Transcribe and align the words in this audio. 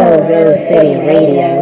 Pogo 0.00 0.56
City 0.66 0.96
Radio. 0.96 1.60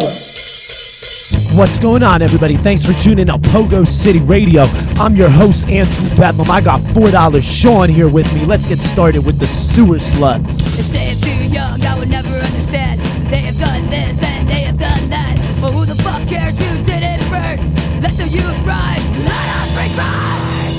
What's 1.59 1.77
going 1.81 2.05
on, 2.05 2.23
everybody? 2.23 2.57
Thanks 2.57 2.87
for 2.87 2.93
tuning 2.93 3.19
in 3.19 3.27
to 3.27 3.37
Pogo 3.51 3.85
City 3.85 4.21
Radio. 4.21 4.63
I'm 4.95 5.17
your 5.17 5.29
host, 5.29 5.69
Andrew 5.69 6.17
Bedlam. 6.17 6.49
I 6.49 6.61
got 6.61 6.81
$4 6.81 7.43
Sean 7.43 7.89
here 7.89 8.09
with 8.09 8.33
me. 8.33 8.47
Let's 8.47 8.69
get 8.69 8.79
started 8.79 9.27
with 9.27 9.41
the 9.41 9.47
sewer 9.47 9.99
sluts. 9.99 10.77
They 10.77 10.83
say 10.83 11.11
I'm 11.11 11.19
too 11.19 11.49
young, 11.53 11.85
I 11.85 11.99
would 11.99 12.11
never 12.11 12.29
understand. 12.29 13.01
They 13.29 13.41
have 13.41 13.59
done 13.59 13.91
this 13.91 14.23
and 14.23 14.49
they 14.49 14.61
have 14.61 14.79
done 14.79 15.11
that. 15.11 15.35
But 15.61 15.73
who 15.73 15.85
the 15.85 16.01
fuck 16.01 16.25
cares 16.29 16.61
who 16.61 16.77
did 16.85 17.03
it 17.03 17.21
first? 17.25 17.77
Let 18.01 18.13
the 18.13 18.29
youth 18.29 18.65
rise, 18.65 19.17
let 19.19 19.49
us 19.59 19.75
regret. 19.83 20.71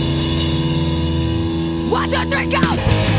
One, 1.92 2.10
two, 2.10 2.24
three, 2.30 2.48
go! 2.50 3.19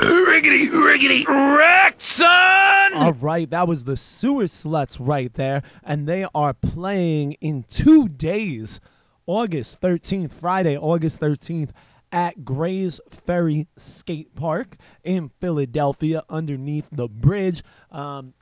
Riggedy, 0.00 0.68
riggedy, 0.68 1.24
Rexon! 1.24 2.96
All 2.96 3.12
right, 3.12 3.48
that 3.50 3.68
was 3.68 3.84
the 3.84 3.96
sewer 3.96 4.44
sluts 4.44 4.96
right 4.98 5.32
there. 5.34 5.62
And 5.82 6.06
they 6.06 6.26
are 6.34 6.54
playing 6.54 7.32
in 7.34 7.64
two 7.70 8.08
days, 8.08 8.80
August 9.26 9.80
13th, 9.80 10.32
Friday, 10.32 10.76
August 10.76 11.20
13th, 11.20 11.70
at 12.10 12.44
Gray's 12.44 12.98
Ferry 13.10 13.68
Skate 13.76 14.34
Park 14.34 14.76
in 15.04 15.30
Philadelphia 15.40 16.22
underneath 16.28 16.88
the 16.90 17.06
bridge. 17.06 17.62
Um, 17.90 18.34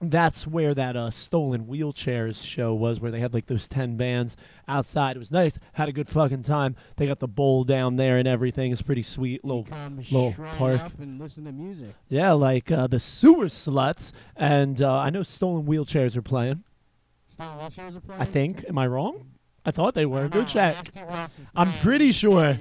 that's 0.00 0.46
where 0.46 0.74
that 0.74 0.96
uh, 0.96 1.10
stolen 1.10 1.66
wheelchairs 1.66 2.44
show 2.44 2.72
was, 2.74 3.00
where 3.00 3.10
they 3.10 3.20
had 3.20 3.34
like 3.34 3.46
those 3.46 3.68
ten 3.68 3.96
bands 3.96 4.36
outside. 4.66 5.16
It 5.16 5.18
was 5.18 5.30
nice. 5.30 5.58
Had 5.74 5.88
a 5.88 5.92
good 5.92 6.08
fucking 6.08 6.42
time. 6.42 6.76
They 6.96 7.06
got 7.06 7.18
the 7.18 7.28
bowl 7.28 7.64
down 7.64 7.96
there 7.96 8.16
and 8.16 8.26
everything. 8.26 8.72
It's 8.72 8.82
pretty 8.82 9.02
sweet 9.02 9.44
little 9.44 9.66
little 10.10 10.34
park. 10.56 10.80
and 10.98 11.18
listen 11.20 11.44
to 11.44 11.52
music. 11.52 11.94
Yeah, 12.08 12.32
like 12.32 12.70
uh, 12.70 12.86
the 12.86 13.00
sewer 13.00 13.46
sluts, 13.46 14.12
and 14.36 14.80
uh, 14.80 14.98
I 14.98 15.10
know 15.10 15.22
stolen 15.22 15.66
wheelchairs 15.66 16.16
are 16.16 16.22
playing. 16.22 16.64
Stone 17.26 17.58
wheelchairs 17.58 17.96
are 17.96 18.00
playing. 18.00 18.20
I 18.22 18.24
think. 18.24 18.64
Am 18.68 18.78
I 18.78 18.86
wrong? 18.86 19.26
I 19.64 19.70
thought 19.70 19.94
they 19.94 20.06
were. 20.06 20.24
I 20.24 20.28
Go 20.28 20.44
check. 20.44 20.76
I 20.76 20.78
asked 20.78 20.96
you 20.96 21.02
who 21.02 21.10
else 21.10 21.30
was 21.38 21.46
I'm 21.54 21.72
pretty 21.80 22.12
sure. 22.12 22.58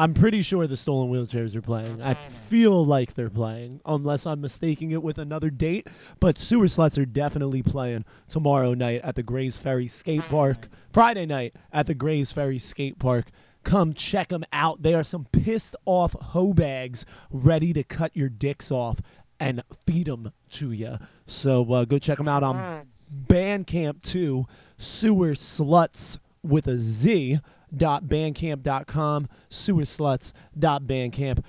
You 0.00 0.06
didn't 0.08 0.16
know. 0.16 0.20
I'm 0.20 0.20
pretty 0.20 0.42
sure 0.42 0.66
the 0.66 0.76
stolen 0.76 1.10
wheelchairs 1.10 1.54
are 1.54 1.62
playing. 1.62 2.02
I 2.02 2.14
feel 2.14 2.84
like 2.84 3.14
they're 3.14 3.30
playing, 3.30 3.80
unless 3.84 4.26
I'm 4.26 4.40
mistaking 4.40 4.90
it 4.90 5.02
with 5.02 5.18
another 5.18 5.50
date. 5.50 5.88
But 6.20 6.38
sewer 6.38 6.66
sluts 6.66 6.98
are 6.98 7.06
definitely 7.06 7.62
playing 7.62 8.04
tomorrow 8.28 8.74
night 8.74 9.00
at 9.02 9.14
the 9.14 9.22
Grays 9.22 9.58
Ferry 9.58 9.88
Skate 9.88 10.22
Park. 10.22 10.68
Friday 10.92 11.26
night 11.26 11.54
at 11.72 11.86
the 11.86 11.94
Grays 11.94 12.32
Ferry 12.32 12.58
Skate 12.58 12.98
Park. 12.98 13.26
Come 13.62 13.92
check 13.92 14.28
them 14.28 14.44
out. 14.52 14.82
They 14.82 14.94
are 14.94 15.04
some 15.04 15.26
pissed 15.32 15.76
off 15.84 16.14
hoe 16.14 16.54
bags 16.54 17.04
ready 17.30 17.72
to 17.74 17.84
cut 17.84 18.16
your 18.16 18.30
dicks 18.30 18.70
off 18.70 19.00
and 19.38 19.62
feed 19.86 20.06
them 20.06 20.32
to 20.50 20.72
you. 20.72 20.98
So 21.26 21.70
uh, 21.72 21.84
go 21.84 21.98
check 21.98 22.18
them 22.18 22.28
out 22.28 22.42
on 22.42 22.86
Bandcamp 23.26 24.02
too. 24.02 24.46
Sewer 24.78 25.32
sluts 25.32 26.18
with 26.42 26.66
a 26.66 26.78
Z 26.78 27.40
dot 27.76 28.04
bandcamp.com. 28.04 29.28
Sewer 29.48 29.82
sluts 29.82 30.32
dot 30.58 30.84
bandcamp. 30.84 31.42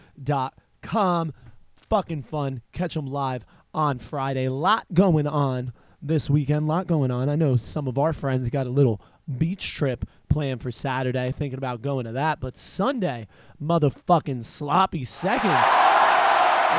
Fucking 1.76 2.24
fun. 2.24 2.62
Catch 2.72 2.94
them 2.94 3.06
live 3.08 3.46
on 3.74 4.00
Friday. 4.00 4.48
Lot 4.48 4.86
going 4.94 5.28
on 5.28 5.74
this 6.02 6.30
weekend. 6.30 6.68
Lot 6.68 6.88
going 6.88 7.12
on. 7.12 7.28
I 7.30 7.36
know 7.36 7.58
some 7.58 7.88
of 7.88 7.98
our 7.98 8.14
friends 8.14 8.50
got 8.50 8.66
a 8.66 8.70
little 8.70 9.02
beach 9.38 9.76
trip 9.76 10.06
planned 10.30 10.62
for 10.62 10.72
Saturday, 10.72 11.32
thinking 11.32 11.58
about 11.58 11.82
going 11.82 12.06
to 12.06 12.14
that. 12.14 12.40
But 12.40 12.58
Sunday, 12.58 13.28
motherfucking 13.62 14.46
sloppy 14.46 15.04
second, 15.06 15.58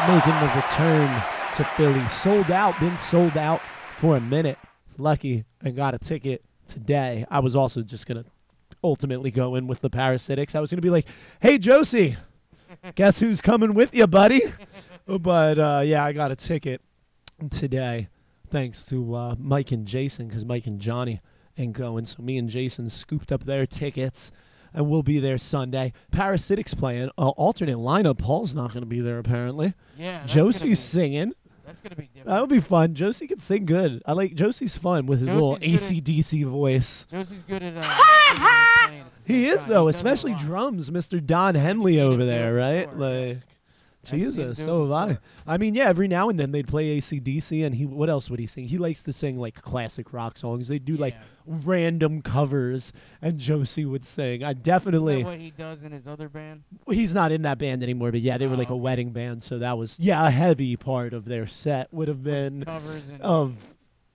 making 0.09 0.41
the 0.41 0.53
return 0.57 1.23
to 1.57 1.65
Philly. 1.77 2.09
Sold 2.09 2.51
out, 2.51 2.79
been 2.81 2.97
sold 2.97 3.37
out 3.37 3.61
for 3.99 4.17
a 4.17 4.21
minute. 4.21 4.59
Lucky 4.99 5.45
and 5.61 5.77
got 5.77 5.95
a 5.95 5.99
ticket 5.99 6.43
today. 6.67 7.27
I 7.31 7.41
was 7.41 7.55
also 7.55 7.83
just 7.83 8.07
gonna 8.07 8.25
ultimately 8.83 9.31
go 9.31 9.55
in 9.55 9.67
with 9.67 9.81
the 9.81 9.91
parasitics. 9.91 10.55
I 10.55 10.61
was 10.61 10.71
gonna 10.71 10.83
be 10.83 10.91
like, 10.91 11.07
"Hey 11.41 11.59
Josie, 11.59 12.17
guess 12.95 13.21
who's 13.21 13.41
coming 13.41 13.75
with 13.75 13.95
you, 13.95 14.07
buddy?" 14.07 14.43
but 15.07 15.59
uh, 15.59 15.83
yeah, 15.85 16.05
I 16.05 16.13
got 16.13 16.31
a 16.31 16.37
ticket 16.37 16.81
today, 17.51 18.09
thanks 18.51 18.87
to 18.87 19.15
uh, 19.15 19.35
Mike 19.39 19.73
and 19.73 19.87
Jason, 19.87 20.29
because 20.29 20.45
Mike 20.45 20.67
and 20.67 20.81
Johnny 20.81 21.21
ain't 21.59 21.75
going. 21.75 22.05
So 22.05 22.23
me 22.23 22.39
and 22.39 22.49
Jason 22.49 22.91
scooped 22.91 23.33
up 23.33 23.45
their 23.45 23.67
tickets. 23.67 24.31
And 24.75 24.89
we'll 24.89 25.03
be 25.03 25.19
there 25.19 25.37
Sunday. 25.37 25.93
Parasitics 26.13 26.75
playing. 26.75 27.11
Uh, 27.19 27.29
alternate 27.29 27.77
lineup. 27.77 28.17
Paul's 28.17 28.55
not 28.55 28.69
going 28.73 28.81
to 28.81 28.87
be 28.87 29.01
there 29.03 29.19
apparently. 29.19 29.75
Yeah. 29.99 30.25
Josie's 30.25 30.63
be- 30.63 30.75
singing. 30.75 31.35
That's 31.73 31.81
gonna 31.81 31.97
be 31.97 32.03
different. 32.15 32.27
That'll 32.27 32.47
be 32.47 32.61
fun. 32.61 32.95
Josie 32.95 33.27
can 33.27 33.41
sing 33.41 33.65
good. 33.65 34.03
I 34.05 34.13
like 34.13 34.35
Josie's 34.35 34.77
fun 34.77 35.07
with 35.07 35.21
his 35.21 35.29
little 35.31 35.57
Josie's 35.57 35.81
good 35.91 35.99
at- 35.99 36.05
ACDC 36.05 36.45
voice. 36.47 37.07
Josie's 37.11 37.43
good 37.43 37.63
at. 37.63 37.77
Uh, 37.77 37.83
singing 37.83 37.99
and 38.31 38.39
playing 38.87 39.01
at 39.01 39.07
the 39.27 39.33
He 39.33 39.47
is 39.49 39.61
time. 39.61 39.69
though, 39.71 39.87
does 39.87 39.95
it 39.95 39.99
a 39.99 39.99
especially 39.99 40.35
drums, 40.35 40.91
Mr. 40.91 41.25
Don 41.25 41.55
Henley 41.55 41.99
over 42.01 42.25
there, 42.27 42.55
right? 42.55 42.89
before. 42.91 43.01
Like 43.09 43.19
seen 43.19 43.35
him 43.37 43.43
Jesus, 44.05 44.59
so 44.59 44.83
have 44.83 44.93
I. 44.93 45.19
I 45.47 45.57
mean, 45.59 45.75
yeah, 45.75 45.89
every 45.89 46.09
now 46.09 46.29
and 46.29 46.39
then 46.39 46.51
they'd 46.53 46.67
play 46.69 46.99
ACDC 46.99 47.65
and 47.65 47.75
he 47.75 47.87
what 47.87 48.09
else 48.11 48.29
would 48.31 48.41
he 48.41 48.47
sing? 48.47 48.65
He 48.67 48.79
likes 48.79 49.03
to 49.05 49.13
sing 49.13 49.39
like 49.39 49.63
classic 49.63 50.13
rock 50.13 50.37
songs. 50.39 50.69
They 50.69 50.79
do 50.79 50.97
like 50.97 51.15
Yeah. 51.15 51.21
random 51.65 52.23
covers 52.23 52.93
and 53.21 53.39
Josie 53.39 53.85
would 53.85 54.05
sing. 54.05 54.43
I 54.43 54.51
Isn't 54.51 54.59
that 54.59 54.63
definitely 54.63 55.25
what 55.25 55.39
he 55.39 55.51
does 55.51 55.83
in 55.85 55.93
his 55.93 56.07
other 56.09 56.29
band? 56.29 56.63
he's 56.91 57.15
not 57.15 57.33
in 57.33 57.43
that 57.43 57.59
band 57.59 57.83
anymore, 57.83 58.11
but 58.11 58.21
yeah, 58.21 58.39
they 58.39 58.47
were 58.47 58.55
Oh, 58.55 58.59
like 58.59 58.69
a 58.71 58.73
oh, 58.73 58.77
okay. 58.77 58.83
wedding 58.83 59.11
band, 59.11 59.43
so 59.43 59.59
that 59.59 59.79
was 59.79 59.99
yeah, 60.01 60.27
a 60.27 60.31
heavy 60.31 60.77
part 60.77 61.13
of 61.13 61.25
their 61.27 61.47
set 61.47 61.93
would 61.93 62.09
have 62.09 62.19
Was 62.19 62.25
been 62.25 62.65
covers 62.65 63.03
and 63.09 63.21
of 63.23 63.72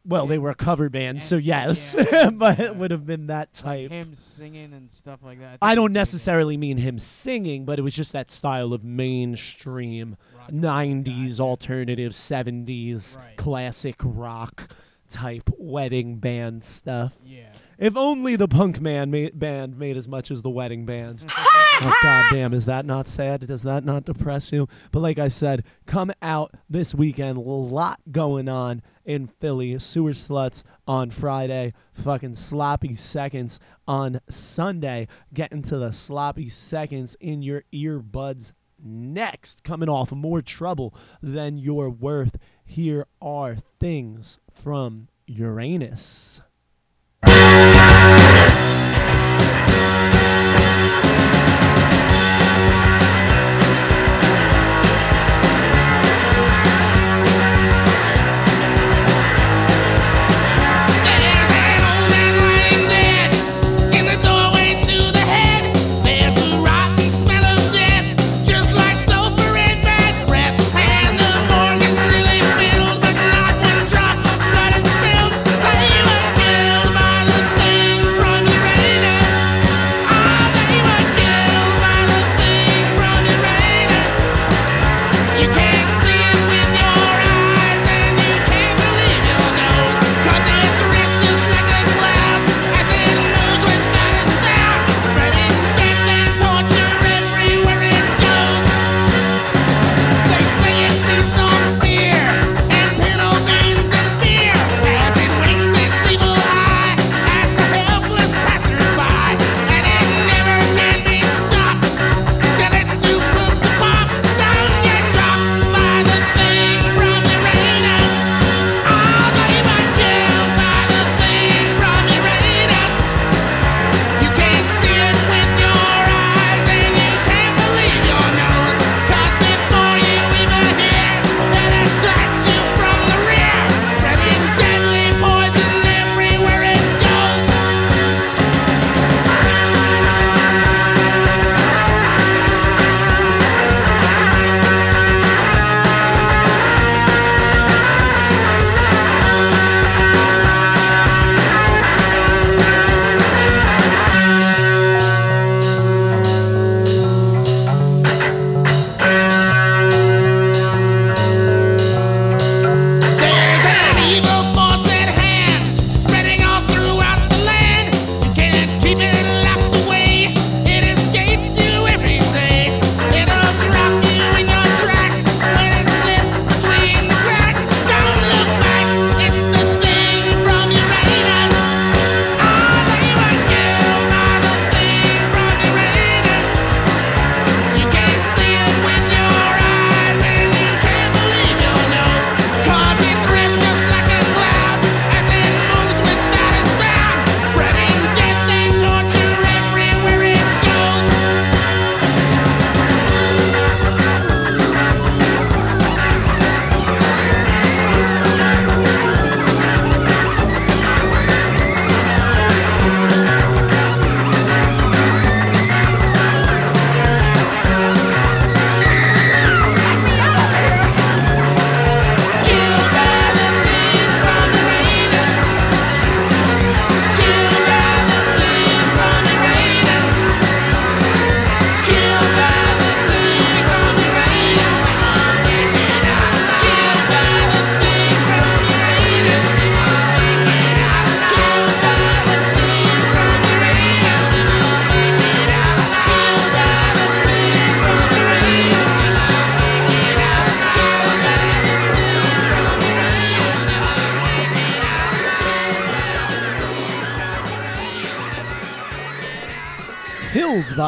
well, 0.07 0.25
they 0.25 0.37
were 0.37 0.49
a 0.49 0.55
cover 0.55 0.89
band, 0.89 1.17
and- 1.17 1.23
so 1.25 1.37
yes, 1.37 1.95
yeah, 2.11 2.29
but 2.33 2.59
it 2.59 2.75
would 2.75 2.91
have 2.91 3.05
been 3.05 3.27
that 3.27 3.53
type. 3.53 3.91
him 3.91 4.15
singing 4.15 4.73
and 4.73 4.91
stuff 4.93 5.19
like 5.23 5.39
that. 5.39 5.57
I 5.61 5.69
think 5.69 5.75
don't 5.75 5.91
he's 5.91 5.93
singing 5.93 5.93
necessarily 5.93 6.57
mean 6.57 6.77
him 6.77 6.99
singing, 6.99 7.65
but 7.65 7.77
it 7.77 7.81
was 7.81 7.93
just 7.95 8.13
that 8.13 8.31
style 8.31 8.73
of 8.73 8.83
mainstream 8.83 10.17
rock 10.37 10.49
90s, 10.51 11.29
gotcha. 11.37 11.41
alternative 11.43 12.11
70s, 12.13 13.17
Right. 13.17 13.37
classic 13.37 13.95
rock 14.01 14.69
type 15.09 15.49
wedding 15.57 16.17
band 16.17 16.63
stuff. 16.63 17.17
Yeah. 17.23 17.53
If 17.77 17.95
only 17.95 18.35
the 18.35 18.47
punk 18.47 18.81
man 18.81 19.09
ma- 19.11 19.29
band 19.33 19.77
made 19.77 19.95
as 19.97 20.07
much 20.07 20.31
as 20.31 20.41
the 20.41 20.49
wedding 20.49 20.85
band. 20.85 21.23
oh, 21.29 21.99
goddamn, 22.03 22.53
is 22.53 22.65
that 22.65 22.85
not 22.85 23.07
sad? 23.07 23.47
Does 23.47 23.61
that 23.63 23.85
not 23.85 24.03
depress 24.05 24.51
you? 24.51 24.67
But 24.91 25.01
like 25.01 25.19
I 25.19 25.27
said, 25.29 25.63
come 25.85 26.11
out 26.21 26.55
this 26.69 26.93
weekend. 26.95 27.37
A 27.37 27.41
lot 27.41 27.99
going 28.11 28.49
on 28.49 28.81
in 29.07 29.25
Philly. 29.25 29.79
Sewer 29.79 30.11
Sluts 30.11 30.61
on 30.85 31.09
Friday. 31.09 31.73
Fucking 31.93 32.35
sloppy 32.35 32.93
seconds 32.93 33.59
on 33.87 34.21
Sunday. 34.29 35.07
Getting 35.33 35.63
to 35.63 35.79
the 35.79 35.91
sloppy 35.91 36.49
seconds 36.49 37.15
in 37.19 37.41
your 37.41 37.63
earbuds 37.73 38.51
next. 38.77 39.63
Coming 39.63 39.89
off 39.89 40.11
more 40.11 40.43
trouble 40.43 40.93
than 41.23 41.57
you're 41.57 41.89
worth. 41.89 42.37
Here 42.63 43.07
are 43.19 43.57
things 43.79 44.37
from 44.53 45.07
Uranus. 45.25 46.41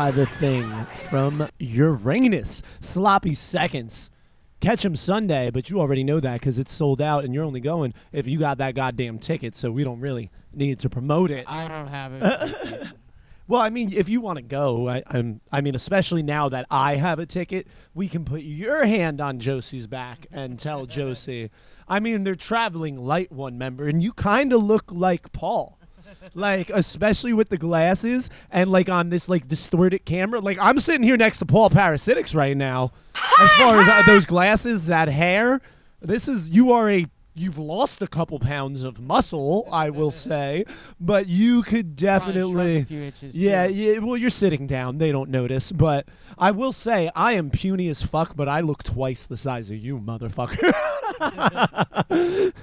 By 0.09 0.15
the 0.15 0.25
Thing 0.25 0.87
from 1.07 1.47
Uranus. 1.59 2.63
Sloppy 2.79 3.35
Seconds. 3.35 4.09
Catch 4.59 4.83
'em 4.83 4.95
Sunday, 4.95 5.51
but 5.51 5.69
you 5.69 5.79
already 5.79 6.03
know 6.03 6.19
that 6.19 6.39
because 6.39 6.57
it's 6.57 6.73
sold 6.73 6.99
out 6.99 7.23
and 7.23 7.31
you're 7.31 7.43
only 7.43 7.59
going 7.59 7.93
if 8.11 8.25
you 8.25 8.39
got 8.39 8.57
that 8.57 8.73
goddamn 8.73 9.19
ticket, 9.19 9.55
so 9.55 9.69
we 9.69 9.83
don't 9.83 9.99
really 9.99 10.31
need 10.51 10.79
to 10.79 10.89
promote 10.89 11.29
it. 11.29 11.45
I 11.47 11.67
don't 11.67 11.87
have 11.87 12.13
it. 12.13 12.87
Well, 13.47 13.61
I 13.61 13.71
mean, 13.71 13.91
if 13.91 14.07
you 14.09 14.21
want 14.21 14.37
to 14.37 14.43
go, 14.43 14.87
I, 14.87 15.01
I'm, 15.07 15.41
I 15.51 15.61
mean, 15.61 15.73
especially 15.73 16.21
now 16.21 16.49
that 16.49 16.67
I 16.69 16.97
have 16.97 17.17
a 17.17 17.25
ticket, 17.25 17.65
we 17.95 18.07
can 18.07 18.23
put 18.23 18.41
your 18.41 18.85
hand 18.85 19.19
on 19.19 19.39
Josie's 19.39 19.87
back 19.87 20.27
and 20.31 20.59
tell 20.59 20.85
Josie. 20.97 21.49
I 21.87 21.99
mean, 21.99 22.23
they're 22.23 22.35
traveling 22.35 22.95
light 22.97 23.31
one 23.31 23.57
member, 23.57 23.87
and 23.87 24.03
you 24.03 24.13
kind 24.13 24.53
of 24.53 24.61
look 24.61 24.91
like 24.91 25.31
Paul. 25.31 25.78
Like, 26.33 26.69
especially 26.69 27.33
with 27.33 27.49
the 27.49 27.57
glasses 27.57 28.29
and 28.51 28.71
like 28.71 28.89
on 28.89 29.09
this 29.09 29.29
like 29.29 29.47
distorted 29.47 30.05
camera. 30.05 30.39
Like, 30.39 30.57
I'm 30.59 30.79
sitting 30.79 31.03
here 31.03 31.17
next 31.17 31.39
to 31.39 31.45
Paul 31.45 31.69
Parasitics 31.69 32.35
right 32.35 32.55
now. 32.55 32.91
As 33.39 33.49
far 33.51 33.81
as 33.81 33.87
uh, 33.87 34.03
those 34.05 34.25
glasses, 34.25 34.85
that 34.85 35.07
hair, 35.07 35.61
this 36.01 36.27
is 36.27 36.49
you 36.49 36.71
are 36.71 36.89
a 36.89 37.07
you've 37.35 37.57
lost 37.57 38.01
a 38.01 38.07
couple 38.07 38.37
pounds 38.39 38.83
of 38.83 38.99
muscle, 38.99 39.67
I 39.71 39.89
will 39.89 40.11
say, 40.11 40.65
but 40.99 41.27
you 41.27 41.63
could 41.63 41.95
definitely 41.95 42.85
inches, 42.89 43.33
yeah, 43.33 43.67
too. 43.67 43.73
yeah. 43.73 43.99
Well, 43.99 44.17
you're 44.17 44.29
sitting 44.29 44.67
down; 44.67 44.97
they 44.97 45.11
don't 45.11 45.29
notice. 45.29 45.71
But 45.71 46.07
I 46.37 46.51
will 46.51 46.71
say, 46.73 47.09
I 47.15 47.33
am 47.33 47.49
puny 47.49 47.87
as 47.89 48.03
fuck, 48.03 48.35
but 48.35 48.49
I 48.49 48.59
look 48.59 48.83
twice 48.83 49.25
the 49.25 49.37
size 49.37 49.71
of 49.71 49.77
you, 49.77 49.99
motherfucker. 49.99 50.73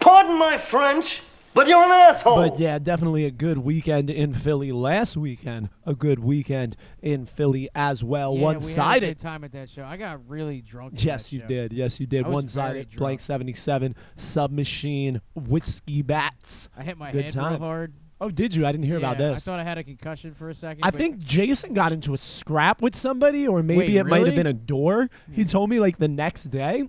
Pardon 0.00 0.38
my 0.38 0.58
French, 0.58 1.22
but 1.56 1.66
you're 1.66 1.82
an 1.82 1.90
asshole. 1.90 2.36
but 2.36 2.58
yeah, 2.58 2.78
definitely 2.78 3.24
a 3.24 3.30
good 3.30 3.58
weekend 3.58 4.10
in 4.10 4.34
Philly. 4.34 4.70
Last 4.70 5.16
weekend, 5.16 5.70
a 5.84 5.94
good 5.94 6.18
weekend 6.18 6.76
in 7.00 7.24
Philly 7.24 7.68
as 7.74 8.04
well. 8.04 8.34
Yeah, 8.34 8.38
we 8.38 8.44
had 8.44 8.50
a 8.50 8.58
One-sided. 8.58 9.06
good 9.06 9.18
time 9.18 9.42
at 9.42 9.52
that 9.52 9.70
show. 9.70 9.84
I 9.84 9.96
got 9.96 10.28
really 10.28 10.60
drunk. 10.60 11.02
Yes, 11.02 11.24
that 11.24 11.32
you 11.32 11.40
show. 11.40 11.46
did. 11.46 11.72
Yes, 11.72 11.98
you 11.98 12.06
did. 12.06 12.26
One 12.26 12.46
very 12.46 12.82
sided, 12.82 12.96
blank 12.96 13.20
77, 13.20 13.96
submachine, 14.16 15.22
whiskey 15.34 16.02
bats. 16.02 16.68
I 16.76 16.82
hit 16.82 16.98
my 16.98 17.10
Good 17.10 17.24
head 17.24 17.34
time. 17.34 17.52
real 17.52 17.60
hard. 17.60 17.94
Oh, 18.20 18.30
did 18.30 18.54
you? 18.54 18.66
I 18.66 18.72
didn't 18.72 18.86
hear 18.86 18.96
about 18.96 19.18
this. 19.18 19.36
I 19.36 19.38
thought 19.50 19.60
I 19.60 19.64
had 19.64 19.78
a 19.78 19.84
concussion 19.84 20.34
for 20.34 20.48
a 20.48 20.54
second. 20.54 20.84
I 20.84 20.90
think 20.90 21.18
Jason 21.18 21.74
got 21.74 21.92
into 21.92 22.14
a 22.14 22.18
scrap 22.18 22.80
with 22.80 22.94
somebody, 22.94 23.46
or 23.46 23.62
maybe 23.62 23.78
Wait, 23.78 23.96
it 23.96 24.04
might 24.04 24.26
have 24.26 24.34
been 24.34 24.46
a 24.46 24.54
door. 24.54 25.10
He 25.32 25.42
hmm. 25.42 25.48
told 25.48 25.70
me 25.70 25.80
like 25.80 25.98
the 25.98 26.08
next 26.08 26.44
day 26.44 26.84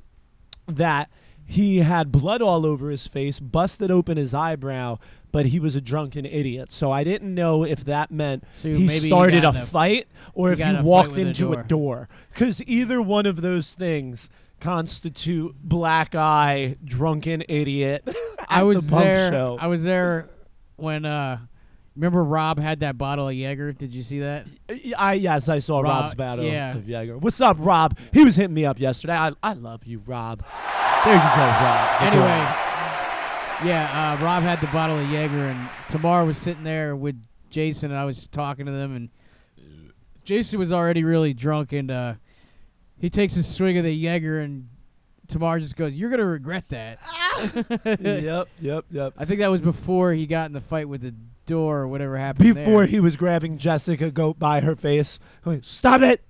that 0.67 1.09
he 1.49 1.77
had 1.79 2.11
blood 2.11 2.41
all 2.41 2.65
over 2.65 2.89
his 2.89 3.07
face, 3.07 3.39
busted 3.39 3.89
open 3.89 4.17
his 4.17 4.33
eyebrow, 4.33 4.99
but 5.31 5.47
he 5.47 5.59
was 5.59 5.75
a 5.75 5.81
drunken 5.81 6.25
idiot. 6.25 6.71
So 6.71 6.91
I 6.91 7.03
didn't 7.03 7.33
know 7.33 7.63
if 7.63 7.83
that 7.85 8.11
meant 8.11 8.43
So 8.55 8.67
he 8.67 8.85
maybe 8.85 8.99
he 9.05 9.07
started 9.07 9.41
got 9.43 9.55
a 9.55 9.57
in 9.59 9.63
a- 9.63 9.65
fight 9.65 10.07
or 10.33 10.49
he 10.49 10.53
if 10.53 10.59
got 10.59 10.65
he 10.65 10.69
in 10.71 10.75
a 10.75 10.79
fight 10.79 10.85
walked 10.85 11.09
with 11.11 11.17
a 11.19 11.21
into 11.21 11.53
a 11.53 11.55
door. 11.55 11.63
door. 11.63 12.09
Because 12.33 12.61
either 12.63 13.01
one 13.01 13.25
of 13.25 13.41
those 13.41 13.73
things 13.73 14.29
constitute 14.59 15.55
black 15.63 16.13
eye, 16.15 16.75
drunken 16.83 17.43
idiot. 17.47 18.07
I 18.49 18.63
was 18.63 18.85
the 18.85 18.91
pump 18.91 19.03
there. 19.05 19.31
Show. 19.31 19.57
I 19.59 19.67
was 19.67 19.83
there 19.83 20.29
when 20.75 21.05
uh, 21.05 21.39
remember 21.97 22.23
Rob 22.23 22.59
had 22.59 22.79
that 22.81 22.97
bottle 22.97 23.27
of 23.27 23.33
Jaeger. 23.33 23.73
Did 23.73 23.93
you 23.93 24.03
see 24.03 24.19
that? 24.19 24.45
I 24.97 25.13
yes, 25.13 25.49
I 25.49 25.59
saw 25.59 25.81
Rob- 25.81 26.03
Rob's 26.03 26.15
battle 26.15 26.45
yeah. 26.45 26.75
of 26.75 26.87
Jaeger. 26.87 27.17
What's 27.17 27.41
up, 27.41 27.57
Rob? 27.59 27.97
He 28.13 28.23
was 28.23 28.35
hitting 28.35 28.53
me 28.53 28.65
up 28.65 28.79
yesterday. 28.79 29.15
I, 29.15 29.31
I 29.41 29.53
love 29.53 29.83
you, 29.85 29.99
Rob. 30.05 30.43
There 31.03 31.13
you 31.13 31.19
go, 31.19 31.45
Rob. 31.45 32.01
Anyway, 32.01 32.45
yeah, 33.65 34.17
uh, 34.19 34.23
Rob 34.23 34.43
had 34.43 34.61
the 34.61 34.67
bottle 34.67 34.97
of 34.97 35.09
Jaeger, 35.11 35.35
and 35.35 35.69
Tamar 35.89 36.25
was 36.25 36.37
sitting 36.37 36.63
there 36.63 36.95
with 36.95 37.19
Jason, 37.49 37.91
and 37.91 37.99
I 37.99 38.05
was 38.05 38.27
talking 38.27 38.67
to 38.67 38.71
them, 38.71 38.95
and 38.95 39.09
Jason 40.23 40.59
was 40.59 40.71
already 40.71 41.03
really 41.03 41.33
drunk, 41.33 41.73
and 41.73 41.89
uh, 41.89 42.13
he 42.99 43.09
takes 43.09 43.35
a 43.37 43.43
swig 43.43 43.75
of 43.77 43.83
the 43.83 43.93
Jaeger, 43.93 44.39
and 44.39 44.69
Tamar 45.27 45.59
just 45.59 45.75
goes, 45.75 45.95
"You're 45.95 46.11
gonna 46.11 46.25
regret 46.25 46.69
that." 46.69 46.99
yep, 47.99 48.47
yep, 48.59 48.85
yep. 48.91 49.13
I 49.17 49.25
think 49.25 49.39
that 49.39 49.49
was 49.49 49.61
before 49.61 50.13
he 50.13 50.27
got 50.27 50.45
in 50.45 50.53
the 50.53 50.61
fight 50.61 50.87
with 50.87 51.01
the 51.01 51.15
door 51.47 51.79
or 51.79 51.87
whatever 51.87 52.17
happened. 52.17 52.53
Before 52.53 52.81
there. 52.81 52.85
he 52.87 52.99
was 52.99 53.15
grabbing 53.15 53.57
Jessica 53.57 54.11
Goat 54.11 54.37
by 54.37 54.59
her 54.61 54.75
face, 54.75 55.17
going, 55.43 55.63
"Stop 55.63 56.01
it! 56.01 56.23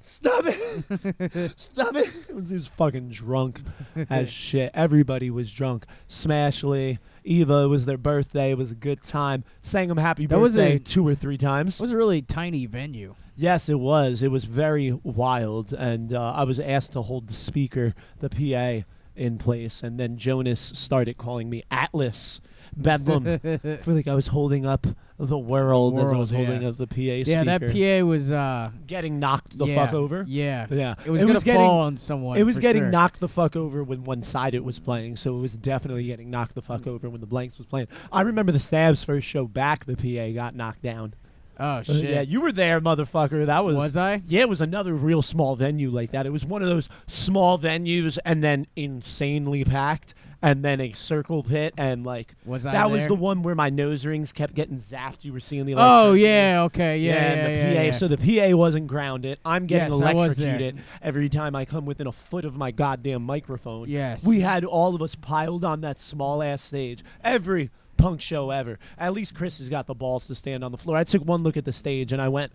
Stop 0.00 0.44
it! 0.46 1.52
Stop 1.56 1.94
it!" 1.96 2.10
He 2.48 2.54
was 2.54 2.66
fucking 2.68 3.10
drunk 3.10 3.60
as 4.08 4.30
shit. 4.32 4.70
Everybody 4.72 5.30
was 5.30 5.52
drunk. 5.52 5.84
Smashley, 6.08 6.98
Eva. 7.24 7.64
It 7.64 7.66
was 7.68 7.84
their 7.86 7.98
birthday. 7.98 8.50
It 8.52 8.58
was 8.58 8.72
a 8.72 8.76
good 8.76 9.02
time. 9.02 9.44
Sang 9.60 9.88
them 9.88 9.98
happy 9.98 10.26
That 10.26 10.38
was 10.40 10.54
birthday 10.54 10.76
a- 10.76 10.78
two 10.78 11.06
or 11.06 11.14
three 11.14 11.38
times. 11.38 11.74
it 11.74 11.80
was 11.82 11.92
a 11.92 11.96
really 11.96 12.22
tiny 12.22 12.66
venue. 12.66 13.14
Yes, 13.36 13.68
it 13.68 13.78
was. 13.80 14.22
It 14.22 14.30
was 14.30 14.44
very 14.44 14.92
wild, 15.02 15.72
and 15.72 16.12
uh, 16.12 16.32
I 16.36 16.44
was 16.44 16.60
asked 16.60 16.92
to 16.92 17.02
hold 17.02 17.28
the 17.28 17.34
speaker, 17.34 17.94
the 18.20 18.28
PA, 18.28 18.86
in 19.16 19.38
place, 19.38 19.82
and 19.82 19.98
then 19.98 20.16
Jonas 20.18 20.72
started 20.74 21.16
calling 21.16 21.48
me 21.50 21.62
Atlas 21.70 22.40
Bedlam. 22.76 23.26
I 23.44 23.76
feel 23.76 23.94
like 23.94 24.08
I 24.08 24.14
was 24.14 24.28
holding 24.28 24.66
up 24.66 24.86
the 25.18 25.38
world, 25.38 25.94
as 25.94 26.00
I 26.00 26.04
world, 26.04 26.18
was 26.18 26.30
holding 26.30 26.62
yeah. 26.62 26.68
up 26.68 26.76
the 26.78 26.86
PA 26.86 26.94
speaker. 26.94 27.30
Yeah, 27.30 27.44
that 27.44 27.60
PA 28.00 28.04
was 28.06 28.32
uh, 28.32 28.70
getting 28.86 29.18
knocked 29.18 29.56
the 29.56 29.66
yeah, 29.66 29.84
fuck 29.84 29.94
over. 29.94 30.24
Yeah, 30.26 30.66
Yeah, 30.70 30.94
It 31.04 31.10
was 31.10 31.20
It 31.22 31.24
gonna 31.24 31.34
was 31.34 31.44
getting- 31.44 31.60
fall 31.60 31.80
on 31.80 31.96
someone. 31.96 32.38
It 32.38 32.44
was 32.44 32.58
getting 32.58 32.82
sure. 32.82 32.90
knocked 32.90 33.20
the 33.20 33.28
fuck 33.28 33.54
over 33.54 33.84
when 33.84 34.04
one 34.04 34.22
side 34.22 34.54
it 34.54 34.64
was 34.64 34.78
playing, 34.78 35.16
so 35.16 35.36
it 35.36 35.40
was 35.40 35.54
definitely 35.54 36.04
getting 36.04 36.30
knocked 36.30 36.54
the 36.54 36.62
fuck 36.62 36.86
over 36.86 37.08
when 37.08 37.20
the 37.20 37.26
blanks 37.26 37.58
was 37.58 37.66
playing. 37.66 37.88
I 38.10 38.22
remember 38.22 38.52
the 38.52 38.58
Stabs 38.58 39.04
first 39.04 39.26
show 39.26 39.46
back, 39.46 39.84
the 39.84 39.96
PA 39.96 40.32
got 40.34 40.54
knocked 40.56 40.82
down. 40.82 41.14
Oh 41.60 41.64
Uh, 41.64 41.82
shit! 41.82 42.04
yeah, 42.10 42.20
you 42.22 42.40
were 42.40 42.52
there, 42.52 42.80
motherfucker. 42.80 43.46
That 43.46 43.64
was 43.64 43.76
was 43.76 43.96
I? 43.96 44.22
Yeah, 44.26 44.40
it 44.42 44.48
was 44.48 44.60
another 44.60 44.94
real 44.94 45.22
small 45.22 45.54
venue 45.56 45.90
like 45.90 46.12
that. 46.12 46.26
It 46.26 46.30
was 46.32 46.44
one 46.44 46.62
of 46.62 46.68
those 46.68 46.88
small 47.06 47.58
venues 47.58 48.18
and 48.24 48.42
then 48.42 48.66
insanely 48.76 49.64
packed 49.64 50.14
and 50.44 50.64
then 50.64 50.80
a 50.80 50.92
circle 50.92 51.44
pit 51.44 51.72
and 51.76 52.04
like 52.04 52.34
Was 52.44 52.66
I 52.66 52.72
that 52.72 52.90
was 52.90 53.00
there? 53.00 53.08
the 53.10 53.14
one 53.14 53.42
where 53.42 53.54
my 53.54 53.70
nose 53.70 54.04
rings 54.04 54.32
kept 54.32 54.54
getting 54.54 54.78
zapped. 54.78 55.18
You 55.24 55.32
were 55.32 55.38
seeing 55.40 55.66
the 55.66 55.74
Oh 55.76 56.08
electricity. 56.14 56.28
yeah, 56.30 56.62
okay, 56.62 56.98
yeah, 56.98 57.12
yeah, 57.12 57.20
and 57.20 57.56
yeah, 57.56 57.74
PA. 57.76 57.82
yeah. 57.82 57.92
So 57.92 58.08
the 58.08 58.16
PA 58.50 58.56
wasn't 58.56 58.86
grounded. 58.88 59.38
I'm 59.44 59.66
getting 59.66 59.92
Yes, 59.92 60.02
I 60.02 60.14
was 60.14 60.36
there. 60.36 60.48
electrocuted 60.56 60.84
every 61.00 61.28
time 61.28 61.54
I 61.54 61.64
come 61.64 61.84
within 61.86 62.06
a 62.08 62.12
foot 62.12 62.44
of 62.44 62.56
my 62.56 62.72
goddamn 62.72 63.22
microphone. 63.22 63.88
Yes. 63.88 64.24
We 64.24 64.40
had 64.40 64.64
all 64.64 64.94
of 64.96 65.02
us 65.02 65.14
piled 65.14 65.64
on 65.64 65.80
that 65.82 66.00
small 66.00 66.42
ass 66.42 66.62
stage. 66.62 67.04
Every 67.22 67.70
punk 68.02 68.20
show 68.20 68.50
ever. 68.50 68.78
At 68.98 69.12
least 69.12 69.34
Chris 69.34 69.58
has 69.58 69.68
got 69.68 69.86
the 69.86 69.94
balls 69.94 70.26
to 70.26 70.34
stand 70.34 70.64
on 70.64 70.72
the 70.72 70.78
floor. 70.78 70.96
I 70.96 71.04
took 71.04 71.24
one 71.24 71.42
look 71.42 71.56
at 71.56 71.64
the 71.64 71.72
stage 71.72 72.12
and 72.12 72.20
I 72.20 72.28
went, 72.28 72.52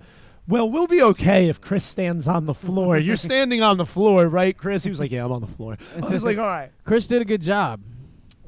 well, 0.47 0.69
we'll 0.69 0.87
be 0.87 1.01
okay 1.01 1.49
if 1.49 1.59
Chris 1.59 1.85
stands 1.85 2.27
on 2.27 2.45
the 2.45 2.53
floor. 2.53 2.97
You're 2.97 3.15
standing 3.15 3.61
on 3.61 3.77
the 3.77 3.85
floor, 3.85 4.27
right, 4.27 4.57
Chris? 4.57 4.83
He 4.83 4.89
was 4.89 4.99
like, 4.99 5.11
yeah, 5.11 5.25
I'm 5.25 5.31
on 5.31 5.41
the 5.41 5.47
floor. 5.47 5.77
I 6.03 6.07
was 6.07 6.23
like, 6.23 6.37
all 6.37 6.45
right. 6.45 6.71
Chris 6.83 7.07
did 7.07 7.21
a 7.21 7.25
good 7.25 7.41
job. 7.41 7.81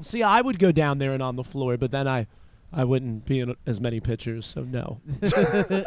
See, 0.02 0.22
I 0.22 0.40
would 0.40 0.58
go 0.58 0.72
down 0.72 0.98
there 0.98 1.12
and 1.12 1.22
on 1.22 1.36
the 1.36 1.44
floor, 1.44 1.76
but 1.76 1.90
then 1.90 2.08
I, 2.08 2.26
I 2.72 2.84
wouldn't 2.84 3.26
be 3.26 3.40
in 3.40 3.54
as 3.66 3.80
many 3.80 4.00
pictures, 4.00 4.46
so 4.46 4.62
no. 4.62 5.00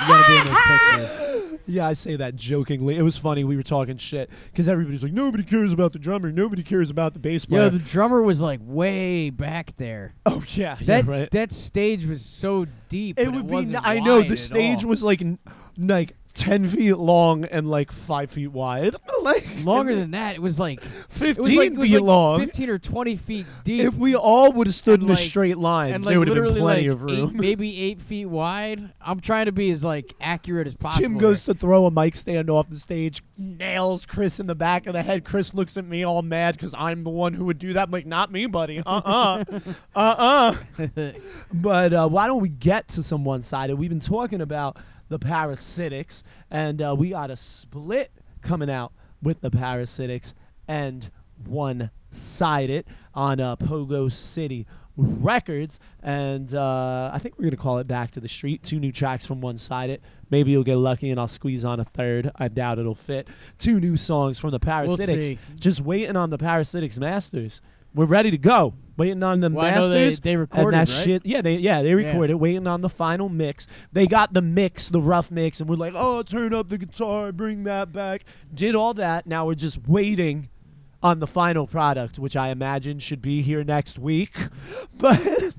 You 0.00 0.06
gotta 0.08 0.32
be 0.32 0.38
in 0.38 0.46
those 0.46 0.56
pictures. 0.66 1.60
Yeah, 1.66 1.86
I 1.86 1.92
say 1.94 2.16
that 2.16 2.36
jokingly. 2.36 2.96
It 2.96 3.02
was 3.02 3.16
funny. 3.16 3.42
We 3.44 3.56
were 3.56 3.62
talking 3.62 3.96
shit 3.96 4.28
because 4.52 4.68
everybody's 4.68 5.02
like, 5.02 5.12
nobody 5.12 5.42
cares 5.44 5.72
about 5.72 5.92
the 5.92 5.98
drummer. 5.98 6.30
Nobody 6.30 6.62
cares 6.62 6.90
about 6.90 7.14
the 7.14 7.18
bass 7.20 7.44
player. 7.46 7.62
Yo, 7.62 7.68
the 7.70 7.78
drummer 7.78 8.20
was 8.20 8.38
like 8.40 8.60
way 8.62 9.30
back 9.30 9.74
there. 9.76 10.14
oh 10.26 10.42
yeah, 10.48 10.76
That 10.82 11.04
yeah, 11.06 11.10
right. 11.10 11.30
that 11.30 11.52
stage 11.52 12.04
was 12.06 12.22
so 12.24 12.66
deep. 12.88 13.18
it 13.18 13.32
would 13.32 13.46
be. 13.46 13.52
wasn't 13.54 13.76
n- 13.76 13.82
I 13.84 14.00
know 14.00 14.16
wide 14.18 14.28
the 14.28 14.32
at 14.32 14.38
stage 14.40 14.84
all. 14.84 14.90
was 14.90 15.02
like, 15.02 15.22
n- 15.22 15.38
like 15.78 16.16
ten 16.34 16.68
feet 16.68 16.96
long 16.96 17.44
and 17.44 17.70
like 17.70 17.92
five 17.92 18.30
feet 18.30 18.48
wide. 18.48 18.96
like 19.22 19.46
longer 19.58 19.94
than 19.94 20.10
that. 20.10 20.34
It 20.34 20.42
was 20.42 20.58
like 20.58 20.82
it 20.82 20.88
fifteen 21.08 21.42
was 21.42 21.52
like, 21.54 21.72
it 21.72 21.78
was 21.78 21.88
feet 21.90 21.94
like 21.94 22.02
long. 22.02 22.40
fifteen 22.40 22.70
or 22.70 22.78
twenty 22.78 23.16
feet 23.16 23.46
deep. 23.62 23.84
If 23.84 23.94
we 23.94 24.14
all 24.14 24.52
would 24.52 24.66
have 24.66 24.74
stood 24.74 25.00
And, 25.00 25.10
in 25.10 25.14
a 25.14 25.16
straight 25.16 25.58
line, 25.58 25.94
and 25.94 26.04
there 26.04 26.18
would 26.18 26.28
have 26.28 26.36
been 26.36 26.56
plenty 26.56 26.88
like 26.88 26.92
of 26.92 27.02
room. 27.02 27.30
Eight, 27.30 27.40
maybe 27.40 27.80
eight 27.80 28.00
feet 28.00 28.26
wide. 28.26 28.92
I'm 29.00 29.20
trying 29.20 29.46
to 29.46 29.52
be 29.52 29.70
as 29.70 29.84
like 29.84 30.14
accurate 30.20 30.66
as 30.66 30.74
possible. 30.74 31.02
Tim 31.02 31.18
goes 31.18 31.44
to 31.44 31.54
throw 31.54 31.86
a 31.86 31.90
mic 31.90 32.16
stand 32.16 32.50
off 32.50 32.68
the 32.68 32.78
stage, 32.78 33.22
nails 33.38 34.04
Chris 34.04 34.40
in 34.40 34.46
the 34.46 34.54
back 34.54 34.86
of 34.86 34.92
the 34.92 35.02
head. 35.02 35.24
Chris 35.24 35.54
looks 35.54 35.76
at 35.76 35.84
me 35.84 36.04
all 36.04 36.22
mad 36.22 36.56
because 36.56 36.74
I'm 36.76 37.04
the 37.04 37.10
one 37.10 37.34
who 37.34 37.44
would 37.44 37.58
do 37.58 37.72
that. 37.74 37.84
I'm 37.84 37.90
like, 37.90 38.06
not 38.06 38.32
me, 38.32 38.46
buddy. 38.46 38.82
Uh 38.84 39.00
uh. 39.04 39.44
uh 39.94 40.54
uh. 40.76 41.12
But 41.52 41.92
uh, 41.92 42.08
why 42.08 42.26
don't 42.26 42.40
we 42.42 42.48
get 42.48 42.88
to 42.88 43.02
some 43.02 43.24
one 43.24 43.42
sided? 43.42 43.76
We've 43.76 43.90
been 43.90 44.00
talking 44.00 44.40
about 44.40 44.76
the 45.14 45.24
parasitics, 45.24 46.24
and 46.50 46.82
uh, 46.82 46.94
we 46.98 47.10
got 47.10 47.30
a 47.30 47.36
split 47.36 48.10
coming 48.42 48.68
out 48.68 48.92
with 49.22 49.40
the 49.42 49.50
parasitics 49.50 50.34
and 50.66 51.08
one 51.46 51.90
sided 52.10 52.84
on 53.14 53.38
uh, 53.38 53.54
Pogo 53.54 54.10
City 54.10 54.66
Records. 54.96 55.78
And 56.02 56.52
uh, 56.52 57.10
I 57.12 57.18
think 57.20 57.36
we're 57.38 57.44
going 57.44 57.52
to 57.52 57.56
call 57.56 57.78
it 57.78 57.86
Back 57.86 58.10
to 58.12 58.20
the 58.20 58.28
Street. 58.28 58.64
Two 58.64 58.80
new 58.80 58.90
tracks 58.90 59.24
from 59.24 59.40
one 59.40 59.56
sided. 59.56 60.00
Maybe 60.30 60.50
you'll 60.50 60.64
get 60.64 60.76
lucky 60.76 61.10
and 61.10 61.20
I'll 61.20 61.28
squeeze 61.28 61.64
on 61.64 61.78
a 61.78 61.84
third. 61.84 62.32
I 62.34 62.48
doubt 62.48 62.80
it'll 62.80 62.96
fit. 62.96 63.28
Two 63.58 63.78
new 63.78 63.96
songs 63.96 64.38
from 64.38 64.50
the 64.50 64.60
Parasitics. 64.60 65.06
see. 65.06 65.38
Just 65.56 65.80
waiting 65.80 66.16
on 66.16 66.30
the 66.30 66.38
Parasitics 66.38 66.98
Masters. 66.98 67.60
we're 67.94 68.04
ready 68.04 68.32
to 68.32 68.38
go. 68.38 68.74
Waiting 68.96 69.22
on 69.22 69.40
the 69.40 69.50
Well, 69.50 69.64
I 69.64 69.70
know 69.74 69.88
masters. 69.88 70.20
they- 70.20 70.22
they 70.30 70.32
and 70.32 70.40
recorded, 70.40 70.74
that 70.74 70.88
right? 70.94 71.04
shit. 71.04 71.26
Yeah, 71.26 71.40
they 71.42 71.56
yeah 71.56 71.82
they 71.82 71.94
recorded. 71.94 72.36
Waiting 72.36 72.66
on 72.66 72.80
the 72.80 72.88
final 72.88 73.28
mix. 73.28 73.66
They 73.92 74.06
got 74.06 74.32
the 74.34 74.42
mix, 74.42 74.88
the 74.88 75.00
rough 75.00 75.30
mix, 75.30 75.60
and 75.60 75.68
we're 75.68 75.76
like, 75.76 75.94
oh, 75.96 76.22
turn 76.22 76.54
up 76.54 76.68
the 76.68 76.78
guitar, 76.78 77.32
bring 77.32 77.64
that 77.64 77.92
back. 77.92 78.24
Did 78.54 78.74
all 78.74 78.94
that. 78.94 79.26
Now 79.26 79.46
we're 79.46 79.54
just 79.56 79.88
waiting 79.88 80.48
on 81.02 81.18
the 81.18 81.26
final 81.26 81.66
product, 81.66 82.18
which 82.18 82.36
I 82.36 82.48
imagine 82.48 82.98
should 82.98 83.20
be 83.20 83.42
here 83.42 83.64
next 83.64 83.98
week. 83.98 84.32
But 84.96 85.54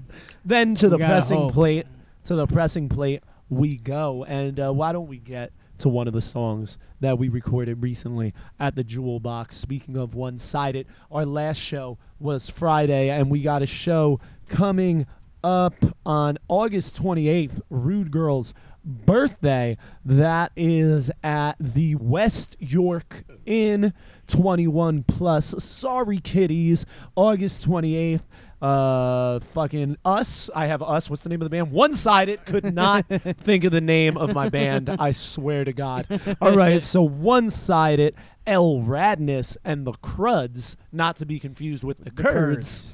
then 0.46 0.76
to 0.76 0.88
the 0.90 0.98
pressing 0.98 1.38
hope. 1.38 1.54
plate, 1.54 1.86
to 2.24 2.36
the 2.36 2.48
pressing 2.48 2.88
plate 2.90 3.22
we 3.50 3.76
go. 3.78 4.24
And 4.24 4.60
uh, 4.60 4.72
why 4.72 4.92
don't 4.94 5.08
we 5.08 5.18
get 5.18 5.52
to 5.80 5.90
one 5.90 6.08
of 6.08 6.14
the 6.14 6.22
songs 6.22 6.78
that 7.00 7.18
we 7.18 7.30
recorded 7.30 7.82
recently 7.82 8.34
at 8.60 8.76
the 8.76 8.84
Jewel 8.84 9.20
Box? 9.20 9.58
Speaking 9.58 9.98
of 9.98 10.16
one 10.16 10.38
sided, 10.38 10.88
our 11.12 11.26
last 11.26 11.58
show 11.58 11.98
was 12.20 12.50
Friday, 12.50 13.10
and 13.10 13.30
we 13.30 13.42
got 13.42 13.62
a 13.62 13.68
show 13.68 14.20
coming 14.48 15.06
up 15.44 15.76
on 16.06 16.38
August 16.48 17.02
28th, 17.02 17.62
Rude 17.70 18.10
Girl's 18.12 18.54
birthday. 18.84 19.78
That 20.04 20.52
is 20.56 21.12
at 21.24 21.56
the 21.60 21.96
West 21.96 22.56
York 22.60 23.24
Inn, 23.46 23.94
21 24.28 25.04
plus. 25.04 25.56
Sorry, 25.64 26.20
kiddies. 26.20 26.86
August 27.16 27.68
28th. 27.68 28.22
Uh, 28.62 29.40
fucking 29.54 29.98
us. 30.06 30.50
I 30.56 30.68
have 30.68 30.82
us. 30.82 31.10
What's 31.10 31.24
the 31.24 31.30
name 31.30 31.42
of 31.42 31.46
the 31.46 31.50
band? 31.50 31.72
One 31.72 31.94
Sided. 31.94 32.46
Could 32.46 32.74
not 32.74 33.06
think 33.38 33.64
of 33.64 33.72
the 33.72 33.82
name 33.82 34.18
of 34.18 34.34
my 34.34 34.50
band. 34.50 34.90
I 34.90 35.12
swear 35.12 35.64
to 35.66 35.74
God. 35.74 36.08
All 36.42 36.56
right, 36.56 36.82
so 36.82 37.02
One 37.04 37.50
Sided, 37.50 38.16
L 38.48 38.76
Radness, 38.78 39.58
and 39.64 39.86
the 39.86 39.92
Cruds, 39.94 40.78
not 40.92 41.16
to 41.18 41.26
be 41.26 41.40
confused 41.40 41.84
with 41.84 41.98
the, 42.00 42.06
The 42.06 42.24
Kurds. 42.24 42.94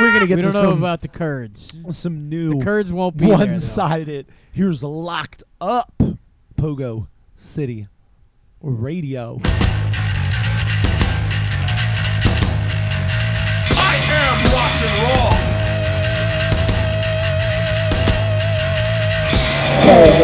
We're 0.00 0.12
gonna 0.12 0.26
get 0.26 0.36
we 0.36 0.42
to 0.42 0.50
don't 0.52 0.62
know 0.62 0.70
some, 0.70 0.78
about 0.78 1.02
the 1.02 1.08
Kurds. 1.08 1.72
some 1.90 2.28
new 2.28 2.58
The 2.58 2.64
Kurds 2.64 2.92
won't 2.92 3.16
be 3.16 3.26
there. 3.26 3.36
one-sided. 3.38 4.26
Here's 4.52 4.82
locked 4.82 5.44
up 5.60 5.94
Pogo 6.56 7.06
City 7.36 7.86
Radio. 8.60 9.40
Pogo 19.84 20.17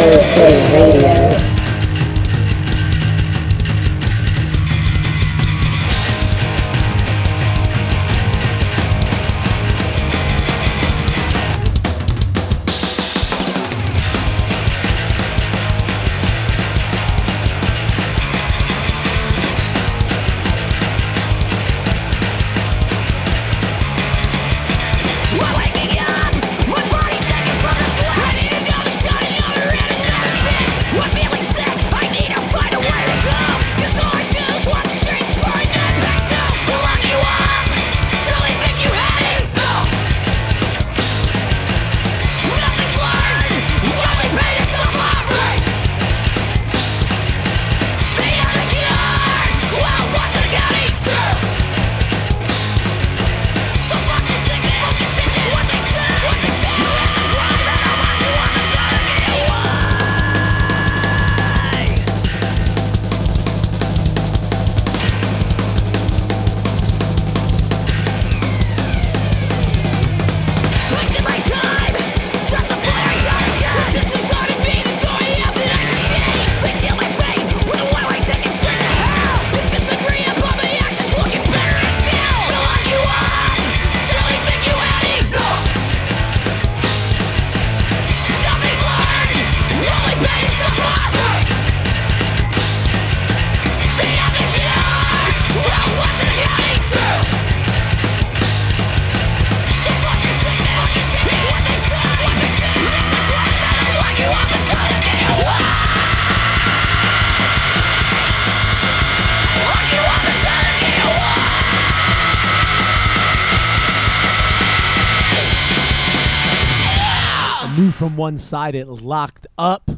One 118.16 118.38
Sided, 118.38 118.88
locked 118.88 119.46
up. 119.58 119.90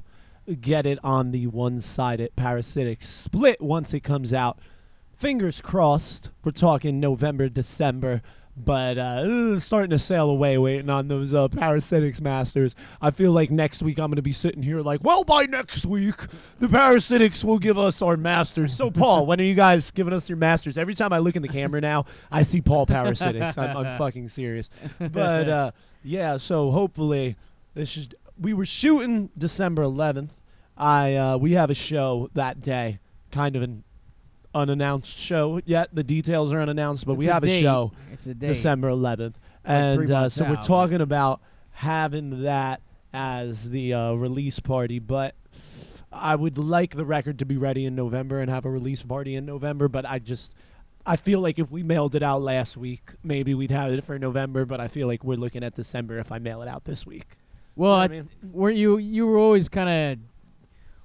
Get 0.61 0.87
it 0.87 0.99
on 1.03 1.33
the 1.33 1.49
One 1.49 1.81
Sided 1.81 2.37
Parasitic 2.37 3.03
Split 3.03 3.61
once 3.61 3.93
it 3.93 4.01
comes 4.01 4.33
out. 4.33 4.59
Fingers 5.17 5.61
crossed. 5.61 6.31
We're 6.45 6.53
talking 6.53 7.01
November, 7.01 7.49
December. 7.49 8.23
But 8.59 8.97
uh, 8.97 9.61
starting 9.61 9.91
to 9.91 9.99
sail 9.99 10.31
away, 10.31 10.57
waiting 10.57 10.89
on 10.89 11.09
those 11.09 11.35
uh, 11.35 11.49
parasitics 11.49 12.23
masters. 12.23 12.75
I 13.03 13.11
feel 13.11 13.33
like 13.33 13.51
next 13.51 13.83
week 13.83 13.99
I'm 13.99 14.07
going 14.07 14.17
to 14.17 14.23
be 14.23 14.33
sitting 14.33 14.63
here 14.63 14.81
like, 14.81 15.05
well, 15.05 15.25
by 15.25 15.45
next 15.45 15.85
week 15.85 16.15
the 16.59 16.67
parasitics 16.67 17.45
will 17.45 17.59
give 17.59 17.77
us 17.77 18.01
our 18.01 18.17
masters. 18.17 18.75
So, 18.75 18.91
Paul, 18.91 19.27
when 19.27 19.41
are 19.41 19.45
you 19.45 19.55
guys 19.55 19.91
giving 19.91 20.15
us 20.15 20.31
your 20.31 20.39
masters? 20.39 20.79
Every 20.79 20.95
time 20.95 21.13
I 21.13 21.19
look 21.19 21.37
in 21.37 21.43
the 21.43 21.49
camera 21.49 21.83
now, 21.83 22.07
I 22.31 22.41
see 22.43 22.63
Paul 22.63 22.87
parasitics. 22.87 23.59
I'm, 23.59 23.77
I'm 23.77 23.99
fucking 23.99 24.29
serious. 24.29 24.71
But 24.99 25.49
uh, 25.51 25.71
yeah, 26.03 26.39
so 26.39 26.71
hopefully 26.71 27.37
this 27.77 27.97
is. 27.97 28.09
We 28.39 28.53
were 28.53 28.67
shooting 28.67 29.31
December 29.39 29.83
11th. 29.83 30.31
I 30.77 31.15
uh, 31.15 31.37
we 31.37 31.53
have 31.53 31.71
a 31.71 31.75
show 31.75 32.29
that 32.35 32.61
day, 32.61 32.99
kind 33.31 33.55
of 33.57 33.63
an 33.63 33.85
unannounced 34.55 35.17
show 35.17 35.61
yet. 35.65 35.95
The 35.95 36.03
details 36.03 36.53
are 36.53 36.61
unannounced, 36.61 37.07
but 37.07 37.15
we 37.15 37.27
It's 37.27 37.33
have 37.33 37.45
a 37.45 37.61
show. 37.61 37.93
It's 38.13 38.27
a 38.27 38.35
date. 38.35 38.49
December 38.49 38.91
11th. 38.91 39.21
like 39.21 39.33
and 39.65 39.95
three 39.95 40.15
uh, 40.15 40.29
so 40.29 40.45
we're 40.45 40.57
talking 40.57 41.01
about 41.01 41.41
having 41.71 42.43
that 42.43 42.81
as 43.13 43.71
the 43.71 43.95
uh, 43.95 44.13
release 44.13 44.59
party, 44.61 44.99
but 44.99 45.35
I 46.13 46.35
would 46.35 46.59
like 46.59 46.97
the 46.97 47.05
record 47.05 47.39
to 47.41 47.47
be 47.47 47.57
ready 47.57 47.85
in 47.85 47.95
November 47.95 48.41
and 48.41 48.51
have 48.51 48.65
a 48.65 48.71
release 48.71 49.03
party 49.03 49.35
in 49.35 49.47
November, 49.47 49.89
but 49.89 50.05
I 50.05 50.19
just 50.19 50.53
I 51.05 51.17
feel 51.17 51.41
like 51.41 51.59
if 51.59 51.71
we 51.71 51.83
mailed 51.83 52.15
it 52.15 52.23
out 52.23 52.43
last 52.43 52.77
week, 52.77 53.13
maybe 53.23 53.55
we'd 53.55 53.71
have 53.71 53.93
it 53.93 54.05
for 54.05 54.19
November, 54.19 54.65
but 54.65 54.81
I 54.81 54.89
feel 54.89 55.07
like 55.07 55.23
we're 55.23 55.37
looking 55.37 55.63
at 55.63 55.75
December 55.75 56.19
if 56.19 56.33
I 56.33 56.39
mail 56.39 56.63
it 56.63 56.69
out 56.69 56.85
this 56.85 57.07
week. 57.07 57.37
Well, 57.77 58.03
You 58.03 58.09
know 58.09 58.15
I 58.15 58.19
I 58.19 58.23
mean? 58.23 58.29
were 58.53 58.71
you 58.71 58.99
you 58.99 59.27
were 59.27 59.39
always 59.39 59.69
kind 59.69 59.89
of 59.89 60.19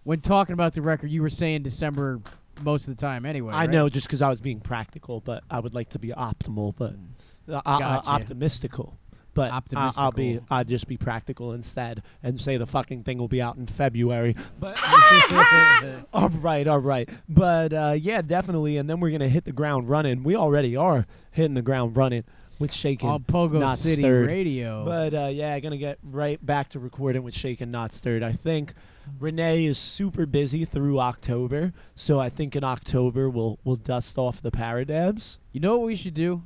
when 0.04 0.22
talking 0.22 0.54
about 0.54 0.74
the 0.74 0.82
record, 0.82 1.12
you 1.12 1.22
were 1.22 1.30
saying 1.30 1.64
December 1.64 2.20
most 2.62 2.88
of 2.88 2.96
the 2.96 3.02
time 3.02 3.26
anyway. 3.26 3.54
I 3.54 3.62
right? 3.62 3.70
know 3.70 3.90
just 3.90 4.08
because 4.08 4.22
I 4.22 4.30
was 4.30 4.42
being 4.42 4.60
practical, 4.60 5.20
but 5.20 5.44
I 5.50 5.60
would 5.60 5.74
like 5.74 5.90
to 5.90 6.00
be 6.00 6.10
optimal, 6.10 6.74
but 6.76 6.96
uh, 7.50 7.62
uh, 7.66 8.02
uh, 8.06 8.20
optimistical. 8.20 8.94
But 9.34 9.52
I- 9.52 9.92
I'll 9.96 10.12
be 10.12 10.40
I'll 10.50 10.66
just 10.66 10.88
be 10.88 10.98
practical 10.98 11.54
instead 11.54 12.04
and 12.22 12.40
say 12.40 12.58
the 12.58 12.66
fucking 12.66 13.04
thing 13.04 13.18
will 13.18 13.30
be 13.30 13.42
out 13.42 13.56
in 13.56 13.66
February. 13.66 14.36
But 14.60 14.78
all 16.14 16.30
right, 16.30 16.68
all 16.68 16.80
right. 16.80 17.10
But 17.30 17.74
uh, 17.74 17.96
yeah, 17.98 18.22
definitely. 18.22 18.76
And 18.78 18.90
then 18.90 19.00
we're 19.00 19.12
gonna 19.12 19.30
hit 19.30 19.46
the 19.46 19.54
ground 19.54 19.90
running. 19.90 20.24
We 20.24 20.36
already 20.36 20.76
are 20.76 21.06
hitting 21.32 21.54
the 21.54 21.62
ground 21.62 21.96
running 21.96 22.26
with 22.62 22.72
shaking. 22.74 23.10
on 23.10 23.24
Pogo 23.24 23.60
not 23.60 23.78
City 23.80 24.02
stirred. 24.04 24.28
Radio. 24.28 24.86
But 24.86 25.14
uh, 25.14 25.28
yeah, 25.28 25.60
gonna 25.60 25.78
get 25.78 25.98
right 26.04 26.44
back 26.46 26.70
to 26.70 26.80
recording 26.80 27.24
with 27.24 27.34
Shaken 27.34 27.72
Not 27.72 27.92
Stirred. 27.92 28.24
I 28.24 28.32
think 28.32 28.74
Renee 29.20 29.66
is 29.66 29.78
super 29.78 30.26
busy 30.26 30.64
through 30.64 31.00
October, 31.00 31.74
so 31.96 32.20
I 32.20 32.30
think 32.30 32.56
in 32.56 32.64
October 32.64 33.30
we'll 33.30 33.60
we'll 33.64 33.76
dust 33.76 34.18
off 34.18 34.42
the 34.42 34.52
Paradabs. 34.52 35.38
you 35.52 35.60
know 35.60 35.78
what 35.78 35.86
we 35.88 35.96
should 35.96 36.14
do? 36.14 36.44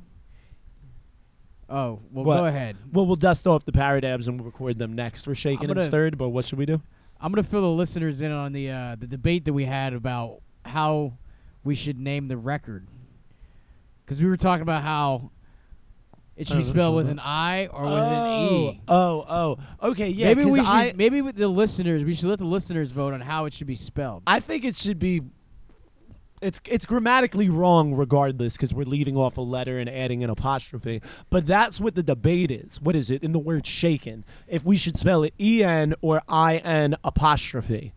Oh, 1.68 2.00
well, 2.12 2.24
What? 2.24 2.36
go 2.36 2.44
ahead. 2.46 2.76
Well, 2.92 3.06
we'll 3.06 3.16
dust 3.16 3.44
off 3.46 3.64
the 3.64 3.72
paradabs 3.72 4.28
and 4.28 4.38
we'll 4.38 4.46
record 4.46 4.78
them 4.78 4.94
next. 4.94 5.26
We're 5.26 5.34
shaking 5.34 5.64
I'm 5.64 5.70
and 5.70 5.78
gonna- 5.78 5.86
stirred, 5.88 6.16
but 6.16 6.28
what 6.28 6.44
should 6.44 6.58
we 6.58 6.66
do? 6.66 6.80
I'm 7.20 7.32
gonna 7.32 7.42
fill 7.42 7.62
the 7.62 7.68
listeners 7.70 8.20
in 8.20 8.30
on 8.30 8.52
the 8.52 8.70
uh, 8.70 8.96
the 8.96 9.06
debate 9.06 9.46
that 9.46 9.52
we 9.52 9.64
had 9.64 9.94
about 9.94 10.42
how 10.64 11.14
we 11.64 11.74
should 11.74 11.98
name 11.98 12.28
the 12.28 12.36
record, 12.36 12.86
because 14.04 14.20
we 14.22 14.28
were 14.28 14.36
talking 14.36 14.62
about 14.62 14.82
how 14.82 15.30
it 16.36 16.46
should 16.48 16.56
Oh, 16.56 16.60
be 16.60 16.64
spelled 16.64 16.96
with 16.96 17.08
an 17.08 17.18
I 17.18 17.66
or 17.68 17.84
with 17.84 17.92
an 17.94 18.12
oh, 18.14 18.70
E. 18.70 18.80
oh, 18.88 19.24
oh. 19.28 19.88
Okay, 19.90 20.08
yeah. 20.08 20.26
maybe 20.26 20.42
'cause 20.44 20.52
we 20.52 20.58
should. 20.58 20.66
I, 20.68 20.92
maybe 20.96 21.22
with 21.22 21.36
the 21.36 21.48
listeners, 21.48 22.04
we 22.04 22.14
should 22.14 22.28
let 22.28 22.38
the 22.38 22.44
listeners 22.46 22.92
vote 22.92 23.14
on 23.14 23.20
how 23.22 23.46
it 23.46 23.54
should 23.54 23.66
be 23.66 23.74
spelled. 23.76 24.22
I 24.26 24.40
think 24.40 24.64
it 24.64 24.76
should 24.76 24.98
be. 24.98 25.22
It's 26.42 26.60
it's 26.66 26.84
grammatically 26.84 27.48
wrong 27.48 27.94
regardless 27.94 28.52
because 28.58 28.74
we're 28.74 28.84
leaving 28.84 29.16
off 29.16 29.38
a 29.38 29.40
letter 29.40 29.78
and 29.78 29.88
adding 29.88 30.22
an 30.22 30.28
apostrophe. 30.28 31.00
But 31.30 31.46
that's 31.46 31.80
what 31.80 31.94
the 31.94 32.02
debate 32.02 32.50
is. 32.50 32.78
What 32.78 32.94
is 32.94 33.10
it 33.10 33.22
in 33.22 33.32
the 33.32 33.38
word 33.38 33.66
shaken? 33.66 34.22
If 34.46 34.62
we 34.62 34.76
should 34.76 34.98
spell 34.98 35.22
it 35.22 35.32
E 35.40 35.64
N 35.64 35.94
or 36.02 36.20
I 36.28 36.58
N 36.58 36.94
apostrophe. 37.02 37.94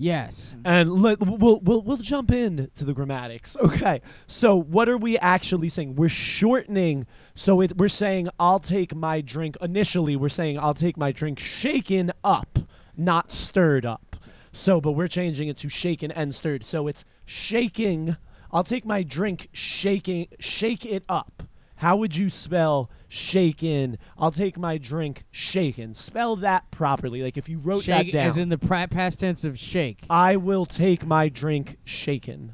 Yes. 0.00 0.54
And 0.64 1.02
let, 1.02 1.20
we'll, 1.20 1.60
we'll 1.60 1.82
we'll 1.82 1.96
jump 1.96 2.30
in 2.30 2.70
to 2.74 2.84
the 2.84 2.94
grammatics. 2.94 3.56
Okay. 3.70 4.00
So 4.26 4.56
what 4.56 4.88
are 4.88 4.96
we 4.96 5.16
actually 5.18 5.68
saying? 5.68 5.94
We're 5.94 6.08
shortening. 6.08 7.06
So 7.34 7.60
it, 7.60 7.76
we're 7.76 7.88
saying 7.88 8.28
I'll 8.38 8.58
take 8.58 8.94
my 8.94 9.20
drink. 9.20 9.56
Initially, 9.60 10.16
we're 10.16 10.28
saying 10.28 10.58
I'll 10.58 10.74
take 10.74 10.96
my 10.96 11.12
drink 11.12 11.38
shaken 11.38 12.12
up, 12.24 12.58
not 12.96 13.30
stirred 13.30 13.86
up. 13.86 14.16
So, 14.52 14.80
but 14.80 14.92
we're 14.92 15.08
changing 15.08 15.48
it 15.48 15.56
to 15.58 15.68
shaken 15.68 16.10
and 16.10 16.34
stirred. 16.34 16.64
So 16.64 16.88
it's 16.88 17.04
shaking. 17.24 18.16
I'll 18.50 18.64
take 18.64 18.84
my 18.84 19.02
drink 19.02 19.48
shaking. 19.52 20.26
Shake 20.40 20.84
it 20.84 21.04
up. 21.08 21.44
How 21.80 21.96
would 21.96 22.14
you 22.14 22.28
spell 22.28 22.90
shaken? 23.08 23.96
I'll 24.18 24.30
take 24.30 24.58
my 24.58 24.76
drink 24.76 25.24
shaken. 25.30 25.94
Spell 25.94 26.36
that 26.36 26.70
properly. 26.70 27.22
Like 27.22 27.38
if 27.38 27.48
you 27.48 27.58
wrote 27.58 27.84
Shake 27.84 28.08
that 28.08 28.18
down. 28.18 28.26
as 28.26 28.36
in 28.36 28.50
the 28.50 28.58
past 28.58 29.20
tense 29.20 29.44
of 29.44 29.58
shake. 29.58 30.00
I 30.10 30.36
will 30.36 30.66
take 30.66 31.06
my 31.06 31.30
drink 31.30 31.78
shaken. 31.84 32.52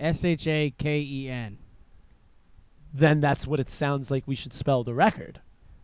S 0.00 0.24
H 0.24 0.46
A 0.46 0.70
K 0.78 1.00
E 1.00 1.28
N. 1.28 1.58
Then 2.94 3.20
that's 3.20 3.46
what 3.46 3.60
it 3.60 3.68
sounds 3.68 4.10
like 4.10 4.24
we 4.26 4.34
should 4.34 4.54
spell 4.54 4.84
the 4.84 4.94
record. 4.94 5.40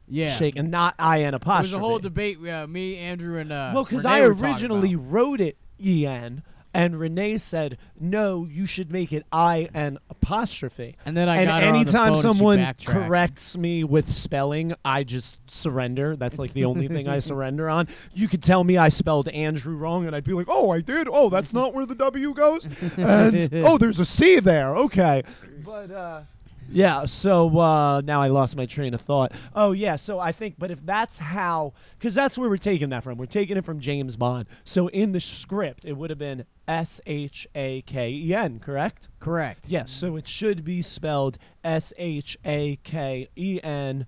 Yeah. 0.06 0.34
Shaken, 0.34 0.70
not 0.70 0.94
I 0.98 1.24
N 1.24 1.34
apostrophe. 1.34 1.76
a 1.76 1.78
whole 1.86 1.98
debate. 1.98 2.38
Uh, 2.48 2.66
me, 2.66 2.96
Andrew, 2.96 3.38
and 3.38 3.52
uh, 3.52 3.72
well, 3.74 3.84
because 3.84 4.04
Renee 4.04 4.16
I 4.16 4.20
were 4.26 4.34
talking 4.34 4.46
originally 4.46 4.94
about. 4.94 5.12
wrote 5.12 5.40
it 5.42 5.58
E 5.78 6.06
N, 6.06 6.42
and 6.74 6.98
Renee 6.98 7.38
said, 7.38 7.78
no, 7.98 8.46
you 8.48 8.66
should 8.66 8.92
make 8.92 9.12
it 9.12 9.24
I 9.32 9.48
I 9.48 9.68
N 9.74 9.98
apostrophe. 10.10 10.96
And 11.06 11.16
then 11.16 11.28
I 11.28 11.36
and 11.36 11.46
got 11.48 11.62
her 11.62 11.68
on 11.68 11.72
the 11.74 11.80
anytime 11.80 11.92
phone 11.92 12.08
and 12.08 12.16
she 12.16 12.22
someone 12.22 12.74
corrects 12.84 13.56
me 13.56 13.82
with 13.84 14.10
spelling, 14.12 14.74
I 14.84 15.04
just 15.04 15.38
surrender. 15.50 16.16
That's 16.16 16.38
like 16.38 16.52
the 16.52 16.64
only 16.64 16.88
thing 16.88 17.08
I 17.08 17.18
surrender 17.30 17.68
on. 17.68 17.88
You 18.12 18.28
could 18.28 18.42
tell 18.42 18.64
me 18.64 18.76
I 18.76 18.88
spelled 18.88 19.28
Andrew 19.28 19.76
wrong, 19.76 20.06
and 20.06 20.14
I'd 20.14 20.24
be 20.24 20.32
like, 20.32 20.48
"Oh, 20.48 20.70
I 20.70 20.80
did. 20.80 21.08
Oh, 21.10 21.30
that's 21.30 21.52
not 21.52 21.74
where 21.74 21.86
the 21.86 21.94
W 21.94 22.34
goes." 22.34 22.68
And 22.98 23.54
oh, 23.54 23.78
there's 23.78 24.00
a 24.00 24.04
C 24.04 24.40
there. 24.40 24.76
Okay, 24.76 25.22
but 25.64 25.90
uh, 25.90 26.22
yeah. 26.70 27.06
So 27.06 27.58
uh, 27.58 28.00
now 28.04 28.20
I 28.20 28.28
lost 28.28 28.56
my 28.56 28.66
train 28.66 28.94
of 28.94 29.00
thought. 29.00 29.32
Oh 29.54 29.72
yeah. 29.72 29.96
So 29.96 30.18
I 30.18 30.32
think, 30.32 30.56
but 30.58 30.70
if 30.70 30.84
that's 30.84 31.18
how, 31.18 31.72
because 31.98 32.14
that's 32.14 32.36
where 32.38 32.48
we're 32.48 32.56
taking 32.56 32.90
that 32.90 33.02
from. 33.04 33.18
We're 33.18 33.26
taking 33.26 33.56
it 33.56 33.64
from 33.64 33.80
James 33.80 34.16
Bond. 34.16 34.46
So 34.64 34.88
in 34.88 35.12
the 35.12 35.20
script, 35.20 35.84
it 35.84 35.94
would 35.94 36.10
have 36.10 36.18
been 36.18 36.44
S 36.66 37.00
H 37.06 37.46
A 37.54 37.82
K 37.82 38.10
E 38.10 38.34
N. 38.34 38.58
Correct. 38.60 39.08
Correct. 39.20 39.66
Yes, 39.68 39.92
so 39.92 40.16
it 40.16 40.26
should 40.26 40.64
be 40.64 40.82
spelled 40.82 41.38
S 41.64 41.92
H 41.96 42.36
A 42.44 42.76
K 42.84 43.28
E 43.36 43.60
N. 43.62 44.06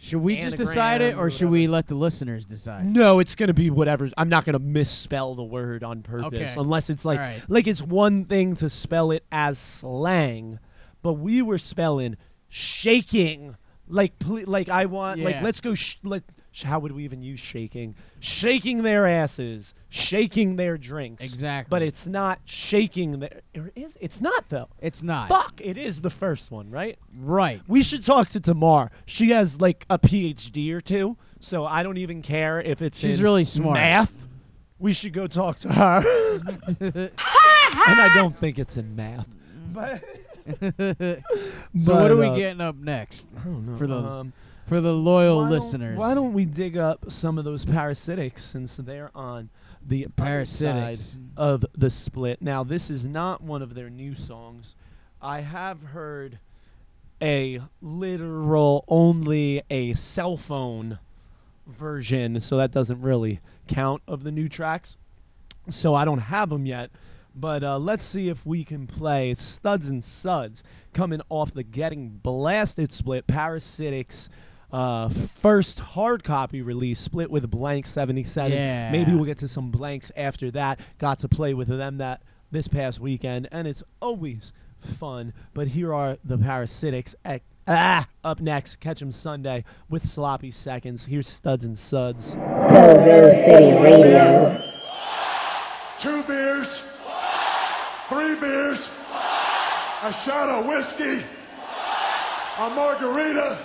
Should 0.00 0.20
we 0.20 0.36
just 0.36 0.56
decide 0.56 1.00
it, 1.00 1.06
Anagram 1.06 1.26
or 1.26 1.30
should 1.30 1.50
we 1.50 1.66
let 1.66 1.88
the 1.88 1.96
listeners 1.96 2.44
decide? 2.44 2.86
No, 2.86 3.18
it's 3.18 3.34
gonna 3.34 3.52
be 3.52 3.68
whatever. 3.68 4.08
I'm 4.16 4.28
not 4.28 4.44
gonna 4.44 4.60
misspell 4.60 5.34
the 5.34 5.42
word 5.42 5.82
on 5.82 6.02
purpose 6.02 6.26
Okay. 6.52 6.54
unless 6.56 6.88
it's 6.88 7.04
like 7.04 7.18
like 7.48 7.66
it's 7.66 7.82
one 7.82 8.24
thing 8.24 8.54
to 8.56 8.70
spell 8.70 9.10
it 9.10 9.24
as 9.32 9.58
slang, 9.58 10.60
but 11.02 11.14
we 11.14 11.42
were 11.42 11.58
spelling 11.58 12.16
shaking 12.48 13.56
like 13.88 14.18
ple- 14.18 14.44
like 14.46 14.68
I 14.68 14.86
want 14.86 15.20
like 15.20 15.42
let's 15.42 15.60
go 15.60 15.74
sh- 15.74 15.96
let 16.02 16.22
sh- 16.52 16.64
how 16.64 16.78
would 16.78 16.92
we 16.92 17.04
even 17.04 17.22
use 17.22 17.40
shaking? 17.40 17.94
Shaking 18.20 18.82
their 18.82 19.06
asses, 19.06 19.74
shaking 19.88 20.56
their 20.56 20.76
drinks. 20.76 21.24
Exactly. 21.24 21.70
But 21.70 21.82
it's 21.82 22.06
not 22.06 22.40
shaking 22.44 23.20
their. 23.20 23.40
Or 23.56 23.70
is 23.74 23.96
it's 24.00 24.20
not 24.20 24.48
though. 24.48 24.68
It's 24.80 25.02
not. 25.02 25.28
Fuck! 25.28 25.60
It 25.62 25.76
is 25.76 26.00
the 26.02 26.10
first 26.10 26.50
one, 26.50 26.70
right? 26.70 26.98
Right. 27.18 27.62
We 27.66 27.82
should 27.82 28.04
talk 28.04 28.28
to 28.30 28.40
Tamar. 28.40 28.90
She 29.06 29.30
has 29.30 29.60
like 29.60 29.86
a 29.88 29.98
PhD 29.98 30.72
or 30.72 30.80
two, 30.80 31.16
so 31.40 31.64
I 31.64 31.82
don't 31.82 31.98
even 31.98 32.22
care 32.22 32.60
if 32.60 32.82
it's 32.82 32.98
She's 32.98 33.18
in 33.18 33.24
really 33.24 33.44
smart. 33.44 33.74
Math. 33.74 34.12
We 34.78 34.92
should 34.92 35.12
go 35.12 35.26
talk 35.26 35.58
to 35.60 35.72
her. 35.72 36.02
and 36.80 37.10
I 38.00 38.12
don't 38.14 38.38
think 38.38 38.58
it's 38.58 38.76
in 38.76 38.94
math. 38.94 39.26
But 39.72 40.04
So 41.78 41.94
what 41.94 42.10
are 42.10 42.16
we 42.16 42.26
uh, 42.26 42.34
getting 42.36 42.60
up 42.60 42.76
next 42.76 43.28
I 43.38 43.44
don't 43.44 43.66
know. 43.66 43.76
for 43.78 43.86
the 43.86 43.94
um, 43.96 44.32
for 44.66 44.80
the 44.80 44.92
loyal 44.92 45.36
why 45.36 45.42
don't- 45.42 45.50
listeners? 45.50 45.98
why 45.98 46.14
don't 46.14 46.32
we 46.32 46.44
dig 46.44 46.76
up 46.76 47.10
some 47.10 47.38
of 47.38 47.44
those 47.44 47.64
parasitics 47.64 48.40
since 48.40 48.76
they're 48.76 49.10
on 49.14 49.48
the 49.86 50.02
side 50.04 50.16
Parasitics. 50.16 51.16
of 51.36 51.64
the 51.76 51.88
split? 51.90 52.42
Now, 52.42 52.64
this 52.64 52.90
is 52.90 53.04
not 53.06 53.42
one 53.42 53.62
of 53.62 53.74
their 53.74 53.88
new 53.90 54.14
songs. 54.14 54.74
I 55.22 55.40
have 55.40 55.80
heard 55.82 56.38
a 57.22 57.60
literal, 57.80 58.84
only 58.88 59.62
a 59.70 59.94
cell 59.94 60.36
phone 60.36 60.98
version, 61.66 62.40
so 62.40 62.56
that 62.58 62.70
doesn't 62.70 63.00
really 63.00 63.40
count 63.66 64.02
of 64.06 64.22
the 64.24 64.30
new 64.30 64.48
tracks. 64.48 64.96
So 65.70 65.94
I 65.94 66.04
don't 66.04 66.18
have 66.18 66.50
them 66.50 66.66
yet. 66.66 66.90
But 67.40 67.62
uh, 67.62 67.78
let's 67.78 68.04
see 68.04 68.28
if 68.28 68.44
we 68.44 68.64
can 68.64 68.86
play 68.86 69.34
Studs 69.34 69.88
and 69.88 70.02
Suds 70.02 70.62
coming 70.92 71.20
off 71.28 71.52
the 71.54 71.62
Getting 71.62 72.18
Blasted 72.22 72.92
split. 72.92 73.26
Parasitics 73.26 74.28
uh, 74.70 75.08
first 75.08 75.80
hard 75.80 76.24
copy 76.24 76.60
release 76.60 77.00
split 77.00 77.30
with 77.30 77.50
Blank 77.50 77.86
77. 77.86 78.52
Yeah. 78.52 78.90
Maybe 78.90 79.14
we'll 79.14 79.24
get 79.24 79.38
to 79.38 79.48
some 79.48 79.70
blanks 79.70 80.12
after 80.16 80.50
that. 80.52 80.80
Got 80.98 81.20
to 81.20 81.28
play 81.28 81.54
with 81.54 81.68
them 81.68 81.98
that 81.98 82.22
this 82.50 82.68
past 82.68 83.00
weekend, 83.00 83.48
and 83.52 83.66
it's 83.66 83.82
always 84.00 84.52
fun. 84.98 85.32
But 85.54 85.68
here 85.68 85.94
are 85.94 86.18
the 86.24 86.36
Parasitics. 86.38 87.14
Ec- 87.24 87.42
ah, 87.66 88.06
up 88.24 88.40
next, 88.40 88.76
Catch 88.76 89.02
'em 89.02 89.12
Sunday 89.12 89.64
with 89.88 90.06
Sloppy 90.06 90.50
Seconds. 90.50 91.06
Here's 91.06 91.28
Studs 91.28 91.64
and 91.64 91.78
Suds. 91.78 92.34
Go 92.34 93.32
City 93.34 93.82
Radio. 93.82 94.62
Two 95.98 96.22
beers, 96.24 96.80
three 98.08 98.40
beers, 98.40 98.88
a 100.02 100.12
shot 100.12 100.48
of 100.48 100.66
whiskey, 100.66 101.22
a 102.58 102.70
margarita, 102.70 103.58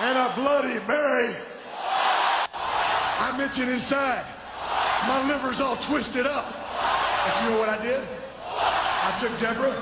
and 0.00 0.18
a 0.18 0.32
Bloody 0.34 0.84
Mary. 0.88 1.34
I 2.52 3.34
mentioned 3.38 3.70
inside. 3.70 4.24
My 5.06 5.28
liver's 5.28 5.60
all 5.60 5.76
twisted 5.76 6.26
up. 6.26 6.46
But 7.24 7.42
you 7.42 7.50
know 7.50 7.58
what 7.60 7.68
I 7.68 7.80
did? 7.80 8.00
I 8.02 9.16
took 9.20 9.38
Deborah, 9.38 9.78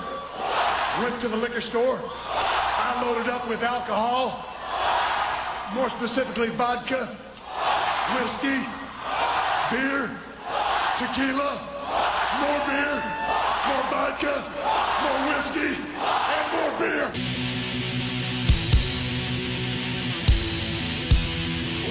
went 1.03 1.21
to 1.23 1.29
the 1.29 1.37
liquor 1.37 1.63
store. 1.63 1.99
I 2.05 3.03
loaded 3.03 3.31
up 3.31 3.49
with 3.49 3.63
alcohol, 3.63 4.45
more 5.75 5.89
specifically 5.89 6.49
vodka, 6.51 7.07
whiskey, 8.15 8.61
beer, 9.71 10.11
tequila, 10.99 11.59
more 12.41 12.61
beer, 12.67 13.38
more 13.69 13.85
vodka, 13.93 14.35
more 15.03 15.21
whiskey, 15.29 15.73
and 16.35 16.47
more 16.55 16.73
beer. 16.81 17.07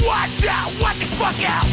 Watch 0.08 0.46
out! 0.48 0.72
Watch 0.82 1.00
the 1.00 1.10
fuck 1.20 1.40
out! 1.56 1.68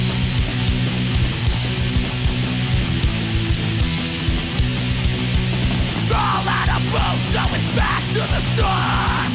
All 6.16 6.48
out 6.48 6.68
of 6.76 6.82
booze, 6.92 7.24
so 7.32 7.42
it's 7.56 7.68
back 7.74 8.02
to 8.14 8.22
the 8.32 8.40
start. 8.52 9.30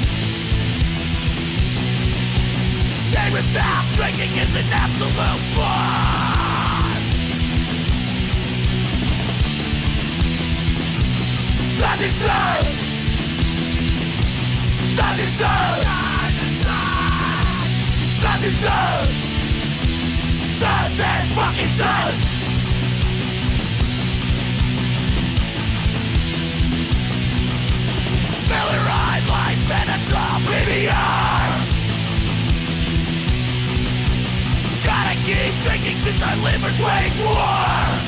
Day 3.11 3.29
without 3.33 3.85
drinking 3.95 4.37
is 4.37 4.55
an 4.55 4.65
absolute 4.71 5.55
bore. 5.55 6.28
Stany 11.79 12.09
sen 12.09 12.65
Stany 14.91 15.27
sen 15.39 15.85
Stany 18.19 18.51
sen 18.61 19.07
Stany 20.57 21.27
fucking 21.35 21.71
sen 21.77 22.13
Millerite 28.49 29.25
life 29.29 29.71
and 29.71 29.89
it's 29.95 30.11
oblivion 30.11 31.49
Gotta 34.83 35.15
keep 35.23 35.53
drinking 35.63 35.95
since 35.95 36.21
I 36.21 36.35
liver's 36.43 36.79
wage 36.81 37.19
war. 37.25 37.98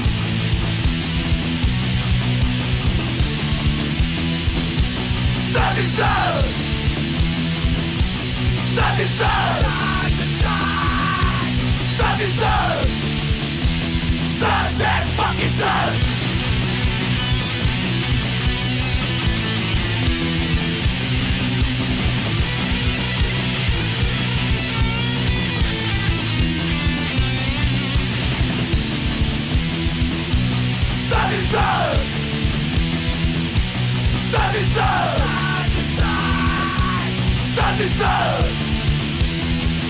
Stop 5.51 5.75
yourself! 5.75 6.45
Stop 8.71 8.99
yourself! 8.99 9.65
Stop 14.37 14.71
that 14.79 15.03
fucking 15.17 15.51
self! 15.51 15.93
Stop 31.09 31.31
yourself! 31.33 32.21
Stop 34.31 35.40
yourself! 37.51 37.57
Stop 37.57 37.79
yourself! 37.79 38.49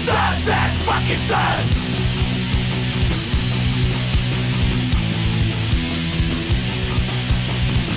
Stop 0.03 0.43
that 0.45 0.71
fucking 0.85 1.19
self! 1.29 1.65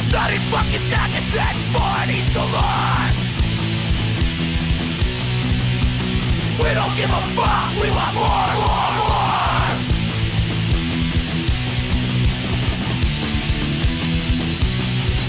Study 0.08 0.38
fucking 0.52 0.84
jackets 0.86 1.34
and 1.34 1.58
40s 1.72 2.28
galore! 2.34 3.10
We 6.58 6.70
don't 6.74 6.94
give 6.96 7.10
a 7.10 7.22
fuck, 7.34 7.70
we 7.82 7.88
want 7.90 8.14
more, 8.14 8.54
more, 8.60 8.92
more! 9.00 9.24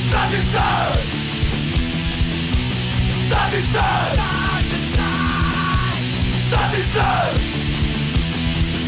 Stop 0.08 0.32
yourself! 0.32 1.06
Stop 1.06 1.15
yourself! 3.30 4.14
Stop 6.48 6.78
yourself! 6.78 7.42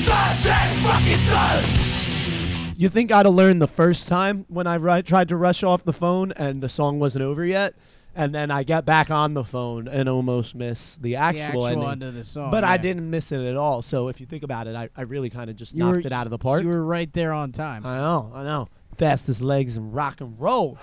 Stop 0.03 0.37
that 0.43 0.79
fucking 0.83 1.17
self! 1.17 2.77
You 2.77 2.89
think 2.89 3.11
I'd 3.11 3.25
have 3.25 3.33
learned 3.33 3.61
the 3.61 3.67
first 3.67 4.07
time 4.07 4.45
when 4.47 4.67
I 4.67 4.75
ri- 4.75 5.01
tried 5.01 5.29
to 5.29 5.35
rush 5.35 5.63
off 5.63 5.83
the 5.83 5.93
phone 5.93 6.31
and 6.33 6.61
the 6.61 6.69
song 6.69 6.99
wasn't 6.99 7.23
over 7.23 7.43
yet, 7.43 7.73
and 8.15 8.35
then 8.35 8.51
I 8.51 8.61
get 8.61 8.85
back 8.85 9.09
on 9.09 9.33
the 9.33 9.43
phone 9.43 9.87
and 9.87 10.07
almost 10.07 10.53
miss 10.53 10.93
the 10.97 11.01
The 11.01 11.15
actual, 11.15 11.43
actual 11.43 11.65
ending. 11.67 11.89
end 11.89 12.03
of 12.03 12.13
the 12.13 12.23
song. 12.23 12.51
but 12.51 12.63
I 12.63 12.77
didn't 12.77 13.09
miss 13.09 13.31
it 13.31 13.41
at 13.43 13.55
all. 13.55 13.81
So 13.81 14.07
if 14.07 14.19
you 14.19 14.27
think 14.27 14.43
about 14.43 14.67
it, 14.67 14.75
I, 14.75 14.89
I 14.95 15.01
really 15.01 15.31
kind 15.31 15.49
of 15.49 15.55
just 15.55 15.73
You 15.73 15.79
knocked 15.79 15.95
were- 15.95 16.01
it 16.01 16.11
out 16.11 16.27
of 16.27 16.31
the 16.31 16.37
park. 16.37 16.61
You 16.61 16.69
were 16.69 16.83
right 16.85 17.11
there 17.11 17.33
on 17.33 17.51
time. 17.53 17.83
I 17.87 17.97
know, 17.97 18.31
I 18.35 18.43
know. 18.43 18.69
Fastest 18.99 19.41
legs 19.41 19.77
in 19.77 19.91
rock 19.91 20.21
and 20.21 20.39
roll. 20.39 20.77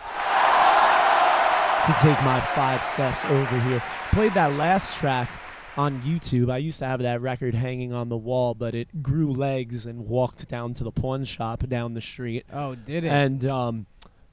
To 1.87 1.93
take 2.01 2.23
my 2.25 2.41
five 2.41 2.83
steps 2.95 3.23
over 3.27 3.61
here. 3.61 3.83
Played 4.13 4.33
that 4.33 4.55
last 4.55 4.97
track 4.97 5.29
on 5.77 6.01
YouTube. 6.01 6.51
I 6.51 6.57
used 6.57 6.79
to 6.79 6.87
have 6.87 7.01
that 7.01 7.21
record 7.21 7.55
hanging 7.55 7.93
on 7.93 8.09
the 8.09 8.17
wall, 8.17 8.55
but 8.55 8.75
it 8.75 9.03
grew 9.03 9.31
legs 9.31 9.85
and 9.85 10.07
walked 10.07 10.49
down 10.49 10.73
to 10.75 10.85
the 10.85 10.91
pawn 10.91 11.25
shop 11.27 11.69
down 11.69 11.93
the 11.93 12.01
street. 12.01 12.47
oh, 12.53 12.75
did 12.75 13.05
it? 13.05 13.09
And 13.09 13.45
um, 13.45 13.87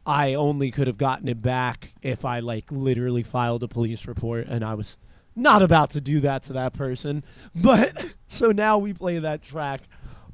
I 0.05 0.33
only 0.33 0.71
could 0.71 0.87
have 0.87 0.97
gotten 0.97 1.27
it 1.27 1.41
back 1.41 1.93
if 2.01 2.23
I 2.23 2.39
like 2.39 2.71
literally 2.71 3.23
filed 3.23 3.63
a 3.63 3.67
police 3.67 4.05
report, 4.07 4.47
and 4.47 4.63
I 4.63 4.73
was 4.75 4.95
not 5.35 5.61
about 5.61 5.89
to 5.91 5.99
do 5.99 6.21
that 6.21 6.43
to 6.43 6.53
that 6.53 6.71
person. 6.73 7.21
But 7.53 8.05
so 8.27 8.51
now 8.53 8.77
we 8.77 8.93
play 8.93 9.19
that 9.19 9.41
track 9.43 9.81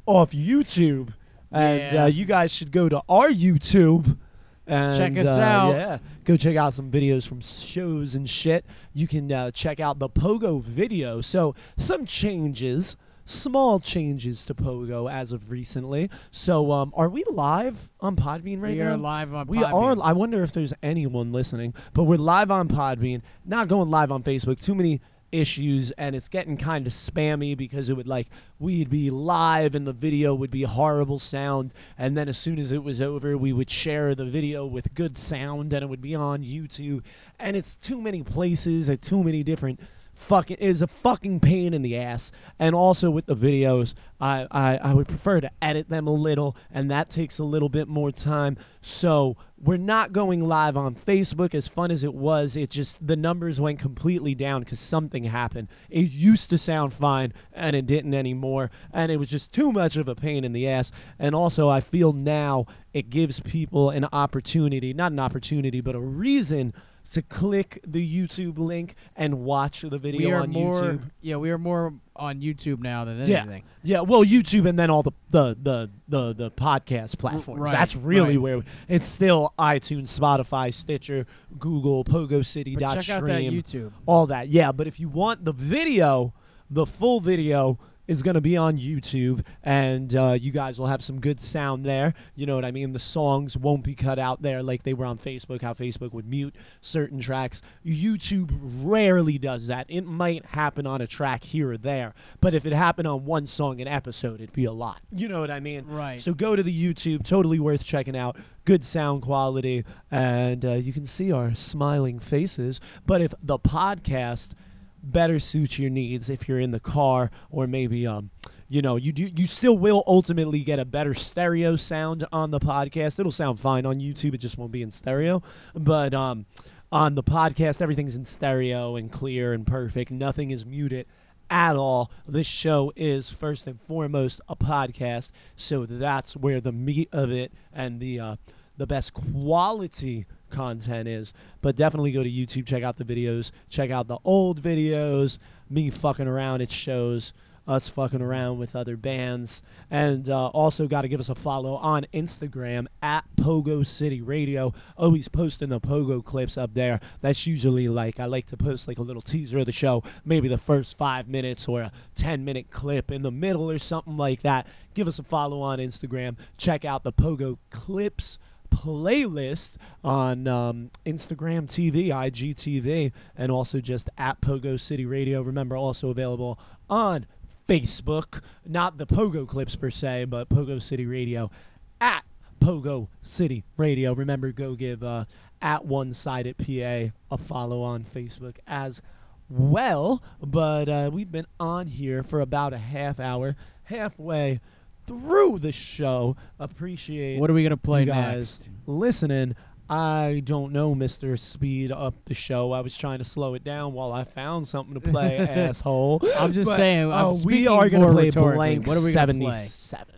off 0.05 0.33
YouTube, 0.33 1.13
and 1.51 1.79
Yeah. 1.93 2.03
uh, 2.03 2.07
you 2.07 2.25
guys 2.25 2.51
should 2.51 2.71
go 2.71 2.89
to 2.89 3.01
our 3.09 3.29
YouTube. 3.29 4.19
And, 4.67 4.97
Check 4.97 5.17
us 5.17 5.27
uh, 5.27 5.41
out. 5.41 5.71
Yeah, 5.71 5.97
go 6.25 6.35
check 6.35 6.57
out 6.57 6.73
some 6.73 6.91
videos 6.91 7.25
from 7.27 7.39
shows 7.39 8.15
and 8.15 8.29
shit. 8.29 8.65
You 8.93 9.07
can 9.07 9.31
uh, 9.31 9.51
check 9.51 9.79
out 9.79 9.97
the 9.99 10.09
Pogo 10.09 10.61
video. 10.61 11.21
So 11.21 11.55
some 11.77 12.05
changes, 12.05 12.97
small 13.23 13.79
changes 13.79 14.43
to 14.45 14.53
Pogo 14.53 15.09
as 15.11 15.31
of 15.31 15.51
recently. 15.51 16.09
So 16.31 16.71
um, 16.73 16.93
are 16.97 17.07
we 17.09 17.23
live 17.29 17.93
on 18.01 18.17
Podbean 18.17 18.61
right 18.61 18.73
we 18.73 18.79
now? 18.83 18.91
are 18.93 18.97
live 18.97 19.33
on 19.33 19.47
We 19.47 19.59
Podbean. 19.59 19.73
are. 20.01 20.05
I 20.05 20.11
wonder 20.11 20.43
if 20.43 20.51
there's 20.51 20.73
anyone 20.83 21.31
listening, 21.31 21.73
but 21.93 22.03
we're 22.03 22.17
live 22.17 22.51
on 22.51 22.67
Podbean, 22.67 23.21
not 23.45 23.69
going 23.69 23.89
live 23.89 24.11
on 24.11 24.21
Facebook. 24.21 24.61
Too 24.61 24.75
many 24.75 24.99
issues, 25.39 25.91
and 25.91 26.15
it's 26.15 26.27
getting 26.27 26.57
kind 26.57 26.87
of 26.87 26.93
spammy 26.93 27.55
because 27.55 27.89
it 27.89 27.93
would 27.93 28.07
like 28.07 28.27
we'd 28.59 28.89
be 28.89 29.09
live 29.09 29.75
and 29.75 29.85
the 29.85 29.93
video 29.93 30.33
would 30.33 30.51
be 30.51 30.63
horrible 30.63 31.19
sound, 31.19 31.73
and 31.97 32.17
then 32.17 32.27
as 32.27 32.37
soon 32.37 32.59
as 32.59 32.71
it 32.71 32.83
was 32.83 33.01
over, 33.01 33.37
we 33.37 33.53
would 33.53 33.69
share 33.69 34.15
the 34.15 34.25
video 34.25 34.65
with 34.65 34.93
good 34.93 35.17
sound, 35.17 35.73
and 35.73 35.83
it 35.83 35.87
would 35.87 36.01
be 36.01 36.15
on 36.15 36.43
YouTube, 36.43 37.01
and 37.39 37.55
it's 37.55 37.75
too 37.75 38.01
many 38.01 38.23
places 38.23 38.89
at 38.89 39.01
too 39.01 39.23
many 39.23 39.43
different 39.43 39.79
fucking 40.17 40.57
is 40.57 40.81
a 40.81 40.87
fucking 40.87 41.39
pain 41.39 41.73
in 41.73 41.83
the 41.83 41.95
ass. 41.95 42.31
And 42.57 42.73
also 42.75 43.11
with 43.11 43.27
the 43.27 43.35
videos, 43.35 43.93
I, 44.19 44.47
I 44.51 44.77
I 44.77 44.93
would 44.93 45.07
prefer 45.07 45.39
to 45.41 45.51
edit 45.61 45.89
them 45.89 46.07
a 46.07 46.13
little, 46.13 46.57
and 46.71 46.89
that 46.91 47.09
takes 47.09 47.39
a 47.39 47.43
little 47.43 47.69
bit 47.69 47.87
more 47.87 48.11
time. 48.11 48.57
So 48.81 49.37
we're 49.59 49.77
not 49.77 50.13
going 50.13 50.47
live 50.47 50.77
on 50.77 50.95
Facebook. 50.95 51.55
As 51.55 51.67
fun 51.67 51.91
as 51.91 52.03
it 52.03 52.13
was, 52.13 52.55
it 52.55 52.69
just 52.69 53.05
the 53.05 53.15
numbers 53.15 53.59
went 53.59 53.79
completely 53.79 54.35
down 54.35 54.61
because 54.61 54.79
something 54.79 55.25
happened. 55.25 55.67
It 55.89 56.11
used 56.11 56.49
to 56.51 56.57
sound 56.57 56.93
fine, 56.93 57.33
and 57.53 57.75
it 57.75 57.85
didn't 57.85 58.13
anymore, 58.13 58.69
and 58.93 59.11
it 59.11 59.17
was 59.17 59.29
just 59.29 59.51
too 59.51 59.71
much 59.71 59.97
of 59.97 60.07
a 60.07 60.15
pain 60.15 60.43
in 60.43 60.53
the 60.53 60.67
ass. 60.67 60.91
And 61.17 61.33
also, 61.33 61.69
I 61.69 61.79
feel 61.79 62.13
now 62.13 62.65
it 62.93 63.09
gives 63.09 63.39
people 63.39 63.89
an 63.89 64.05
opportunity, 64.11 64.93
not 64.93 65.11
an 65.11 65.19
opportunity, 65.19 65.81
but 65.81 65.95
a 65.95 65.99
reason 65.99 66.73
to 67.11 67.21
click 67.21 67.79
the 67.87 68.05
YouTube 68.05 68.59
link 68.59 68.95
and 69.15 69.39
watch 69.39 69.81
the 69.81 69.97
video 69.97 70.41
on 70.41 70.51
more. 70.51 70.81
YouTube. 70.81 71.11
Yeah, 71.21 71.37
we 71.37 71.49
are 71.51 71.57
more 71.57 71.93
on 72.17 72.41
YouTube 72.41 72.79
now 72.81 73.05
than 73.05 73.25
Yeah, 73.27 73.41
anything. 73.43 73.63
yeah. 73.83 74.01
Well, 74.01 74.23
YouTube 74.23 74.67
and 74.67 74.77
then 74.77 74.89
all 74.89 75.03
the 75.03 75.11
the 75.29 75.57
the 75.61 75.89
the, 76.07 76.33
the 76.33 76.51
podcast 76.51 77.17
platforms. 77.17 77.61
right, 77.61 77.71
That's 77.71 77.95
really 77.95 78.37
right. 78.37 78.41
where 78.41 78.57
we, 78.59 78.63
it's 78.87 79.07
still 79.07 79.53
iTunes, 79.59 80.17
Spotify, 80.17 80.73
Stitcher, 80.73 81.25
Google, 81.59 82.03
Pogo 82.03 82.45
City. 82.45 82.73
But 82.75 82.81
dot 82.81 83.01
check 83.01 83.15
out 83.17 83.23
that 83.25 83.35
stream, 83.43 83.51
YouTube. 83.61 83.91
all 84.05 84.27
that. 84.27 84.49
Yeah, 84.49 84.71
but 84.71 84.87
if 84.87 84.99
you 84.99 85.09
want 85.09 85.45
the 85.45 85.53
video, 85.53 86.33
the 86.69 86.85
full 86.85 87.19
video 87.21 87.79
is 88.07 88.23
going 88.23 88.35
to 88.35 88.41
be 88.41 88.55
on 88.55 88.77
YouTube, 88.77 89.43
and 89.63 90.15
uh, 90.15 90.37
you 90.39 90.51
guys 90.51 90.79
will 90.79 90.87
have 90.87 91.03
some 91.03 91.19
good 91.19 91.39
sound 91.39 91.85
there. 91.85 92.13
You 92.35 92.45
know 92.45 92.55
what 92.55 92.65
I 92.65 92.71
mean? 92.71 92.93
The 92.93 92.99
songs 92.99 93.57
won't 93.57 93.83
be 93.83 93.95
cut 93.95 94.17
out 94.17 94.41
there 94.41 94.63
like 94.63 94.83
they 94.83 94.93
were 94.93 95.05
on 95.05 95.17
Facebook, 95.17 95.61
how 95.61 95.73
Facebook 95.73 96.13
would 96.13 96.27
mute 96.27 96.55
certain 96.81 97.19
tracks. 97.19 97.61
YouTube 97.85 98.57
rarely 98.61 99.37
does 99.37 99.67
that. 99.67 99.85
It 99.89 100.05
might 100.05 100.45
happen 100.47 100.87
on 100.87 101.01
a 101.01 101.07
track 101.07 101.43
here 101.43 101.71
or 101.71 101.77
there, 101.77 102.13
but 102.39 102.53
if 102.53 102.65
it 102.65 102.73
happened 102.73 103.07
on 103.07 103.25
one 103.25 103.45
song 103.45 103.81
an 103.81 103.87
episode, 103.87 104.35
it'd 104.35 104.53
be 104.53 104.65
a 104.65 104.71
lot. 104.71 105.01
You 105.11 105.27
know 105.27 105.41
what 105.41 105.51
I 105.51 105.59
mean? 105.59 105.85
Right. 105.85 106.21
So 106.21 106.33
go 106.33 106.55
to 106.55 106.63
the 106.63 106.93
YouTube, 106.95 107.25
totally 107.25 107.59
worth 107.59 107.83
checking 107.83 108.15
out. 108.15 108.37
Good 108.65 108.83
sound 108.83 109.21
quality, 109.21 109.85
and 110.11 110.65
uh, 110.65 110.73
you 110.73 110.91
can 110.91 111.05
see 111.05 111.31
our 111.31 111.55
smiling 111.55 112.19
faces. 112.19 112.81
But 113.05 113.21
if 113.21 113.33
the 113.41 113.57
podcast 113.57 114.51
better 115.01 115.39
suits 115.39 115.79
your 115.79 115.89
needs, 115.89 116.29
if 116.29 116.47
you're 116.47 116.59
in 116.59 116.71
the 116.71 116.79
car 116.79 117.31
or 117.49 117.67
maybe 117.67 118.05
um, 118.05 118.31
you 118.69 118.81
know, 118.81 118.97
you 118.97 119.13
do 119.13 119.29
you 119.35 119.47
still 119.47 119.77
will 119.77 120.03
ultimately 120.05 120.59
get 120.59 120.79
a 120.79 120.85
better 120.85 121.13
stereo 121.13 121.75
sound 121.75 122.25
on 122.31 122.51
the 122.51 122.59
podcast. 122.59 123.19
It'll 123.19 123.31
sound 123.31 123.59
fine 123.59 123.85
on 123.85 123.99
YouTube, 123.99 124.33
it 124.33 124.39
just 124.39 124.57
won't 124.57 124.71
be 124.71 124.81
in 124.81 124.91
stereo. 124.91 125.41
But 125.73 126.13
um, 126.13 126.45
on 126.91 127.15
the 127.15 127.23
podcast, 127.23 127.81
everything's 127.81 128.15
in 128.15 128.25
stereo 128.25 128.95
and 128.95 129.11
clear 129.11 129.53
and 129.53 129.65
perfect. 129.65 130.11
Nothing 130.11 130.51
is 130.51 130.65
muted 130.65 131.05
at 131.49 131.77
all. 131.77 132.11
This 132.27 132.47
show 132.47 132.91
is 132.95 133.29
first 133.31 133.67
and 133.67 133.79
foremost 133.81 134.41
a 134.49 134.55
podcast, 134.55 135.31
so 135.55 135.85
that's 135.85 136.35
where 136.35 136.59
the 136.59 136.73
meat 136.73 137.07
of 137.13 137.31
it 137.31 137.53
and 137.71 138.01
the 138.01 138.19
uh, 138.19 138.35
the 138.77 138.87
best 138.87 139.13
quality 139.13 140.25
content 140.49 141.07
is. 141.07 141.33
But 141.61 141.75
definitely 141.75 142.11
go 142.11 142.23
to 142.23 142.29
YouTube, 142.29 142.65
check 142.65 142.83
out 142.83 142.97
the 142.97 143.03
videos, 143.03 143.51
check 143.69 143.89
out 143.89 144.07
the 144.07 144.19
old 144.23 144.61
videos, 144.61 145.37
me 145.69 145.89
fucking 145.89 146.27
around 146.27 146.61
at 146.61 146.71
shows, 146.71 147.33
us 147.67 147.89
fucking 147.89 148.21
around 148.21 148.57
with 148.57 148.75
other 148.75 148.95
bands, 148.95 149.61
and 149.91 150.29
uh, 150.29 150.47
also 150.47 150.87
got 150.87 151.01
to 151.01 151.09
give 151.09 151.19
us 151.19 151.27
a 151.27 151.35
follow 151.35 151.75
on 151.75 152.05
Instagram 152.13 152.87
at 153.01 153.25
Pogo 153.35 153.85
City 153.85 154.21
Radio. 154.21 154.73
Always 154.95 155.27
posting 155.27 155.69
the 155.69 155.81
Pogo 155.81 156.23
clips 156.23 156.57
up 156.57 156.73
there. 156.73 157.01
That's 157.19 157.45
usually 157.45 157.89
like 157.89 158.19
I 158.19 158.25
like 158.25 158.45
to 158.47 158.57
post 158.57 158.87
like 158.87 158.99
a 158.99 159.03
little 159.03 159.21
teaser 159.21 159.59
of 159.59 159.65
the 159.65 159.73
show, 159.73 160.01
maybe 160.23 160.47
the 160.47 160.57
first 160.57 160.97
five 160.97 161.27
minutes 161.27 161.67
or 161.67 161.81
a 161.81 161.91
ten 162.15 162.45
minute 162.45 162.71
clip 162.71 163.11
in 163.11 163.21
the 163.21 163.31
middle 163.31 163.69
or 163.69 163.79
something 163.79 164.15
like 164.15 164.43
that. 164.43 164.65
Give 164.93 165.07
us 165.07 165.19
a 165.19 165.23
follow 165.23 165.61
on 165.61 165.79
Instagram. 165.79 166.37
Check 166.57 166.85
out 166.85 167.03
the 167.03 167.13
Pogo 167.13 167.57
clips 167.69 168.37
playlist 168.69 169.75
on 170.03 170.47
um, 170.47 170.91
Instagram 171.05 171.67
TV, 171.67 172.07
IGTV, 172.07 173.11
and 173.35 173.51
also 173.51 173.79
just 173.79 174.09
at 174.17 174.41
Pogo 174.41 174.79
City 174.79 175.05
Radio. 175.05 175.41
Remember, 175.41 175.75
also 175.75 176.09
available 176.09 176.59
on 176.89 177.25
Facebook, 177.67 178.41
not 178.65 178.97
the 178.97 179.05
Pogo 179.05 179.47
Clips 179.47 179.75
per 179.75 179.89
se, 179.89 180.25
but 180.25 180.49
Pogo 180.49 180.81
City 180.81 181.05
Radio 181.05 181.51
at 181.99 182.23
Pogo 182.61 183.07
City 183.21 183.63
Radio. 183.75 184.13
Remember, 184.13 184.51
go 184.51 184.75
give 184.75 185.03
uh, 185.03 185.25
at 185.61 185.85
One 185.85 186.13
Sided 186.13 186.57
PA 186.57 187.13
a 187.31 187.37
follow 187.37 187.81
on 187.81 188.03
Facebook 188.03 188.57
as 188.65 189.01
well. 189.49 190.21
But 190.41 190.89
uh, 190.89 191.09
we've 191.13 191.31
been 191.31 191.47
on 191.59 191.87
here 191.87 192.23
for 192.23 192.41
about 192.41 192.73
a 192.73 192.77
half 192.77 193.19
hour, 193.19 193.55
halfway 193.85 194.59
through 195.07 195.59
the 195.59 195.71
show. 195.71 196.35
Appreciate 196.59 197.39
What 197.39 197.49
are 197.49 197.53
we 197.53 197.63
gonna 197.63 197.77
play 197.77 198.01
you 198.01 198.07
guys 198.07 198.59
next? 198.59 198.69
listening. 198.85 199.55
I 199.89 200.41
don't 200.43 200.73
know, 200.73 200.93
Mr. 200.93 201.39
Speed 201.39 201.93
Up 201.93 202.13
the 202.25 202.33
show. 202.33 202.73
I 202.73 202.81
was 202.81 202.97
trying 202.97 203.19
to 203.19 203.23
slow 203.25 203.53
it 203.53 203.63
down 203.63 203.93
while 203.93 204.11
I 204.11 204.25
found 204.25 204.67
something 204.67 204.93
to 204.93 204.99
play, 204.99 205.37
asshole. 205.47 206.21
I'm 206.37 206.51
just 206.51 206.69
But, 206.69 206.75
saying, 206.75 207.09
I'm 207.11 207.25
uh, 207.25 207.31
we 207.31 207.37
speaking 207.39 207.67
are 207.69 207.89
gonna 207.89 208.03
more 208.03 208.13
play 208.13 208.25
rhetorically. 208.25 208.55
Blank 208.55 208.87
What 208.87 208.97
are 208.97 209.01
we 209.03 209.13
gonna 209.13 209.33
play? 209.33 209.65
77. 209.65 210.13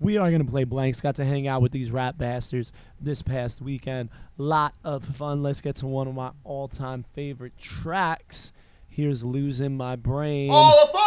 We 0.00 0.18
are 0.18 0.28
going 0.28 0.44
to 0.44 0.50
play 0.50 0.64
Blanks. 0.64 1.00
Got 1.00 1.14
to 1.16 1.24
hang 1.24 1.46
out 1.48 1.62
with 1.62 1.72
these 1.72 1.90
rap 1.90 2.18
bastards 2.18 2.72
this 3.00 3.22
past 3.22 3.62
weekend. 3.62 4.10
Lot 4.36 4.74
of 4.84 5.02
fun. 5.04 5.42
Let's 5.42 5.62
get 5.62 5.76
to 5.76 5.86
one 5.86 6.08
of 6.08 6.14
my 6.14 6.32
all 6.42 6.68
time 6.68 7.04
favorite 7.14 7.56
tracks. 7.56 8.52
Here's 8.88 9.22
Losing 9.24 9.76
My 9.76 9.96
Brain. 9.96 10.50
All 10.52 10.78
aboard! 10.88 11.03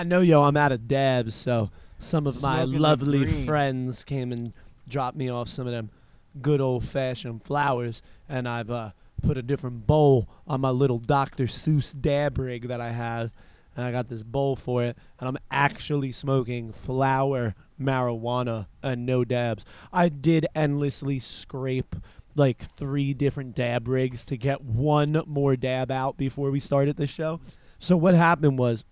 I 0.00 0.02
know, 0.02 0.22
yo, 0.22 0.44
I'm 0.44 0.56
out 0.56 0.72
of 0.72 0.88
dabs, 0.88 1.34
so 1.34 1.68
some 1.98 2.26
of 2.26 2.40
my 2.40 2.60
Smoking 2.60 2.72
the 2.72 2.78
lovely 2.78 3.24
green. 3.26 3.44
friends 3.44 4.02
came 4.02 4.32
and 4.32 4.54
dropped 4.88 5.14
me 5.14 5.28
off 5.28 5.50
some 5.50 5.66
of 5.66 5.74
them 5.74 5.90
good 6.40 6.58
old 6.58 6.86
fashioned 6.86 7.44
flowers, 7.44 8.00
and 8.26 8.48
I've 8.48 8.70
uh, 8.70 8.92
put 9.22 9.36
a 9.36 9.42
different 9.42 9.86
bowl 9.86 10.26
on 10.46 10.62
my 10.62 10.70
little 10.70 10.96
Dr. 10.96 11.44
Seuss 11.44 11.92
dab 11.92 12.38
rig 12.38 12.68
that 12.68 12.80
I 12.80 12.92
have, 12.92 13.30
and 13.76 13.84
I 13.84 13.92
got 13.92 14.08
this 14.08 14.22
bowl 14.22 14.56
for 14.56 14.82
it, 14.84 14.96
and 15.18 15.28
I'm 15.28 15.36
actually 15.50 16.12
smoking 16.12 16.72
flower 16.72 17.54
marijuana 17.78 18.68
and 18.82 19.04
no 19.04 19.22
dabs. 19.22 19.66
I 19.92 20.08
did 20.08 20.46
endlessly 20.54 21.18
scrape 21.18 21.94
like 22.34 22.74
three 22.74 23.12
different 23.12 23.54
dab 23.54 23.86
rigs 23.86 24.24
to 24.24 24.38
get 24.38 24.62
one 24.62 25.22
more 25.26 25.56
dab 25.56 25.90
out 25.90 26.16
before 26.16 26.50
we 26.50 26.58
started 26.58 26.96
the 26.96 27.06
show. 27.06 27.42
So 27.78 27.98
what 27.98 28.14
happened 28.14 28.58
was 28.58 28.86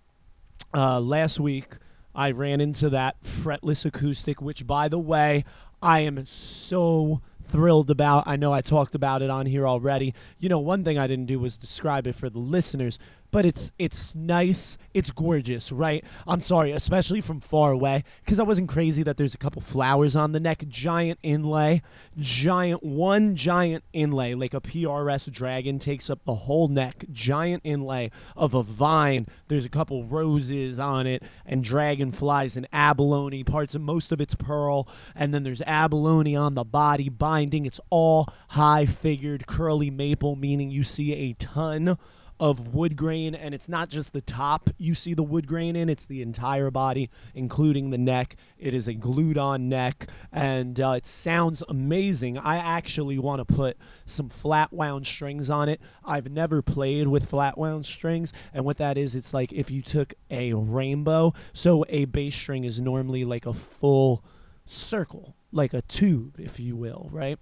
uh, 0.73 0.99
last 0.99 1.39
week 1.39 1.77
I 2.13 2.31
ran 2.31 2.61
into 2.61 2.89
that 2.89 3.21
fretless 3.23 3.85
acoustic, 3.85 4.41
which, 4.41 4.65
by 4.67 4.87
the 4.87 4.99
way, 4.99 5.45
I 5.81 6.01
am 6.01 6.25
so 6.25 7.21
thrilled 7.47 7.89
about. 7.89 8.23
I 8.27 8.35
know 8.35 8.53
I 8.53 8.61
talked 8.61 8.95
about 8.95 9.21
it 9.21 9.29
on 9.29 9.45
here 9.45 9.67
already. 9.67 10.13
You 10.37 10.49
know, 10.49 10.59
one 10.59 10.83
thing 10.83 10.97
I 10.97 11.07
didn't 11.07 11.25
do 11.25 11.39
was 11.39 11.57
describe 11.57 12.07
it 12.07 12.15
for 12.15 12.29
the 12.29 12.39
listeners, 12.39 12.99
but 13.31 13.45
it's 13.45 13.71
it's 13.77 14.15
nice, 14.15 14.77
it's 14.93 15.11
gorgeous, 15.11 15.71
right? 15.71 16.03
I'm 16.27 16.41
sorry, 16.41 16.71
especially 16.71 17.21
from 17.21 17.39
far 17.39 17.71
away, 17.71 18.03
because 18.23 18.39
I 18.39 18.43
wasn't 18.43 18.69
crazy 18.69 19.03
that 19.03 19.17
there's 19.17 19.35
a 19.35 19.39
couple 19.39 19.61
flowers 19.61 20.15
on 20.15 20.31
the 20.31 20.39
neck, 20.39 20.65
giant 20.67 21.19
inlay, 21.21 21.81
giant 22.17 22.83
one 22.83 23.35
giant 23.35 23.83
inlay, 23.93 24.33
like 24.33 24.53
a 24.53 24.61
PRS 24.61 25.31
dragon 25.31 25.79
takes 25.79 26.09
up 26.09 26.23
the 26.25 26.35
whole 26.35 26.67
neck, 26.67 27.05
giant 27.11 27.61
inlay 27.63 28.11
of 28.35 28.53
a 28.53 28.63
vine. 28.63 29.27
There's 29.47 29.65
a 29.65 29.69
couple 29.69 30.03
roses 30.03 30.79
on 30.79 31.05
it, 31.05 31.23
and 31.45 31.63
dragonflies 31.63 32.55
and 32.55 32.67
abalone. 32.73 33.43
Parts 33.43 33.75
of 33.75 33.81
most 33.81 34.11
of 34.11 34.19
it's 34.19 34.35
pearl, 34.35 34.87
and 35.15 35.33
then 35.33 35.43
there's 35.43 35.61
abalone 35.61 36.35
on 36.35 36.55
the 36.55 36.63
body 36.63 37.09
binding. 37.09 37.65
It's 37.65 37.79
all 37.89 38.27
high 38.49 38.85
figured 38.85 39.45
curly 39.47 39.89
maple, 39.91 40.35
meaning 40.35 40.71
you 40.71 40.83
see 40.83 41.13
a 41.13 41.33
ton 41.33 41.97
of 42.39 42.73
wood 42.73 42.95
grain 42.95 43.35
and 43.35 43.53
it's 43.53 43.67
not 43.67 43.89
just 43.89 44.13
the 44.13 44.21
top 44.21 44.69
you 44.77 44.95
see 44.95 45.13
the 45.13 45.23
wood 45.23 45.45
grain 45.45 45.75
in 45.75 45.89
it's 45.89 46.05
the 46.05 46.21
entire 46.21 46.71
body 46.71 47.09
including 47.33 47.89
the 47.89 47.97
neck. 47.97 48.35
It 48.57 48.73
is 48.73 48.87
a 48.87 48.93
glued 48.93 49.37
on 49.37 49.67
neck 49.67 50.07
and 50.31 50.79
uh, 50.79 50.91
it 50.91 51.05
sounds 51.05 51.61
amazing. 51.67 52.37
I 52.37 52.57
actually 52.57 53.19
want 53.19 53.45
to 53.45 53.53
put 53.53 53.77
some 54.05 54.29
flat 54.29 54.71
wound 54.71 55.05
strings 55.05 55.49
on 55.49 55.67
it. 55.67 55.81
I've 56.05 56.31
never 56.31 56.61
played 56.61 57.07
with 57.07 57.29
flat 57.29 57.57
wound 57.57 57.85
strings 57.85 58.31
and 58.53 58.63
what 58.63 58.77
that 58.77 58.97
is 58.97 59.15
it's 59.15 59.33
like 59.33 59.51
if 59.51 59.69
you 59.69 59.81
took 59.81 60.13
a 60.31 60.53
rainbow 60.53 61.33
so 61.53 61.85
a 61.89 62.05
bass 62.05 62.35
string 62.35 62.63
is 62.63 62.79
normally 62.79 63.25
like 63.25 63.45
a 63.45 63.53
full 63.53 64.23
circle 64.65 65.35
like 65.51 65.73
a 65.73 65.81
tube 65.83 66.39
if 66.39 66.59
you 66.59 66.75
will 66.75 67.09
right? 67.11 67.37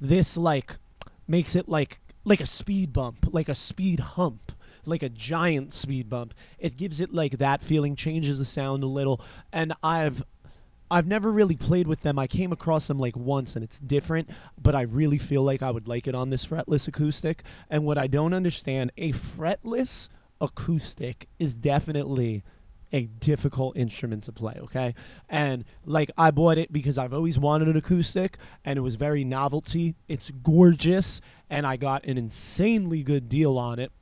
This 0.00 0.36
like 0.36 0.78
makes 1.28 1.54
it 1.54 1.68
like 1.68 1.98
like 2.24 2.40
a 2.40 2.46
speed 2.46 2.92
bump, 2.92 3.28
like 3.32 3.48
a 3.48 3.54
speed 3.54 4.00
hump. 4.00 4.52
like 4.84 5.02
a 5.02 5.08
giant 5.08 5.72
speed 5.72 6.08
bump. 6.10 6.34
It 6.58 6.76
gives 6.76 7.00
it 7.00 7.14
like 7.14 7.38
that 7.38 7.62
feeling, 7.62 7.94
changes 7.96 8.38
the 8.38 8.44
sound 8.44 8.82
a 8.82 8.86
little, 8.86 9.20
and 9.52 9.72
I've 9.82 10.24
I've 10.90 11.06
never 11.06 11.32
really 11.32 11.56
played 11.56 11.86
with 11.86 12.00
them. 12.02 12.18
I 12.18 12.26
came 12.26 12.52
across 12.52 12.86
them 12.86 12.98
like 12.98 13.16
once 13.16 13.54
and 13.56 13.64
it's 13.64 13.78
different, 13.78 14.28
but 14.60 14.74
I 14.74 14.82
really 14.82 15.16
feel 15.16 15.42
like 15.42 15.62
I 15.62 15.70
would 15.70 15.88
like 15.88 16.06
it 16.06 16.14
on 16.14 16.28
this 16.28 16.44
fretless 16.44 16.86
acoustic. 16.86 17.44
And 17.70 17.84
what 17.84 17.96
I 17.96 18.06
don't 18.06 18.34
understand, 18.34 18.92
a 18.98 19.12
fretless 19.12 20.08
acoustic 20.38 21.28
is 21.38 21.54
definitely 21.54 22.42
a 22.92 23.06
difficult 23.06 23.76
instrument 23.76 24.24
to 24.24 24.32
play, 24.32 24.58
okay? 24.62 24.94
And 25.28 25.64
like 25.84 26.10
I 26.16 26.30
bought 26.30 26.58
it 26.58 26.72
because 26.72 26.98
I've 26.98 27.14
always 27.14 27.38
wanted 27.38 27.68
an 27.68 27.76
acoustic 27.76 28.36
and 28.64 28.76
it 28.76 28.82
was 28.82 28.96
very 28.96 29.24
novelty. 29.24 29.94
It's 30.08 30.30
gorgeous 30.30 31.20
and 31.48 31.66
I 31.66 31.76
got 31.76 32.04
an 32.04 32.18
insanely 32.18 33.02
good 33.02 33.28
deal 33.28 33.58
on 33.58 33.78
it. 33.78 33.92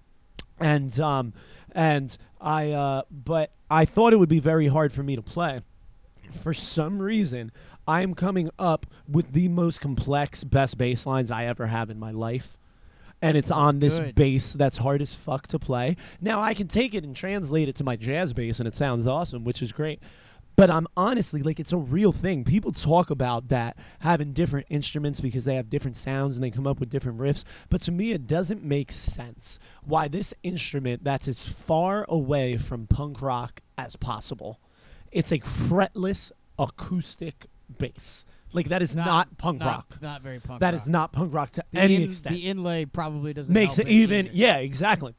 And 0.59 0.99
um 1.01 1.33
and 1.73 2.17
I 2.41 2.73
uh 2.73 3.03
but 3.11 3.53
I 3.71 3.85
thought 3.85 4.13
it 4.13 4.17
would 4.17 4.29
be 4.29 4.41
very 4.41 4.69
hard 4.69 4.93
for 4.93 5.03
me 5.03 5.15
to 5.17 5.23
play 5.23 5.61
for 6.31 6.55
some 6.55 7.01
reason, 7.01 7.53
I'm 7.87 8.15
coming 8.15 8.51
up 8.59 8.87
with 9.09 9.33
the 9.33 9.49
most 9.49 9.81
complex 9.81 10.45
best 10.45 10.79
bass 10.79 11.07
lines 11.07 11.31
I 11.31 11.47
ever 11.47 11.67
have 11.67 11.91
in 11.91 11.99
my 11.99 12.11
life. 12.11 12.57
And 13.23 13.37
it's 13.37 13.51
on 13.51 13.81
this 13.81 13.99
good. 13.99 14.15
bass 14.15 14.53
that's 14.55 14.79
hard 14.79 15.03
as 15.03 15.15
fuck 15.15 15.47
to 15.49 15.59
play. 15.59 15.97
Now 16.21 16.41
I 16.41 16.55
can 16.55 16.69
take 16.69 16.95
it 16.95 17.05
and 17.05 17.15
translate 17.15 17.69
it 17.69 17.77
to 17.77 17.85
my 17.85 17.97
jazz 17.97 18.33
bass 18.33 18.59
and 18.59 18.67
it 18.67 18.75
sounds 18.75 19.07
awesome, 19.07 19.45
which 19.45 19.61
is 19.61 19.73
great. 19.73 20.01
But 20.57 20.71
I'm 20.71 20.87
honestly 20.97 21.43
like 21.43 21.61
it's 21.61 21.73
a 21.73 21.79
real 21.79 22.13
thing. 22.13 22.45
People 22.45 22.73
talk 22.73 23.11
about 23.11 23.49
that 23.49 23.77
having 24.01 24.33
different 24.33 24.67
instruments 24.71 25.21
because 25.21 25.45
they 25.45 25.55
have 25.55 25.71
different 25.71 25.97
sounds 25.97 26.37
and 26.37 26.45
they 26.45 26.51
come 26.51 26.67
up 26.67 26.81
with 26.81 26.91
different 26.91 27.19
riffs. 27.19 27.45
But 27.69 27.83
to 27.83 27.93
me, 27.93 28.13
it 28.13 28.27
doesn't 28.27 28.63
make 28.63 28.93
sense 28.93 29.59
why 29.85 30.09
this 30.09 30.35
instrument 30.43 31.05
that's 31.05 31.29
as 31.29 31.47
far 31.47 32.05
away 32.09 32.57
from 32.57 32.87
punk 32.87 33.23
rock 33.23 33.61
as 33.79 33.97
possible 33.97 34.61
it's 35.13 35.33
a 35.33 35.39
fretless 35.39 36.31
acoustic 36.59 37.47
bass. 37.79 38.25
Like 38.53 38.69
that 38.71 38.83
is 38.83 38.97
not, 38.97 39.37
punk 39.39 39.61
not, 39.61 39.67
rock. 39.67 39.99
Not 40.03 40.23
very 40.23 40.41
punk. 40.41 40.61
That 40.61 40.75
rock. 40.75 40.83
is 40.83 40.89
not 40.89 41.13
punk 41.13 41.33
rock 41.35 41.53
to 41.53 41.65
The 41.73 41.79
any 41.79 41.97
in- 41.97 42.03
extent. 42.11 42.35
The 42.35 42.47
inlay 42.47 42.85
probably 42.85 43.33
doesn't 43.33 43.53
Makes 43.53 43.77
help 43.77 43.89
it 43.89 43.93
even. 43.93 44.27
either. 44.27 44.37
Yeah, 44.37 44.57
exactly. 44.57 45.15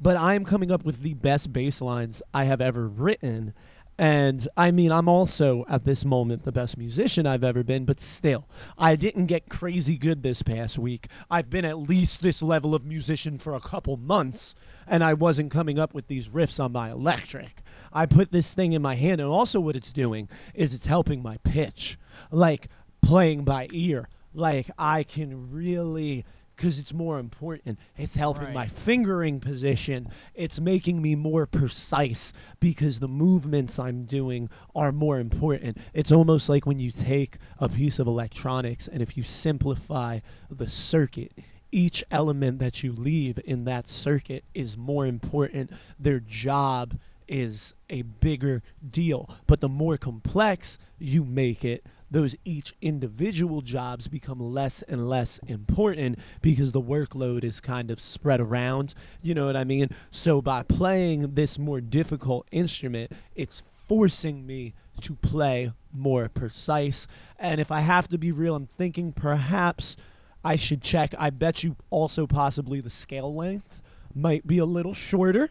But 0.00 0.16
I 0.16 0.34
am 0.34 0.44
coming 0.44 0.70
up 0.70 0.84
with 0.84 1.02
the 1.02 1.14
best 1.14 1.52
bass 1.52 1.80
lines 1.80 2.22
I 2.32 2.44
have 2.44 2.60
ever 2.60 2.88
written. 2.88 3.52
And 3.98 4.48
I 4.56 4.70
mean, 4.70 4.90
I'm 4.92 5.08
also 5.10 5.66
at 5.68 5.84
this 5.84 6.06
moment 6.06 6.44
the 6.44 6.52
best 6.52 6.78
musician 6.78 7.26
I've 7.26 7.44
ever 7.44 7.62
been, 7.62 7.84
but 7.84 8.00
still, 8.00 8.48
I 8.78 8.96
didn't 8.96 9.26
get 9.26 9.50
crazy 9.50 9.98
good 9.98 10.22
this 10.22 10.40
past 10.42 10.78
week. 10.78 11.08
I've 11.30 11.50
been 11.50 11.66
at 11.66 11.78
least 11.78 12.22
this 12.22 12.40
level 12.40 12.74
of 12.74 12.82
musician 12.86 13.36
for 13.36 13.54
a 13.54 13.60
couple 13.60 13.98
months, 13.98 14.54
and 14.86 15.04
I 15.04 15.12
wasn't 15.12 15.50
coming 15.50 15.78
up 15.78 15.92
with 15.92 16.06
these 16.06 16.28
riffs 16.28 16.58
on 16.58 16.72
my 16.72 16.90
electric. 16.90 17.60
I 17.92 18.06
put 18.06 18.32
this 18.32 18.54
thing 18.54 18.72
in 18.72 18.82
my 18.82 18.94
hand, 18.94 19.20
and 19.20 19.28
also 19.30 19.60
what 19.60 19.76
it's 19.76 19.92
doing 19.92 20.28
is 20.54 20.74
it's 20.74 20.86
helping 20.86 21.22
my 21.22 21.38
pitch, 21.38 21.98
like 22.30 22.68
playing 23.02 23.44
by 23.44 23.68
ear. 23.72 24.08
Like 24.32 24.70
I 24.78 25.02
can 25.02 25.50
really, 25.50 26.24
because 26.54 26.78
it's 26.78 26.92
more 26.92 27.18
important. 27.18 27.78
It's 27.96 28.14
helping 28.14 28.44
Right. 28.44 28.54
my 28.54 28.66
fingering 28.68 29.40
position. 29.40 30.08
It's 30.34 30.60
making 30.60 31.02
me 31.02 31.16
more 31.16 31.46
precise 31.46 32.32
because 32.60 33.00
the 33.00 33.08
movements 33.08 33.78
I'm 33.78 34.04
doing 34.04 34.48
are 34.74 34.92
more 34.92 35.18
important. 35.18 35.78
It's 35.92 36.12
almost 36.12 36.48
like 36.48 36.66
when 36.66 36.78
you 36.78 36.92
take 36.92 37.38
a 37.58 37.68
piece 37.68 37.98
of 37.98 38.06
electronics 38.06 38.86
and 38.86 39.02
if 39.02 39.16
you 39.16 39.24
simplify 39.24 40.20
the 40.48 40.68
circuit, 40.68 41.32
each 41.72 42.04
element 42.10 42.58
that 42.60 42.82
you 42.84 42.92
leave 42.92 43.38
in 43.44 43.64
that 43.64 43.88
circuit 43.88 44.44
is 44.54 44.76
more 44.76 45.06
important. 45.06 45.70
Their 45.98 46.20
job 46.20 46.98
is 47.30 47.72
a 47.88 48.02
bigger 48.02 48.62
deal. 48.88 49.30
But 49.46 49.60
the 49.60 49.68
more 49.68 49.96
complex 49.96 50.76
you 50.98 51.24
make 51.24 51.64
it, 51.64 51.86
those 52.10 52.34
each 52.44 52.74
individual 52.82 53.62
jobs 53.62 54.08
become 54.08 54.40
less 54.40 54.82
and 54.82 55.08
less 55.08 55.38
important 55.46 56.18
because 56.42 56.72
the 56.72 56.82
workload 56.82 57.44
is 57.44 57.60
kind 57.60 57.90
of 57.90 58.00
spread 58.00 58.40
around. 58.40 58.94
You 59.22 59.34
know 59.34 59.46
what 59.46 59.56
I 59.56 59.64
mean? 59.64 59.90
So 60.10 60.42
by 60.42 60.64
playing 60.64 61.34
this 61.34 61.56
more 61.58 61.80
difficult 61.80 62.48
instrument, 62.50 63.12
it's 63.36 63.62
forcing 63.88 64.44
me 64.44 64.74
to 65.02 65.14
play 65.14 65.72
more 65.92 66.28
precise. 66.28 67.06
And 67.38 67.60
if 67.60 67.70
I 67.70 67.80
have 67.80 68.08
to 68.08 68.18
be 68.18 68.32
real, 68.32 68.56
I'm 68.56 68.66
thinking 68.66 69.12
perhaps 69.12 69.96
I 70.44 70.56
should 70.56 70.82
check. 70.82 71.14
I 71.18 71.30
bet 71.30 71.62
you 71.62 71.76
also 71.90 72.26
possibly 72.26 72.80
the 72.80 72.90
scale 72.90 73.34
length 73.34 73.80
might 74.14 74.46
be 74.46 74.58
a 74.58 74.64
little 74.64 74.94
shorter. 74.94 75.50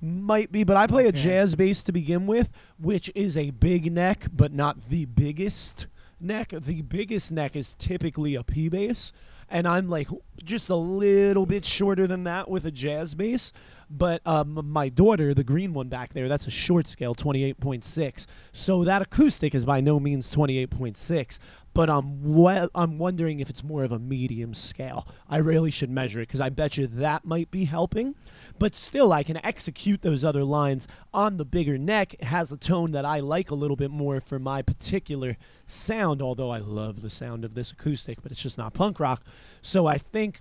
Might 0.00 0.52
be, 0.52 0.62
but 0.62 0.76
I 0.76 0.86
play 0.86 1.06
a 1.06 1.12
jazz 1.12 1.56
bass 1.56 1.82
to 1.82 1.92
begin 1.92 2.26
with, 2.26 2.52
which 2.78 3.10
is 3.16 3.36
a 3.36 3.50
big 3.50 3.92
neck, 3.92 4.26
but 4.32 4.52
not 4.52 4.88
the 4.88 5.06
biggest 5.06 5.88
neck. 6.20 6.52
The 6.56 6.82
biggest 6.82 7.32
neck 7.32 7.56
is 7.56 7.74
typically 7.78 8.36
a 8.36 8.44
P 8.44 8.68
bass, 8.68 9.12
and 9.48 9.66
I'm 9.66 9.88
like 9.88 10.08
just 10.44 10.68
a 10.68 10.76
little 10.76 11.46
bit 11.46 11.64
shorter 11.64 12.06
than 12.06 12.22
that 12.24 12.48
with 12.48 12.64
a 12.64 12.70
jazz 12.70 13.16
bass. 13.16 13.52
But 13.90 14.20
um, 14.26 14.60
my 14.70 14.88
daughter, 14.88 15.32
the 15.32 15.44
green 15.44 15.72
one 15.72 15.88
back 15.88 16.12
there, 16.12 16.28
that's 16.28 16.46
a 16.46 16.50
short 16.50 16.86
scale, 16.86 17.14
28.6. 17.14 18.26
So 18.52 18.84
that 18.84 19.00
acoustic 19.00 19.54
is 19.54 19.64
by 19.64 19.80
no 19.80 19.98
means 19.98 20.34
28.6. 20.34 21.38
But 21.78 21.88
I'm 21.88 22.34
we- 22.34 22.68
I'm 22.74 22.98
wondering 22.98 23.38
if 23.38 23.48
it's 23.48 23.62
more 23.62 23.84
of 23.84 23.92
a 23.92 24.00
medium 24.00 24.52
scale. 24.52 25.06
I 25.28 25.36
really 25.36 25.70
should 25.70 25.90
measure 25.90 26.18
it 26.18 26.26
because 26.26 26.40
I 26.40 26.48
bet 26.48 26.76
you 26.76 26.88
that 26.88 27.24
might 27.24 27.52
be 27.52 27.66
helping. 27.66 28.16
But 28.58 28.74
still, 28.74 29.12
I 29.12 29.22
can 29.22 29.36
execute 29.46 30.02
those 30.02 30.24
other 30.24 30.42
lines 30.42 30.88
on 31.14 31.36
the 31.36 31.44
bigger 31.44 31.78
neck. 31.78 32.14
It 32.14 32.24
has 32.24 32.50
a 32.50 32.56
tone 32.56 32.90
that 32.90 33.04
I 33.04 33.20
like 33.20 33.52
a 33.52 33.54
little 33.54 33.76
bit 33.76 33.92
more 33.92 34.20
for 34.20 34.40
my 34.40 34.60
particular 34.60 35.36
sound, 35.68 36.20
although 36.20 36.50
I 36.50 36.58
love 36.58 37.00
the 37.00 37.10
sound 37.10 37.44
of 37.44 37.54
this 37.54 37.70
acoustic, 37.70 38.22
but 38.24 38.32
it's 38.32 38.42
just 38.42 38.58
not 38.58 38.74
punk 38.74 38.98
rock. 38.98 39.22
So 39.62 39.86
I 39.86 39.98
think 39.98 40.40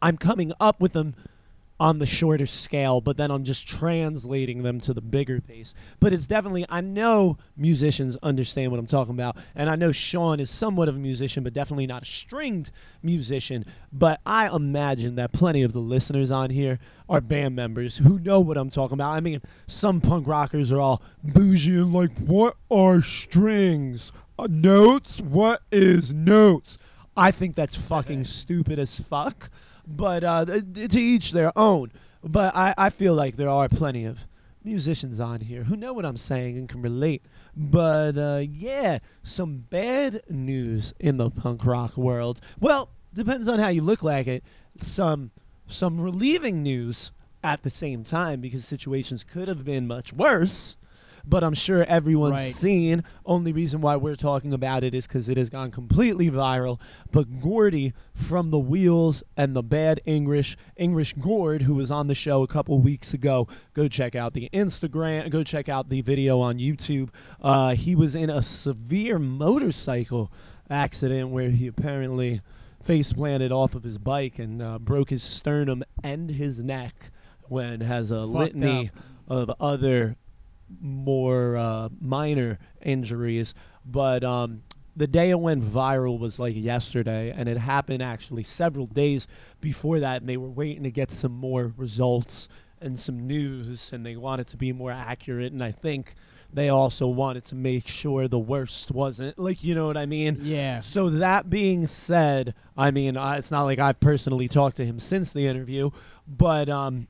I'm 0.00 0.16
coming 0.16 0.52
up 0.60 0.80
with 0.80 0.92
them 0.92 1.16
on 1.80 1.98
the 1.98 2.06
shorter 2.06 2.46
scale, 2.46 3.00
but 3.00 3.16
then 3.16 3.30
I'm 3.30 3.42
just 3.42 3.66
translating 3.66 4.62
them 4.62 4.80
to 4.80 4.94
the 4.94 5.00
bigger 5.00 5.40
bass. 5.40 5.74
But 5.98 6.12
it's 6.12 6.26
definitely, 6.26 6.64
I 6.68 6.80
know 6.80 7.36
musicians 7.56 8.16
understand 8.22 8.70
what 8.70 8.78
I'm 8.78 8.86
talking 8.86 9.14
about, 9.14 9.36
and 9.54 9.68
I 9.68 9.74
know 9.74 9.90
Sean 9.90 10.38
is 10.38 10.50
somewhat 10.50 10.88
of 10.88 10.94
a 10.94 10.98
musician, 10.98 11.42
but 11.42 11.52
definitely 11.52 11.86
not 11.86 12.04
a 12.04 12.06
stringed 12.06 12.70
musician. 13.02 13.64
But 13.92 14.20
I 14.24 14.54
imagine 14.54 15.16
that 15.16 15.32
plenty 15.32 15.62
of 15.62 15.72
the 15.72 15.80
listeners 15.80 16.30
on 16.30 16.50
here 16.50 16.78
are 17.08 17.20
band 17.20 17.56
members 17.56 17.98
who 17.98 18.18
know 18.20 18.40
what 18.40 18.56
I'm 18.56 18.70
talking 18.70 18.94
about. 18.94 19.10
I 19.10 19.20
mean, 19.20 19.42
some 19.66 20.00
punk 20.00 20.28
rockers 20.28 20.70
are 20.70 20.80
all 20.80 21.02
bougie 21.22 21.76
and 21.76 21.92
like, 21.92 22.16
what 22.18 22.56
are 22.70 23.02
strings? 23.02 24.12
Uh, 24.38 24.46
notes? 24.48 25.20
What 25.20 25.62
is 25.72 26.12
notes? 26.12 26.78
I 27.16 27.30
think 27.30 27.56
that's 27.56 27.76
fucking 27.76 28.24
stupid 28.26 28.78
as 28.78 29.00
fuck. 29.00 29.50
But 29.86 30.24
uh, 30.24 30.44
to 30.44 31.00
each 31.00 31.32
their 31.32 31.52
own. 31.56 31.92
But 32.22 32.56
I, 32.56 32.74
I 32.78 32.90
feel 32.90 33.14
like 33.14 33.36
there 33.36 33.50
are 33.50 33.68
plenty 33.68 34.04
of 34.04 34.20
musicians 34.64 35.20
on 35.20 35.42
here 35.42 35.64
who 35.64 35.76
know 35.76 35.92
what 35.92 36.06
I'm 36.06 36.16
saying 36.16 36.56
and 36.56 36.68
can 36.68 36.80
relate. 36.80 37.22
But 37.54 38.16
uh, 38.16 38.42
yeah, 38.50 38.98
some 39.22 39.66
bad 39.68 40.22
news 40.28 40.94
in 40.98 41.18
the 41.18 41.30
punk 41.30 41.64
rock 41.64 41.96
world. 41.96 42.40
Well, 42.58 42.88
depends 43.12 43.46
on 43.46 43.58
how 43.58 43.68
you 43.68 43.82
look 43.82 44.02
like 44.02 44.26
it. 44.26 44.42
Some 44.80 45.30
some 45.66 46.00
relieving 46.00 46.62
news 46.62 47.12
at 47.42 47.62
the 47.62 47.70
same 47.70 48.04
time 48.04 48.40
because 48.40 48.64
situations 48.64 49.24
could 49.24 49.48
have 49.48 49.64
been 49.64 49.86
much 49.86 50.12
worse. 50.12 50.76
But 51.26 51.42
I'm 51.42 51.54
sure 51.54 51.84
everyone's 51.84 52.32
Right. 52.34 52.54
seen. 52.54 53.02
Only 53.24 53.52
reason 53.52 53.80
why 53.80 53.96
we're 53.96 54.14
talking 54.14 54.52
about 54.52 54.84
it 54.84 54.94
is 54.94 55.06
because 55.06 55.28
it 55.28 55.36
has 55.38 55.48
gone 55.50 55.70
completely 55.70 56.30
viral. 56.30 56.78
But 57.10 57.40
Gordy 57.40 57.92
from 58.14 58.50
the 58.50 58.58
Wheels 58.58 59.22
and 59.36 59.56
the 59.56 59.62
Bad 59.62 60.00
English, 60.04 60.56
English 60.76 61.14
Gord, 61.14 61.62
who 61.62 61.74
was 61.74 61.90
on 61.90 62.08
the 62.08 62.14
show 62.14 62.42
a 62.42 62.46
couple 62.46 62.78
weeks 62.78 63.14
ago, 63.14 63.48
go 63.72 63.88
check 63.88 64.14
out 64.14 64.34
the 64.34 64.50
Instagram, 64.52 65.30
go 65.30 65.42
check 65.42 65.68
out 65.68 65.88
the 65.88 66.02
video 66.02 66.40
on 66.40 66.58
YouTube. 66.58 67.08
Uh, 67.40 67.74
he 67.74 67.94
was 67.94 68.14
in 68.14 68.28
a 68.28 68.42
severe 68.42 69.18
motorcycle 69.18 70.30
accident 70.68 71.30
where 71.30 71.50
he 71.50 71.66
apparently 71.66 72.40
face 72.82 73.14
planted 73.14 73.50
off 73.50 73.74
of 73.74 73.82
his 73.82 73.96
bike 73.96 74.38
and 74.38 74.60
uh, 74.60 74.78
broke 74.78 75.08
his 75.10 75.22
sternum 75.22 75.82
and 76.02 76.30
his 76.30 76.58
neck 76.60 77.10
when 77.48 77.80
has 77.80 78.10
a 78.10 78.20
Fucked 78.20 78.28
litany 78.56 78.90
of 79.26 79.50
other 79.58 80.16
more 80.80 81.56
uh, 81.56 81.88
minor 82.00 82.58
injuries. 82.82 83.54
But 83.84 84.24
um, 84.24 84.62
the 84.96 85.06
day 85.06 85.30
it 85.30 85.40
went 85.40 85.64
viral 85.64 86.18
was 86.18 86.38
like 86.38 86.54
yesterday, 86.56 87.32
and 87.34 87.48
it 87.48 87.58
happened 87.58 88.02
actually 88.02 88.42
several 88.42 88.86
days 88.86 89.26
before 89.60 90.00
that, 90.00 90.20
and 90.20 90.28
they 90.28 90.36
were 90.36 90.50
waiting 90.50 90.82
to 90.84 90.90
get 90.90 91.10
some 91.10 91.32
more 91.32 91.72
results 91.76 92.48
and 92.80 92.98
some 92.98 93.26
news, 93.26 93.92
and 93.92 94.04
they 94.04 94.16
wanted 94.16 94.46
to 94.48 94.56
be 94.56 94.72
more 94.72 94.92
accurate. 94.92 95.52
And 95.52 95.62
I 95.62 95.72
think 95.72 96.14
they 96.54 96.68
also 96.68 97.08
wanted 97.08 97.44
to 97.46 97.54
make 97.56 97.88
sure 97.88 98.28
the 98.28 98.38
worst 98.38 98.92
wasn't 98.92 99.38
like 99.38 99.64
you 99.64 99.74
know 99.74 99.86
what 99.86 99.96
I 99.96 100.06
mean. 100.06 100.38
Yeah. 100.42 100.80
So 100.80 101.10
that 101.10 101.50
being 101.50 101.86
said, 101.86 102.54
I 102.76 102.90
mean 102.90 103.16
it's 103.16 103.50
not 103.50 103.64
like 103.64 103.78
I've 103.78 104.00
personally 104.00 104.46
talked 104.48 104.76
to 104.76 104.86
him 104.86 105.00
since 105.00 105.32
the 105.32 105.46
interview, 105.46 105.90
but 106.28 106.68
um, 106.68 107.08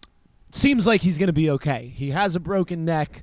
seems 0.50 0.86
like 0.86 1.02
he's 1.02 1.18
gonna 1.18 1.32
be 1.32 1.50
okay. 1.50 1.92
He 1.94 2.10
has 2.10 2.34
a 2.34 2.40
broken 2.40 2.84
neck, 2.84 3.22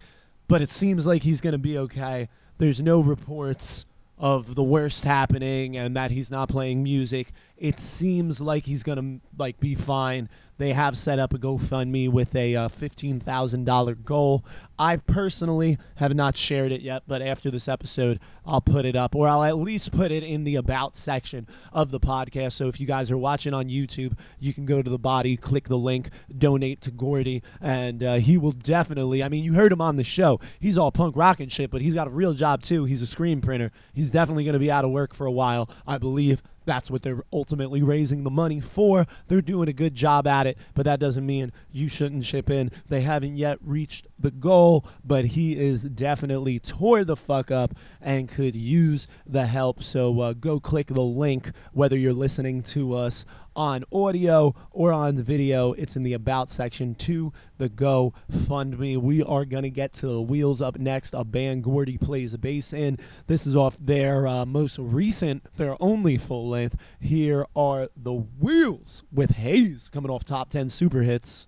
but 0.51 0.61
it 0.61 0.69
seems 0.69 1.05
like 1.05 1.23
he's 1.23 1.39
gonna 1.39 1.57
be 1.57 1.77
okay. 1.77 2.27
There's 2.57 2.81
no 2.81 2.99
reports 2.99 3.85
of 4.17 4.53
the 4.53 4.61
worst 4.63 5.05
happening 5.05 5.77
and 5.77 5.95
that 5.95 6.11
he's 6.11 6.29
not 6.29 6.49
playing 6.49 6.83
music. 6.83 7.31
It 7.55 7.79
seems 7.79 8.41
like 8.41 8.65
he's 8.65 8.83
gonna 8.83 9.19
like 9.37 9.61
be 9.61 9.75
fine. 9.75 10.27
They 10.61 10.73
have 10.73 10.95
set 10.95 11.17
up 11.17 11.33
a 11.33 11.39
GoFundMe 11.39 12.07
with 12.07 12.35
a 12.35 12.55
uh, 12.55 12.67
fifteen 12.67 13.19
thousand 13.19 13.65
dollar 13.65 13.95
goal. 13.95 14.45
I 14.77 14.97
personally 14.97 15.79
have 15.95 16.13
not 16.13 16.37
shared 16.37 16.71
it 16.71 16.81
yet, 16.81 17.01
but 17.07 17.23
after 17.23 17.49
this 17.49 17.67
episode, 17.67 18.19
I'll 18.45 18.61
put 18.61 18.85
it 18.85 18.95
up, 18.95 19.15
or 19.15 19.27
I'll 19.27 19.43
at 19.43 19.57
least 19.57 19.91
put 19.91 20.11
it 20.11 20.23
in 20.23 20.43
the 20.43 20.55
about 20.55 20.95
section 20.95 21.47
of 21.73 21.89
the 21.89 21.99
podcast. 21.99 22.53
So 22.53 22.67
if 22.67 22.79
you 22.79 22.85
guys 22.85 23.09
are 23.09 23.17
watching 23.17 23.55
on 23.55 23.69
YouTube, 23.69 24.15
you 24.39 24.53
can 24.53 24.67
go 24.67 24.83
to 24.83 24.89
the 24.89 24.99
body, 24.99 25.35
click 25.35 25.67
the 25.67 25.79
link, 25.79 26.11
donate 26.35 26.79
to 26.81 26.91
Gordy, 26.91 27.41
and 27.59 28.03
uh, 28.03 28.15
he 28.15 28.37
will 28.37 28.51
definitely. 28.51 29.23
I 29.23 29.29
mean, 29.29 29.43
you 29.43 29.53
heard 29.53 29.71
him 29.71 29.81
on 29.81 29.95
the 29.95 30.03
show. 30.03 30.39
He's 30.59 30.77
all 30.77 30.91
punk 30.91 31.15
rock 31.15 31.39
and 31.39 31.51
shit, 31.51 31.71
but 31.71 31.81
he's 31.81 31.95
got 31.95 32.05
a 32.05 32.11
real 32.11 32.35
job 32.35 32.61
too. 32.61 32.85
He's 32.85 33.01
a 33.01 33.07
screen 33.07 33.41
printer. 33.41 33.71
He's 33.93 34.11
definitely 34.11 34.43
going 34.43 34.53
to 34.53 34.59
be 34.59 34.71
out 34.71 34.85
of 34.85 34.91
work 34.91 35.15
for 35.15 35.25
a 35.25 35.31
while, 35.31 35.67
I 35.87 35.97
believe. 35.97 36.43
That's 36.65 36.91
what 36.91 37.01
they're 37.01 37.23
ultimately 37.33 37.81
raising 37.81 38.23
the 38.23 38.29
money 38.29 38.59
for. 38.59 39.07
They're 39.27 39.41
doing 39.41 39.69
a 39.69 39.73
good 39.73 39.95
job 39.95 40.27
at 40.27 40.47
it, 40.47 40.57
but 40.73 40.85
that 40.85 40.99
doesn't 40.99 41.25
mean 41.25 41.51
you 41.71 41.89
shouldn't 41.89 42.23
chip 42.23 42.49
in. 42.49 42.71
They 42.87 43.01
haven't 43.01 43.37
yet 43.37 43.57
reached 43.61 44.07
the 44.19 44.31
goal, 44.31 44.85
but 45.03 45.25
he 45.25 45.57
is 45.57 45.83
definitely 45.83 46.59
tore 46.59 47.03
the 47.03 47.15
fuck 47.15 47.49
up 47.49 47.73
and 47.99 48.29
could 48.29 48.55
use 48.55 49.07
the 49.25 49.47
help. 49.47 49.81
So 49.81 50.19
uh, 50.19 50.33
go 50.33 50.59
click 50.59 50.87
the 50.87 51.01
link, 51.01 51.51
whether 51.73 51.97
you're 51.97 52.13
listening 52.13 52.61
to 52.63 52.95
us 52.95 53.25
on 53.55 53.83
audio 53.91 54.55
or 54.71 54.91
on 54.91 55.15
the 55.15 55.23
video. 55.23 55.73
It's 55.73 55.95
in 55.95 56.03
the 56.03 56.13
About 56.13 56.49
section 56.49 56.95
to 56.95 57.33
the 57.57 57.69
Go 57.69 58.13
Fund 58.47 58.79
Me. 58.79 58.97
We 58.97 59.23
are 59.23 59.45
going 59.45 59.63
to 59.63 59.69
get 59.69 59.93
to 59.93 60.07
the 60.07 60.21
Wheels 60.21 60.61
up 60.61 60.77
next, 60.77 61.13
a 61.13 61.23
band 61.23 61.63
Gordy 61.63 61.97
plays 61.97 62.35
bass 62.37 62.73
in. 62.73 62.97
This 63.27 63.45
is 63.45 63.55
off 63.55 63.77
their 63.79 64.27
uh, 64.27 64.45
most 64.45 64.77
recent, 64.79 65.45
their 65.57 65.75
only 65.79 66.17
full 66.17 66.49
length. 66.49 66.77
Here 66.99 67.45
are 67.55 67.89
the 67.95 68.13
Wheels 68.13 69.03
with 69.11 69.31
Haze 69.31 69.89
coming 69.89 70.11
off 70.11 70.23
top 70.23 70.49
10 70.49 70.69
super 70.69 71.01
hits. 71.01 71.47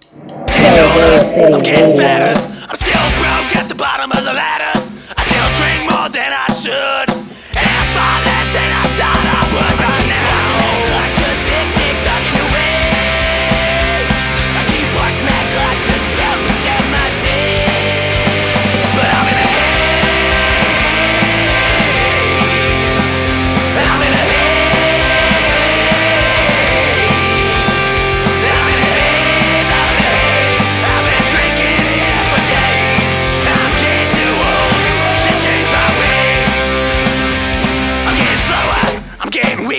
Pogo 0.00 1.18
City 1.18 1.54
I'm 1.54 1.62
getting 1.62 1.96
fatter. 1.96 2.40
I'm 2.68 2.76
still 2.76 3.08
broke 3.18 3.56
at 3.56 3.68
the 3.68 3.74
bottom 3.74 4.12
of 4.12 4.24
the 4.24 4.32
ladder. 4.32 4.78
I 5.16 5.22
still 5.26 5.50
drink 5.58 5.90
more 5.90 6.08
than 6.08 6.32
I 6.32 6.46
should. 6.54 7.08
And 7.56 7.66
I 7.66 7.82
far 7.94 8.16
less 8.24 8.48
than 8.54 8.70
I 8.72 8.84
thought 8.98 9.24
I 9.26 9.42
would 9.54 9.78
by 9.78 10.06
now. 10.08 10.23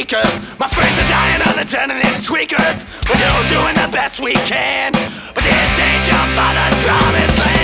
My 0.06 0.68
friends 0.68 0.96
are 1.00 1.10
dying 1.10 1.42
on 1.42 1.56
the 1.56 1.66
turning 1.66 1.98
into 1.98 2.22
tweakers. 2.22 2.86
We're 3.10 3.18
doing 3.50 3.74
the 3.74 3.90
best 3.92 4.20
we 4.20 4.34
can. 4.34 4.92
But 5.34 5.44
this 5.44 5.80
ain't 5.80 6.06
your 6.06 6.36
father's 6.36 6.84
promised 6.86 7.38
land. 7.40 7.55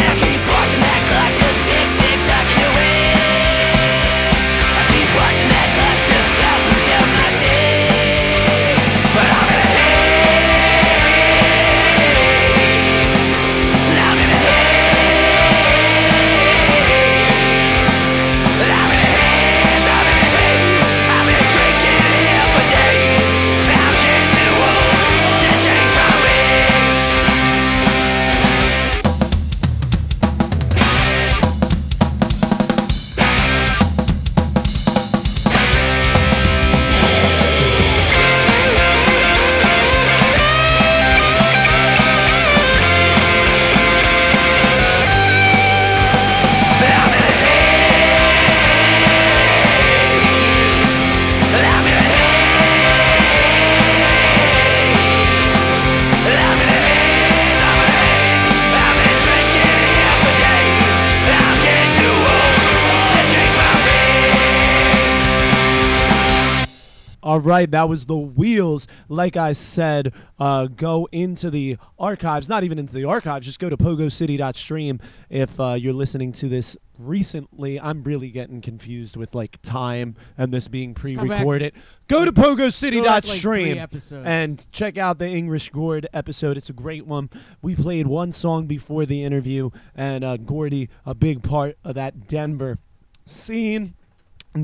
Right, 67.42 67.70
that 67.72 67.90
was 67.90 68.06
the 68.06 68.18
wheels. 68.18 68.88
Like 69.10 69.36
I 69.36 69.54
said, 69.54 70.14
uh, 70.40 70.68
go 70.68 71.08
into 71.12 71.50
the 71.50 71.78
archives, 72.00 72.48
not 72.48 72.64
even 72.64 72.80
into 72.80 72.94
the 72.94 73.06
archives, 73.06 73.46
just 73.46 73.60
go 73.60 73.70
to 73.70 73.78
pogocity.stream 73.78 75.00
if 75.30 75.60
uh, 75.60 75.74
you're 75.74 75.94
listening 75.94 76.32
to 76.34 76.48
this 76.48 76.78
recently. 76.98 77.80
I'm 77.80 78.04
really 78.04 78.30
getting 78.30 78.62
confused 78.62 79.16
with 79.16 79.36
like 79.36 79.62
time 79.62 80.16
and 80.38 80.54
this 80.54 80.68
being 80.68 80.94
pre 80.94 81.16
recorded. 81.16 81.74
Go 82.08 82.26
to 82.26 82.32
Go 82.32 82.32
back, 82.32 82.48
like, 82.48 82.58
pogocity.stream 82.58 83.88
and 84.26 84.72
check 84.72 84.98
out 84.98 85.20
the 85.20 85.28
English 85.28 85.70
Gord 85.70 86.08
episode. 86.14 86.58
It's 86.58 86.70
a 86.70 86.74
great 86.74 87.06
one. 87.06 87.30
We 87.62 87.76
played 87.76 88.08
one 88.08 88.32
song 88.32 88.68
before 88.68 89.06
the 89.06 89.24
interview, 89.24 89.72
and 89.96 90.24
uh, 90.24 90.38
Gordy, 90.38 90.90
a 91.06 91.14
big 91.14 91.44
part 91.44 91.78
of 91.84 91.96
that 91.96 92.28
Denver 92.28 92.80
scene 93.26 93.96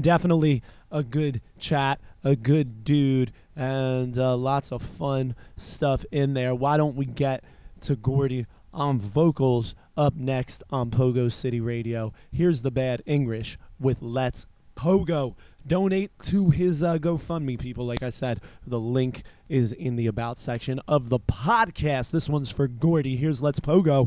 definitely 0.02 0.62
a 0.92 1.04
good 1.04 1.42
chat, 1.60 2.00
a 2.28 2.36
good 2.36 2.84
dude, 2.84 3.32
and 3.56 4.20
uh, 4.20 4.36
lots 4.36 4.70
of 4.74 4.82
fun 4.82 5.34
stuff 5.56 6.04
in 6.12 6.34
there. 6.34 6.54
Why 6.54 6.76
don't 6.76 6.98
we 6.98 7.06
get 7.06 7.42
to 7.82 7.96
Gordy 7.96 8.46
on 8.74 9.00
vocals 9.00 9.76
up 9.96 10.14
next 10.14 10.62
on 10.70 10.92
Pogo 10.92 11.32
City 11.32 11.62
Radio? 11.62 12.12
Here's 12.30 12.64
the 12.64 12.72
bad 12.72 13.02
English 13.06 13.58
with 13.80 14.02
Let's 14.02 14.46
Pogo. 14.76 15.36
Donate 15.66 16.12
to 16.24 16.50
his 16.50 16.84
uh, 16.84 16.98
GoFundMe, 16.98 17.58
people. 17.58 17.86
Like 17.86 18.04
I 18.04 18.10
said, 18.10 18.42
the 18.66 18.80
link 18.80 19.24
is 19.48 19.72
in 19.72 19.96
the 19.96 20.08
About 20.08 20.38
section 20.38 20.82
of 20.86 21.08
the 21.08 21.20
podcast. 21.20 22.12
This 22.12 22.28
one's 22.28 22.52
for 22.52 22.68
Gordy. 22.68 23.16
Here's 23.16 23.42
Let's 23.42 23.62
Pogo. 23.62 24.06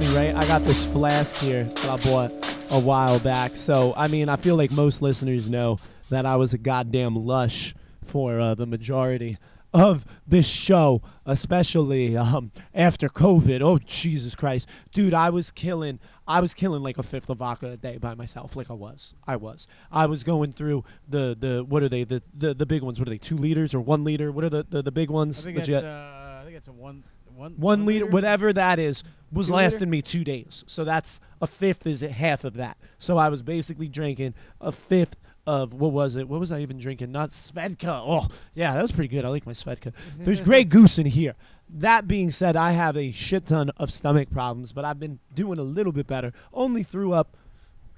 Funny, 0.00 0.08
right? 0.08 0.34
I 0.34 0.44
got 0.48 0.62
this 0.62 0.84
flask 0.86 1.36
here 1.36 1.62
that 1.62 1.84
I 1.88 1.96
bought 1.98 2.32
a 2.72 2.80
while 2.80 3.20
back. 3.20 3.54
So, 3.54 3.94
I 3.96 4.08
mean, 4.08 4.28
I 4.28 4.34
feel 4.34 4.56
like 4.56 4.72
most 4.72 5.00
listeners 5.00 5.48
know 5.48 5.78
that 6.10 6.26
I 6.26 6.34
was 6.34 6.52
a 6.52 6.58
goddamn 6.58 7.14
lush 7.14 7.76
for 8.04 8.40
uh, 8.40 8.56
the 8.56 8.66
majority 8.66 9.38
of 9.72 10.04
this 10.26 10.48
show, 10.48 11.00
especially 11.24 12.16
um, 12.16 12.50
after 12.74 13.08
COVID. 13.08 13.62
Oh, 13.62 13.78
Jesus 13.78 14.34
Christ. 14.34 14.68
Dude, 14.92 15.14
I 15.14 15.30
was 15.30 15.52
killing. 15.52 16.00
I 16.26 16.40
was 16.40 16.54
killing 16.54 16.82
like 16.82 16.98
a 16.98 17.04
fifth 17.04 17.30
of 17.30 17.38
vodka 17.38 17.70
a 17.70 17.76
day 17.76 17.96
by 17.96 18.14
myself. 18.16 18.56
Like 18.56 18.72
I 18.72 18.74
was. 18.74 19.14
I 19.28 19.36
was. 19.36 19.68
I 19.92 20.06
was 20.06 20.24
going 20.24 20.50
through 20.54 20.82
the, 21.08 21.36
the 21.38 21.62
what 21.62 21.84
are 21.84 21.88
they? 21.88 22.02
The, 22.02 22.20
the, 22.36 22.52
the 22.52 22.66
big 22.66 22.82
ones. 22.82 22.98
What 22.98 23.06
are 23.06 23.12
they? 23.12 23.18
Two 23.18 23.36
liters 23.36 23.72
or 23.72 23.80
one 23.80 24.02
liter? 24.02 24.32
What 24.32 24.42
are 24.42 24.50
the, 24.50 24.66
the, 24.68 24.82
the 24.82 24.90
big 24.90 25.08
ones? 25.08 25.38
I 25.38 25.42
think 25.44 25.58
Legit 25.58 25.72
that's 25.74 25.84
uh, 25.84 26.40
I 26.40 26.44
think 26.44 26.56
it's 26.56 26.66
a 26.66 26.72
one 26.72 27.04
one 27.34 27.54
one 27.56 27.86
liter, 27.86 28.06
whatever 28.06 28.52
that 28.52 28.78
is, 28.78 29.02
was 29.34 29.48
Two 29.48 29.54
lasting 29.54 29.80
liter? 29.80 29.90
me 29.90 30.02
two 30.02 30.24
days. 30.24 30.64
So 30.66 30.84
that's 30.84 31.20
a 31.42 31.46
fifth 31.46 31.86
is 31.86 32.02
it 32.02 32.12
half 32.12 32.44
of 32.44 32.54
that. 32.54 32.76
So 32.98 33.18
I 33.18 33.28
was 33.28 33.42
basically 33.42 33.88
drinking 33.88 34.34
a 34.60 34.72
fifth 34.72 35.16
of 35.46 35.74
what 35.74 35.92
was 35.92 36.16
it? 36.16 36.28
What 36.28 36.40
was 36.40 36.50
I 36.50 36.60
even 36.60 36.78
drinking? 36.78 37.12
Not 37.12 37.30
Svedka. 37.30 37.88
Oh, 38.06 38.28
yeah, 38.54 38.72
that 38.74 38.80
was 38.80 38.92
pretty 38.92 39.08
good. 39.08 39.24
I 39.24 39.28
like 39.28 39.44
my 39.44 39.52
Svedka. 39.52 39.92
There's 40.18 40.40
Grey 40.40 40.64
Goose 40.64 40.98
in 40.98 41.06
here. 41.06 41.34
That 41.68 42.06
being 42.08 42.30
said, 42.30 42.56
I 42.56 42.72
have 42.72 42.96
a 42.96 43.10
shit 43.12 43.46
ton 43.46 43.70
of 43.76 43.90
stomach 43.92 44.30
problems, 44.30 44.72
but 44.72 44.84
I've 44.84 44.98
been 45.00 45.18
doing 45.34 45.58
a 45.58 45.62
little 45.62 45.92
bit 45.92 46.06
better. 46.06 46.32
Only 46.52 46.82
threw 46.82 47.12
up 47.12 47.36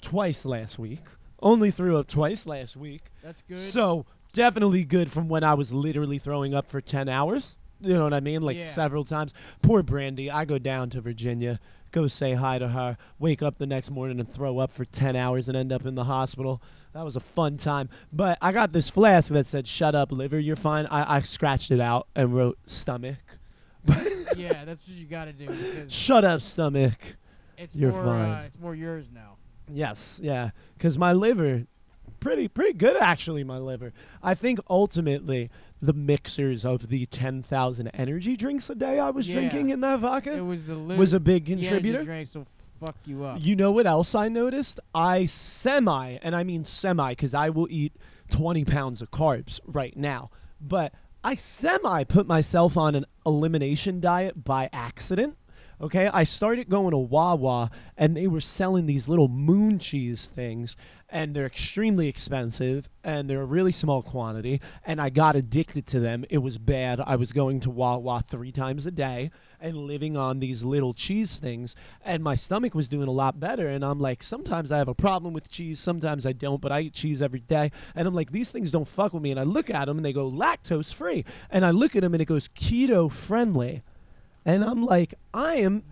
twice 0.00 0.44
last 0.44 0.78
week. 0.78 1.00
Only 1.40 1.70
threw 1.70 1.98
up 1.98 2.08
twice 2.08 2.46
last 2.46 2.76
week. 2.76 3.02
That's 3.22 3.42
good. 3.42 3.60
So 3.60 4.06
definitely 4.32 4.84
good 4.84 5.12
from 5.12 5.28
when 5.28 5.44
I 5.44 5.54
was 5.54 5.72
literally 5.72 6.18
throwing 6.18 6.54
up 6.54 6.68
for 6.70 6.80
ten 6.80 7.08
hours. 7.08 7.56
You 7.80 7.94
know 7.94 8.04
what 8.04 8.14
I 8.14 8.20
mean? 8.20 8.42
Like 8.42 8.56
Yeah. 8.56 8.70
several 8.72 9.04
times. 9.04 9.34
Poor 9.62 9.82
Brandy. 9.82 10.30
I 10.30 10.44
go 10.44 10.58
down 10.58 10.88
to 10.90 11.00
Virginia, 11.00 11.60
go 11.92 12.06
say 12.06 12.34
hi 12.34 12.58
to 12.58 12.68
her, 12.68 12.96
wake 13.18 13.42
up 13.42 13.58
the 13.58 13.66
next 13.66 13.90
morning 13.90 14.18
and 14.18 14.32
throw 14.32 14.58
up 14.58 14.72
for 14.72 14.84
ten 14.84 15.14
hours 15.16 15.48
and 15.48 15.56
end 15.56 15.72
up 15.72 15.84
in 15.84 15.94
the 15.94 16.04
hospital. 16.04 16.62
That 16.94 17.04
was 17.04 17.16
a 17.16 17.20
fun 17.20 17.58
time. 17.58 17.90
But 18.12 18.38
I 18.40 18.52
got 18.52 18.72
this 18.72 18.88
flask 18.88 19.30
that 19.32 19.44
said 19.46 19.68
"Shut 19.68 19.94
up, 19.94 20.10
liver, 20.10 20.38
you're 20.38 20.56
fine." 20.56 20.86
I, 20.86 21.16
I 21.16 21.20
scratched 21.20 21.70
it 21.70 21.80
out 21.80 22.08
and 22.16 22.34
wrote 22.34 22.58
"stomach." 22.66 23.16
yeah, 24.36 24.64
that's 24.64 24.80
what 24.86 24.96
you 24.96 25.06
got 25.06 25.26
to 25.26 25.32
do 25.32 25.48
Shut 25.88 26.24
up, 26.24 26.40
stomach. 26.40 26.98
it's 27.56 27.76
you're 27.76 27.92
more 27.92 28.04
fine. 28.04 28.30
Uh, 28.30 28.42
it's 28.46 28.58
more 28.58 28.74
yours 28.74 29.06
now. 29.14 29.36
Yes, 29.72 30.18
yeah, 30.22 30.50
because 30.76 30.96
my 30.98 31.12
liver, 31.12 31.64
pretty 32.20 32.48
pretty 32.48 32.72
good 32.72 32.96
actually. 32.96 33.44
My 33.44 33.58
liver. 33.58 33.92
I 34.22 34.34
think 34.34 34.58
ultimately 34.70 35.50
the 35.80 35.92
mixers 35.92 36.64
of 36.64 36.88
the 36.88 37.06
ten 37.06 37.42
thousand 37.42 37.88
energy 37.88 38.36
drinks 38.36 38.68
a 38.70 38.74
day 38.74 38.98
I 38.98 39.10
was 39.10 39.28
Yeah. 39.28 39.34
drinking 39.40 39.70
in 39.70 39.80
that 39.80 40.00
vodka 40.00 40.32
It 40.32 40.40
was 40.40 40.64
the 40.66 40.74
li- 40.74 40.96
was 40.96 41.12
a 41.12 41.20
big 41.20 41.46
contributor. 41.46 42.02
drink, 42.04 42.28
so 42.28 42.44
fuck 42.80 42.96
you 43.04 43.24
up. 43.24 43.38
You 43.40 43.56
know 43.56 43.70
what 43.72 43.86
else 43.86 44.14
I 44.14 44.28
noticed? 44.28 44.80
I 44.94 45.26
semi, 45.26 46.18
and 46.22 46.34
I 46.34 46.44
mean 46.44 46.64
semi, 46.64 47.10
because 47.12 47.34
I 47.34 47.50
will 47.50 47.68
eat 47.70 47.92
20 48.30 48.64
pounds 48.64 49.00
of 49.02 49.10
carbs 49.10 49.60
right 49.66 49.96
now. 49.96 50.30
But 50.60 50.92
I 51.22 51.34
semi 51.34 52.04
put 52.04 52.26
myself 52.26 52.76
on 52.76 52.94
an 52.94 53.04
elimination 53.24 54.00
diet 54.00 54.44
by 54.44 54.68
accident. 54.72 55.36
Okay, 55.78 56.06
I 56.06 56.24
started 56.24 56.70
going 56.70 56.92
to 56.92 56.96
Wawa, 56.96 57.70
and 57.98 58.16
they 58.16 58.26
were 58.26 58.40
selling 58.40 58.86
these 58.86 59.08
little 59.08 59.28
moon 59.28 59.78
cheese 59.78 60.24
things, 60.24 60.74
and 61.10 61.36
they're 61.36 61.44
extremely 61.44 62.08
expensive, 62.08 62.88
and 63.04 63.28
they're 63.28 63.42
a 63.42 63.44
really 63.44 63.72
small 63.72 64.00
quantity. 64.00 64.62
And 64.86 65.02
I 65.02 65.10
got 65.10 65.36
addicted 65.36 65.86
to 65.88 66.00
them. 66.00 66.24
It 66.30 66.38
was 66.38 66.56
bad. 66.56 66.98
I 66.98 67.16
was 67.16 67.30
going 67.30 67.60
to 67.60 67.70
Wawa 67.70 68.24
three 68.26 68.52
times 68.52 68.86
a 68.86 68.90
day 68.90 69.30
and 69.60 69.76
living 69.76 70.16
on 70.16 70.40
these 70.40 70.62
little 70.62 70.94
cheese 70.94 71.36
things, 71.36 71.74
and 72.02 72.24
my 72.24 72.36
stomach 72.36 72.74
was 72.74 72.88
doing 72.88 73.06
a 73.06 73.12
lot 73.12 73.38
better. 73.38 73.68
And 73.68 73.84
I'm 73.84 74.00
like, 74.00 74.22
sometimes 74.22 74.72
I 74.72 74.78
have 74.78 74.88
a 74.88 74.94
problem 74.94 75.34
with 75.34 75.50
cheese, 75.50 75.78
sometimes 75.78 76.24
I 76.24 76.32
don't, 76.32 76.62
but 76.62 76.72
I 76.72 76.80
eat 76.80 76.94
cheese 76.94 77.20
every 77.20 77.40
day. 77.40 77.70
And 77.94 78.08
I'm 78.08 78.14
like, 78.14 78.32
these 78.32 78.50
things 78.50 78.70
don't 78.70 78.88
fuck 78.88 79.12
with 79.12 79.22
me. 79.22 79.30
And 79.30 79.38
I 79.38 79.42
look 79.42 79.68
at 79.68 79.84
them, 79.84 79.98
and 79.98 80.06
they 80.06 80.14
go 80.14 80.30
lactose 80.30 80.94
free, 80.94 81.26
and 81.50 81.66
I 81.66 81.70
look 81.70 81.94
at 81.94 82.00
them, 82.00 82.14
and 82.14 82.22
it 82.22 82.26
goes 82.26 82.48
keto 82.48 83.12
friendly. 83.12 83.82
And 84.46 84.64
I'm 84.64 84.84
like, 84.84 85.14
I 85.34 85.56
am 85.56 85.82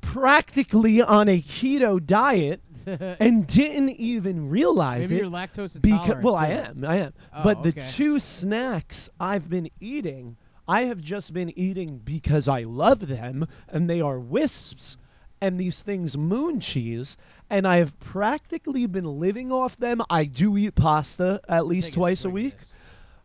practically 0.00 1.02
on 1.02 1.28
a 1.28 1.42
keto 1.42 2.04
diet 2.04 2.60
and 2.86 3.46
didn't 3.46 3.90
even 3.90 4.48
realize 4.48 5.10
Maybe 5.10 5.16
it 5.16 5.22
you're 5.22 5.30
lactose 5.30 5.80
because 5.80 6.00
intolerant. 6.00 6.22
well, 6.22 6.36
I 6.36 6.46
too. 6.46 6.52
am, 6.52 6.84
I 6.84 6.96
am. 6.96 7.14
Oh, 7.34 7.42
but 7.42 7.62
the 7.64 7.70
okay. 7.70 7.86
two 7.90 8.20
snacks 8.20 9.10
I've 9.18 9.50
been 9.50 9.68
eating, 9.80 10.36
I 10.66 10.82
have 10.82 11.00
just 11.00 11.32
been 11.32 11.52
eating 11.58 11.98
because 11.98 12.46
I 12.46 12.62
love 12.62 13.08
them, 13.08 13.46
and 13.68 13.90
they 13.90 14.00
are 14.00 14.20
Whisps, 14.20 14.96
and 15.40 15.58
these 15.58 15.82
things 15.82 16.16
moon 16.16 16.60
cheese, 16.60 17.16
and 17.50 17.66
I 17.66 17.78
have 17.78 17.98
practically 18.00 18.86
been 18.86 19.18
living 19.18 19.50
off 19.50 19.76
them. 19.76 20.02
I 20.08 20.24
do 20.24 20.56
eat 20.56 20.74
pasta 20.74 21.40
at 21.48 21.66
least 21.66 21.88
Take 21.88 21.94
twice 21.94 22.20
a 22.20 22.22
swig 22.22 22.30
of 22.30 22.34
week. 22.34 22.58
this. 22.58 22.68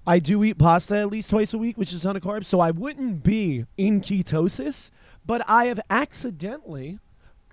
I 0.06 0.20
do 0.20 0.44
eat 0.44 0.58
pasta 0.58 0.98
at 0.98 1.10
least 1.10 1.30
twice 1.30 1.54
a 1.54 1.58
week, 1.58 1.78
which 1.78 1.94
is 1.94 2.02
a 2.04 2.08
ton 2.08 2.16
of 2.18 2.24
carbs. 2.24 2.46
So 2.46 2.60
I 2.60 2.72
wouldn't 2.72 3.24
be 3.24 3.66
in 3.78 4.02
ketosis, 4.02 4.92
but 5.26 5.42
I 5.48 5.66
have 5.66 5.80
accidentally 5.90 7.00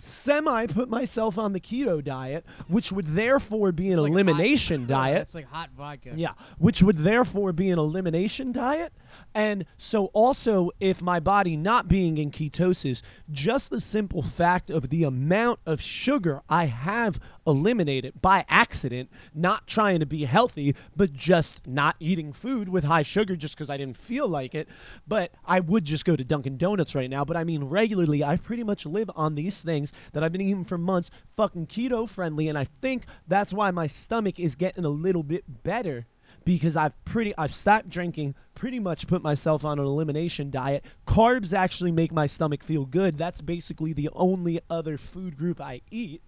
semi 0.02 0.66
put 0.66 0.88
myself 0.88 1.36
on 1.38 1.52
the 1.52 1.60
keto 1.60 2.02
diet, 2.02 2.44
which 2.68 2.90
would 2.90 3.08
therefore 3.14 3.70
be 3.70 3.88
an 3.88 3.92
It's 3.92 4.00
like 4.00 4.12
hot- 4.12 4.14
elimination 4.14 4.86
diet. 4.88 5.22
It's 5.22 5.34
like 5.34 5.46
hot 5.46 5.70
vodka. 5.76 6.12
Yeah, 6.16 6.32
which 6.58 6.82
would 6.82 6.98
therefore 6.98 7.52
be 7.52 7.70
an 7.70 7.78
elimination 7.78 8.50
diet. 8.52 8.92
And 9.34 9.64
so, 9.78 10.06
also, 10.06 10.70
if 10.80 11.00
my 11.00 11.20
body 11.20 11.56
not 11.56 11.88
being 11.88 12.18
in 12.18 12.30
ketosis, 12.30 13.00
just 13.30 13.70
the 13.70 13.80
simple 13.80 14.22
fact 14.22 14.70
of 14.70 14.90
the 14.90 15.04
amount 15.04 15.60
of 15.64 15.80
sugar 15.80 16.42
I 16.48 16.66
have 16.66 17.20
eliminated 17.46 18.20
by 18.20 18.44
accident, 18.48 19.10
not 19.34 19.66
trying 19.66 20.00
to 20.00 20.06
be 20.06 20.24
healthy, 20.24 20.74
but 20.96 21.12
just 21.12 21.66
not 21.66 21.96
eating 22.00 22.32
food 22.32 22.68
with 22.68 22.84
high 22.84 23.02
sugar 23.02 23.36
just 23.36 23.54
because 23.54 23.70
I 23.70 23.76
didn't 23.76 23.98
feel 23.98 24.28
like 24.28 24.54
it. 24.54 24.68
But 25.06 25.32
I 25.44 25.60
would 25.60 25.84
just 25.84 26.04
go 26.04 26.16
to 26.16 26.24
Dunkin' 26.24 26.56
Donuts 26.56 26.94
right 26.94 27.10
now. 27.10 27.24
But 27.24 27.36
I 27.36 27.44
mean, 27.44 27.64
regularly, 27.64 28.24
I 28.24 28.36
pretty 28.36 28.64
much 28.64 28.84
live 28.84 29.10
on 29.14 29.36
these 29.36 29.60
things 29.60 29.92
that 30.12 30.24
I've 30.24 30.32
been 30.32 30.40
eating 30.40 30.64
for 30.64 30.78
months, 30.78 31.10
fucking 31.36 31.68
keto 31.68 32.08
friendly. 32.08 32.48
And 32.48 32.58
I 32.58 32.66
think 32.80 33.04
that's 33.28 33.52
why 33.52 33.70
my 33.70 33.86
stomach 33.86 34.40
is 34.40 34.56
getting 34.56 34.84
a 34.84 34.88
little 34.88 35.22
bit 35.22 35.62
better 35.62 36.06
because 36.44 36.76
I've 36.76 37.04
pretty 37.04 37.34
I've 37.36 37.52
stopped 37.52 37.88
drinking, 37.88 38.34
pretty 38.54 38.78
much 38.78 39.06
put 39.06 39.22
myself 39.22 39.64
on 39.64 39.78
an 39.78 39.84
elimination 39.84 40.50
diet. 40.50 40.84
Carbs 41.06 41.52
actually 41.52 41.92
make 41.92 42.12
my 42.12 42.26
stomach 42.26 42.62
feel 42.62 42.84
good. 42.84 43.18
That's 43.18 43.40
basically 43.40 43.92
the 43.92 44.08
only 44.12 44.60
other 44.68 44.98
food 44.98 45.36
group 45.36 45.60
I 45.60 45.82
eat. 45.90 46.22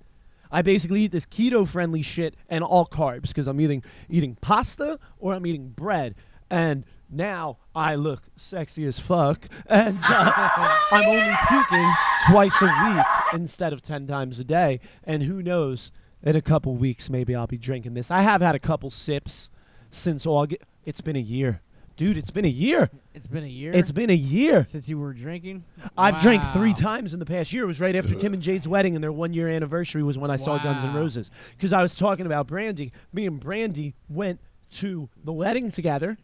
I 0.51 0.61
basically 0.61 1.05
eat 1.05 1.13
this 1.13 1.25
keto 1.25 1.67
friendly 1.67 2.03
shit 2.03 2.35
and 2.49 2.63
all 2.63 2.87
carbs 2.87 3.29
because 3.29 3.47
I'm 3.47 3.61
eating 3.61 3.83
eating 4.09 4.37
pasta 4.41 4.99
or 5.19 5.35
I'm 5.35 5.47
eating 5.47 5.71
bread. 5.71 6.15
And 6.51 6.85
now 7.09 7.59
I 7.75 7.95
look 7.95 8.25
sexy 8.37 8.85
as 8.85 8.99
fuck, 8.99 9.49
and 9.67 9.99
uh, 10.03 10.33
I'm 10.91 11.09
only 11.09 11.35
puking 11.49 11.93
twice 12.31 12.61
a 12.61 12.67
week 12.67 13.07
instead 13.33 13.73
of 13.73 13.83
ten 13.83 14.07
times 14.07 14.39
a 14.39 14.45
day. 14.45 14.81
And 15.05 15.23
who 15.23 15.43
knows? 15.43 15.91
In 16.25 16.37
a 16.37 16.43
couple 16.43 16.77
weeks, 16.77 17.11
maybe 17.11 17.35
I'll 17.35 17.49
be 17.49 17.59
drinking 17.59 17.95
this. 17.95 18.09
I 18.09 18.23
have 18.23 18.41
had 18.41 18.55
a 18.55 18.61
couple 18.61 18.91
sips 18.91 19.51
since 19.93 20.27
August. 20.27 20.63
It's 20.85 21.01
been 21.01 21.15
a 21.15 21.21
year, 21.21 21.61
dude. 21.97 22.19
It's 22.19 22.33
been 22.33 22.45
a 22.45 22.49
year. 22.49 22.91
It's 23.15 23.27
been 23.29 23.45
a 23.45 23.47
year 23.47 23.73
It's 23.73 23.93
been 23.93 24.11
a 24.11 24.15
year. 24.15 24.65
since 24.65 24.89
you 24.89 24.99
were 24.99 25.13
drinking. 25.13 25.63
I've 25.97 26.21
drank 26.21 26.43
three 26.53 26.73
times 26.75 27.13
in 27.15 27.21
the 27.21 27.27
past 27.27 27.53
year. 27.53 27.63
It 27.65 27.67
was 27.69 27.79
right 27.81 27.95
after 27.95 28.15
Tim 28.17 28.33
and 28.35 28.43
Jade's 28.43 28.67
wedding, 28.75 28.97
and 28.97 29.05
their 29.05 29.13
one 29.13 29.33
year 29.33 29.49
anniversary 29.49 30.03
was 30.03 30.19
when 30.19 30.31
I 30.31 30.37
saw 30.37 30.59
Guns 30.59 30.83
N' 30.83 30.93
Wow. 30.95 31.01
Roses. 31.01 31.31
Because 31.57 31.73
I 31.73 31.83
was 31.83 31.95
talking 31.97 32.27
about 32.27 32.49
Brandy. 32.49 32.91
Me 33.13 33.27
and 33.27 33.39
Brandy 33.39 33.95
went 34.09 34.41
to 34.73 35.09
the 35.23 35.33
wedding 35.33 35.71
together. 35.71 36.17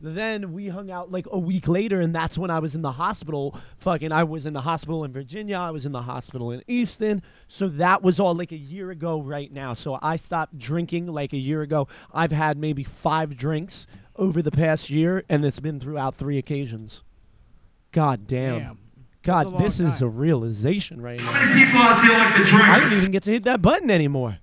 Then 0.00 0.52
we 0.52 0.68
hung 0.68 0.90
out 0.90 1.10
like 1.10 1.26
a 1.30 1.38
week 1.38 1.68
later, 1.68 2.00
and 2.00 2.14
that's 2.14 2.36
when 2.36 2.50
I 2.50 2.58
was 2.58 2.74
in 2.74 2.82
the 2.82 2.92
hospital. 2.92 3.58
Fucking, 3.78 4.12
I 4.12 4.24
was 4.24 4.44
in 4.44 4.52
the 4.52 4.60
hospital 4.62 5.04
in 5.04 5.12
Virginia. 5.12 5.56
I 5.56 5.70
was 5.70 5.86
in 5.86 5.92
the 5.92 6.02
hospital 6.02 6.50
in 6.50 6.62
Easton. 6.68 7.22
So 7.48 7.66
that 7.68 8.02
was 8.02 8.20
all 8.20 8.34
like 8.34 8.52
a 8.52 8.58
year 8.58 8.90
ago 8.90 9.20
right 9.20 9.50
now. 9.50 9.74
So 9.74 9.98
I 10.02 10.16
stopped 10.16 10.58
drinking 10.58 11.06
like 11.06 11.32
a 11.32 11.38
year 11.38 11.62
ago. 11.62 11.88
I've 12.12 12.32
had 12.32 12.58
maybe 12.58 12.84
five 12.84 13.36
drinks 13.36 13.86
over 14.16 14.42
the 14.42 14.50
past 14.50 14.90
year, 14.90 15.24
and 15.28 15.44
it's 15.44 15.60
been 15.60 15.80
throughout 15.80 16.16
three 16.16 16.38
occasions. 16.38 17.02
God 17.92 18.26
damn. 18.26 18.58
Damn. 18.58 18.78
God, 19.22 19.38
That's 19.38 19.46
a 19.46 19.50
long 19.50 19.62
this 19.62 19.80
is 19.80 20.02
a 20.02 20.08
realization 20.08 21.00
right 21.00 21.18
now. 21.18 21.32
people 21.54 21.80
out 21.80 22.06
like 22.06 22.44
to? 22.44 22.54
I 22.54 22.78
don't 22.78 22.92
even 22.92 23.10
get 23.10 23.24
to 23.24 23.32
hit 23.32 23.44
that 23.44 23.60
button 23.60 23.90
anymore. 23.90 24.38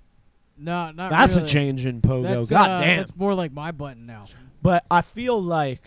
No, 0.58 0.90
not 0.92 1.10
That's 1.10 1.34
really. 1.34 1.44
a 1.44 1.48
change 1.48 1.86
in 1.86 2.00
Pogo. 2.00 2.22
That's, 2.22 2.50
God 2.50 2.68
uh, 2.68 2.80
damn. 2.80 2.96
That's 2.98 3.16
more 3.16 3.34
like 3.34 3.52
my 3.52 3.72
button 3.72 4.06
now. 4.06 4.26
But 4.64 4.86
I 4.90 5.02
feel 5.02 5.40
like 5.40 5.82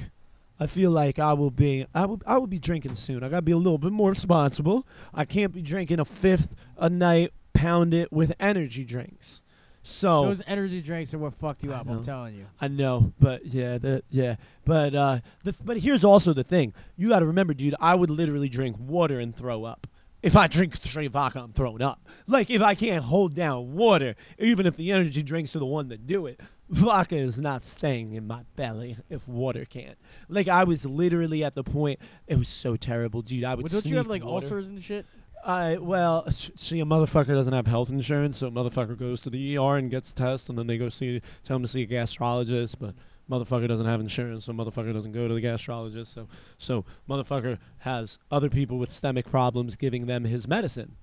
I 0.59 0.67
feel 0.67 0.91
like 0.91 1.17
I 1.17 1.33
will 1.33 1.49
be 1.49 1.87
I 1.95 2.05
will 2.05 2.21
I 2.27 2.37
will 2.37 2.45
be 2.45 2.59
drinking 2.59 2.93
soon. 2.93 3.23
I 3.23 3.29
gotta 3.29 3.41
be 3.41 3.51
a 3.51 3.57
little 3.57 3.79
bit 3.79 3.91
more 3.91 4.11
responsible. 4.11 4.85
I 5.15 5.25
can't 5.25 5.51
be 5.51 5.63
drinking 5.63 5.99
a 5.99 6.05
fifth 6.05 6.53
a 6.77 6.87
night, 6.87 7.33
pound 7.53 7.95
it 7.95 8.13
with 8.13 8.33
energy 8.39 8.83
drinks. 8.85 9.41
So 9.81 10.25
Those 10.25 10.43
energy 10.45 10.81
drinks 10.81 11.13
are 11.15 11.17
what 11.17 11.33
fucked 11.33 11.63
you 11.63 11.73
up. 11.73 11.89
I'm 11.89 12.03
telling 12.03 12.35
you. 12.35 12.45
I 12.61 12.67
know, 12.67 13.13
but 13.19 13.47
yeah, 13.47 13.79
the, 13.79 14.03
yeah, 14.11 14.35
but 14.63 14.93
uh, 14.93 15.19
the, 15.43 15.55
but 15.63 15.77
here's 15.79 16.03
also 16.03 16.33
the 16.33 16.43
thing: 16.43 16.73
you 16.97 17.09
got 17.09 17.19
to 17.19 17.25
remember, 17.25 17.55
dude. 17.55 17.73
I 17.79 17.95
would 17.95 18.11
literally 18.11 18.49
drink 18.49 18.75
water 18.77 19.19
and 19.19 19.35
throw 19.35 19.63
up. 19.63 19.87
if 20.21 20.35
I 20.35 20.47
drink 20.47 20.75
straight 20.83 21.11
vodka, 21.11 21.39
I'm 21.39 21.53
throwing 21.53 21.81
up. 21.81 22.05
Like 22.27 22.49
if 22.51 22.61
I 22.61 22.75
can't 22.75 23.05
hold 23.05 23.33
down 23.33 23.73
water, 23.75 24.15
even 24.37 24.65
if 24.67 24.75
the 24.75 24.91
energy 24.91 25.23
drinks 25.23 25.55
are 25.55 25.59
the 25.59 25.65
one 25.65 25.87
that 25.87 26.05
do 26.05 26.25
it, 26.27 26.41
vodka 26.69 27.15
is 27.15 27.39
not 27.39 27.63
staying 27.63 28.13
in 28.13 28.27
my 28.27 28.41
belly 28.55 28.97
if 29.09 29.27
water 29.27 29.65
can't. 29.65 29.97
Like 30.29 30.47
I 30.47 30.63
was 30.63 30.85
literally 30.85 31.43
at 31.43 31.55
the 31.55 31.63
point. 31.63 31.99
It 32.27 32.37
was 32.37 32.49
so 32.49 32.75
terrible, 32.75 33.21
dude. 33.21 33.43
I 33.43 33.55
would. 33.55 33.63
Well, 33.63 33.81
don't 33.81 33.85
you 33.85 33.97
have 33.97 34.07
like 34.07 34.23
water. 34.23 34.45
ulcers 34.45 34.67
and 34.67 34.83
shit? 34.83 35.05
I 35.45 35.77
well, 35.77 36.29
sh- 36.31 36.49
see, 36.55 36.79
a 36.79 36.85
motherfucker 36.85 37.27
doesn't 37.27 37.53
have 37.53 37.67
health 37.67 37.89
insurance, 37.89 38.37
so 38.37 38.47
a 38.47 38.51
motherfucker 38.51 38.97
goes 38.97 39.21
to 39.21 39.29
the 39.29 39.57
ER 39.57 39.77
and 39.77 39.89
gets 39.89 40.11
a 40.11 40.15
test, 40.15 40.49
and 40.49 40.57
then 40.57 40.67
they 40.67 40.77
go 40.77 40.89
see, 40.89 41.21
tell 41.43 41.55
him 41.55 41.61
to 41.61 41.67
see 41.67 41.83
a 41.83 41.87
gastrologist, 41.87 42.75
but 42.79 42.95
motherfucker 43.29 43.67
doesn't 43.67 43.85
have 43.85 43.99
insurance, 44.01 44.45
so 44.45 44.53
motherfucker 44.53 44.93
doesn't 44.93 45.11
go 45.11 45.27
to 45.27 45.33
the 45.33 45.41
gastrologist, 45.41 46.07
so 46.07 46.27
so 46.57 46.85
motherfucker 47.09 47.59
has 47.79 48.17
other 48.31 48.49
people 48.49 48.77
with 48.77 48.91
stomach 48.91 49.29
problems 49.29 49.75
giving 49.75 50.05
them 50.05 50.25
his 50.25 50.47
medicine, 50.47 50.97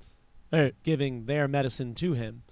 or 0.53 0.73
giving 0.83 1.27
their 1.27 1.49
medicine 1.49 1.95
to 1.95 2.12
him. 2.12 2.43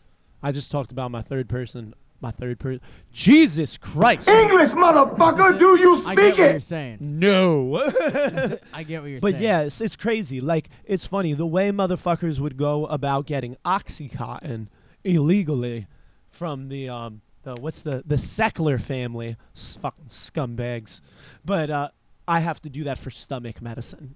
I 0.43 0.51
just 0.51 0.71
talked 0.71 0.93
about 0.93 1.11
my 1.11 1.23
third 1.23 1.49
person, 1.49 1.95
my 2.23 2.31
third 2.31 2.59
person. 2.59 2.81
Jesus 3.13 3.77
Christ! 3.77 4.29
English, 4.29 4.71
motherfucker, 4.71 5.59
do 5.59 5.79
you 5.79 5.97
I 5.97 6.01
speak 6.01 6.17
get 6.17 6.29
what 6.31 6.39
you're 6.39 6.49
it? 6.57 6.63
saying. 6.63 6.99
No. 7.01 7.77
I 8.73 8.83
get 8.85 9.03
what 9.03 9.11
you're 9.11 9.19
saying. 9.19 9.21
But 9.21 9.33
saying. 9.33 9.43
yeah, 9.43 9.61
it's, 9.63 9.81
it's 9.81 9.97
crazy. 9.97 10.41
Like 10.41 10.69
it's 10.85 11.07
funny 11.07 11.35
the 11.35 11.47
way 11.47 11.71
motherfuckers 11.71 12.39
would 12.39 12.57
go 12.57 12.87
about 12.87 13.27
getting 13.27 13.57
oxycontin 13.65 14.69
illegally 15.05 15.87
from 16.29 16.69
the 16.69 16.89
um 16.89 17.21
the 17.43 17.55
what's 17.61 17.83
the 17.83 18.03
the 18.07 18.17
Sackler 18.17 18.81
family, 18.81 19.37
S- 19.57 19.79
fucking 19.83 20.07
scumbags. 20.07 21.01
But 21.45 21.71
uh, 21.71 21.89
I 22.29 22.41
have 22.41 22.63
to 22.63 22.69
do 22.71 22.85
that 22.85 22.99
for 22.99 23.11
stomach 23.11 23.61
medicine. 23.61 24.15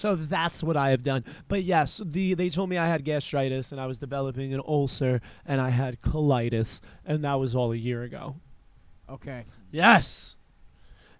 So 0.00 0.16
that's 0.16 0.62
what 0.62 0.78
I 0.78 0.90
have 0.90 1.02
done. 1.02 1.24
But 1.46 1.62
yes, 1.62 2.00
the 2.02 2.32
they 2.32 2.48
told 2.48 2.70
me 2.70 2.78
I 2.78 2.88
had 2.88 3.04
gastritis 3.04 3.70
and 3.70 3.78
I 3.78 3.84
was 3.86 3.98
developing 3.98 4.54
an 4.54 4.62
ulcer 4.66 5.20
and 5.44 5.60
I 5.60 5.68
had 5.68 6.00
colitis 6.00 6.80
and 7.04 7.22
that 7.24 7.34
was 7.34 7.54
all 7.54 7.70
a 7.72 7.76
year 7.76 8.02
ago. 8.02 8.36
Okay. 9.10 9.44
Yes. 9.70 10.36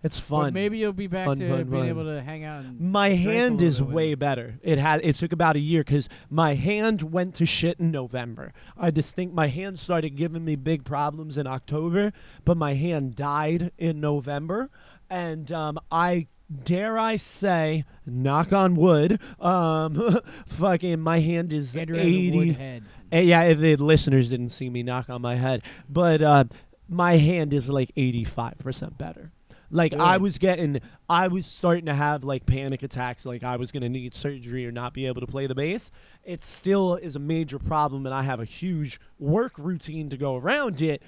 It's 0.03 0.19
fun. 0.19 0.55
maybe 0.55 0.79
you'll 0.79 0.95
be 0.95 1.09
back 1.09 1.27
Fun, 1.27 1.39
to 1.41 1.47
fun, 1.47 1.65
being 1.65 1.83
fun. 1.83 1.89
able 1.91 2.05
to 2.05 2.23
hang 2.23 2.43
out. 2.43 2.65
And 2.65 2.81
My 2.81 3.11
hand 3.11 3.61
is 3.61 3.83
way 3.83 4.15
better. 4.15 4.59
It 4.63 4.79
had 4.79 5.03
it 5.05 5.17
took 5.17 5.31
about 5.33 5.57
a 5.57 5.61
year 5.61 5.83
because 5.85 6.09
my 6.31 6.55
hand 6.55 7.03
went 7.13 7.35
to 7.35 7.45
shit 7.45 7.79
in 7.79 7.91
November. 7.91 8.55
I 8.79 8.91
just 8.93 9.15
think 9.15 9.35
my 9.35 9.49
hand 9.49 9.79
started 9.79 10.17
giving 10.17 10.43
me 10.43 10.57
big 10.57 10.85
problems 10.87 11.37
in 11.37 11.47
October, 11.47 12.15
but 12.47 12.57
my 12.57 12.73
hand 12.73 13.15
died 13.15 13.73
in 13.77 14.01
November, 14.01 14.71
and 15.11 15.53
um, 15.53 15.79
I 15.93 16.29
dare 16.51 16.99
I 16.99 17.17
say, 17.17 17.85
knock 18.07 18.53
on 18.53 18.75
wood, 18.75 19.21
um, 19.41 20.21
fucking 20.47 21.01
my 21.01 21.21
hand 21.21 21.53
is 21.53 21.77
Andrew 21.77 21.97
has 21.97 22.07
a 22.07 22.09
eighty. 22.09 22.83
Uh, 23.13 23.17
yeah, 23.19 23.43
if 23.43 23.59
the 23.59 23.77
listeners 23.77 24.31
didn't 24.31 24.51
see 24.51 24.71
me 24.71 24.83
knock 24.83 25.11
on 25.11 25.23
my 25.23 25.37
head, 25.37 25.63
but 25.89 26.23
uh, 26.23 26.45
my 26.89 27.17
hand 27.17 27.53
is 27.55 27.69
like 27.69 27.93
eighty-five 27.97 28.59
percent 28.59 28.99
better. 28.99 29.33
Like 29.73 29.95
I 29.95 30.17
was 30.17 30.39
getting, 30.39 30.81
I 31.09 31.29
was 31.29 31.47
starting 31.47 31.87
to 31.87 31.95
have 31.95 32.25
like 32.25 32.45
panic 32.45 32.83
attacks, 32.83 33.25
like 33.25 33.45
I 33.45 33.55
was 33.55 33.71
gonna 33.71 33.89
need 33.89 34.15
surgery 34.15 34.67
or 34.67 34.73
not 34.73 34.95
be 34.95 35.07
able 35.07 35.21
to 35.21 35.29
play 35.29 35.47
the 35.47 35.55
bass. 35.55 35.93
It 36.25 36.43
still 36.43 36.97
is 36.97 37.15
a 37.15 37.21
major 37.21 37.59
problem, 37.59 38.05
and 38.05 38.15
I 38.15 38.23
have 38.23 38.41
a 38.41 38.45
huge 38.45 39.01
work 39.19 39.53
routine 39.59 40.11
to 40.11 40.17
go 40.17 40.37
around 40.37 40.83
it. 40.83 41.03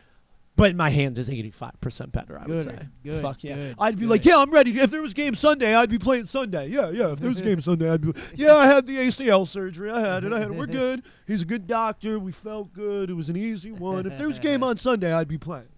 But 0.54 0.76
my 0.76 0.90
hand 0.90 1.18
is 1.18 1.30
eighty-five 1.30 1.80
percent 1.80 2.12
better. 2.12 2.38
I 2.38 2.42
would 2.46 2.48
Good, 2.48 2.66
say. 2.66 2.78
good, 3.04 3.22
Fuck 3.22 3.42
yeah. 3.42 3.54
good, 3.54 3.74
I'd 3.78 3.94
be 3.96 4.02
good. 4.02 4.10
like, 4.10 4.24
yeah, 4.26 4.36
I'm 4.36 4.50
ready. 4.50 4.78
If 4.78 4.90
there 4.90 5.00
was 5.00 5.14
game 5.14 5.34
Sunday, 5.34 5.74
I'd 5.74 5.88
be 5.88 5.98
playing 5.98 6.26
Sunday. 6.26 6.68
Yeah, 6.68 6.90
yeah. 6.90 7.12
If 7.12 7.20
there 7.20 7.30
was 7.30 7.40
game 7.42 7.60
Sunday, 7.62 7.88
I'd 7.90 8.02
be. 8.02 8.12
Yeah, 8.34 8.54
I 8.56 8.66
had 8.66 8.86
the 8.86 8.96
ACL 8.98 9.48
surgery. 9.48 9.90
I 9.90 10.00
had 10.00 10.24
it. 10.24 10.32
I 10.32 10.40
had 10.40 10.50
it. 10.50 10.54
We're 10.54 10.66
good. 10.82 11.04
He's 11.26 11.40
a 11.42 11.46
good 11.46 11.66
doctor. 11.66 12.18
We 12.18 12.32
felt 12.32 12.72
good. 12.74 13.08
It 13.08 13.14
was 13.14 13.30
an 13.30 13.36
easy 13.36 13.72
one. 13.72 14.06
If 14.06 14.18
there 14.18 14.28
was 14.28 14.38
game 14.38 14.62
on 14.62 14.76
Sunday, 14.76 15.12
I'd 15.12 15.26
be 15.28 15.38
playing. 15.38 15.68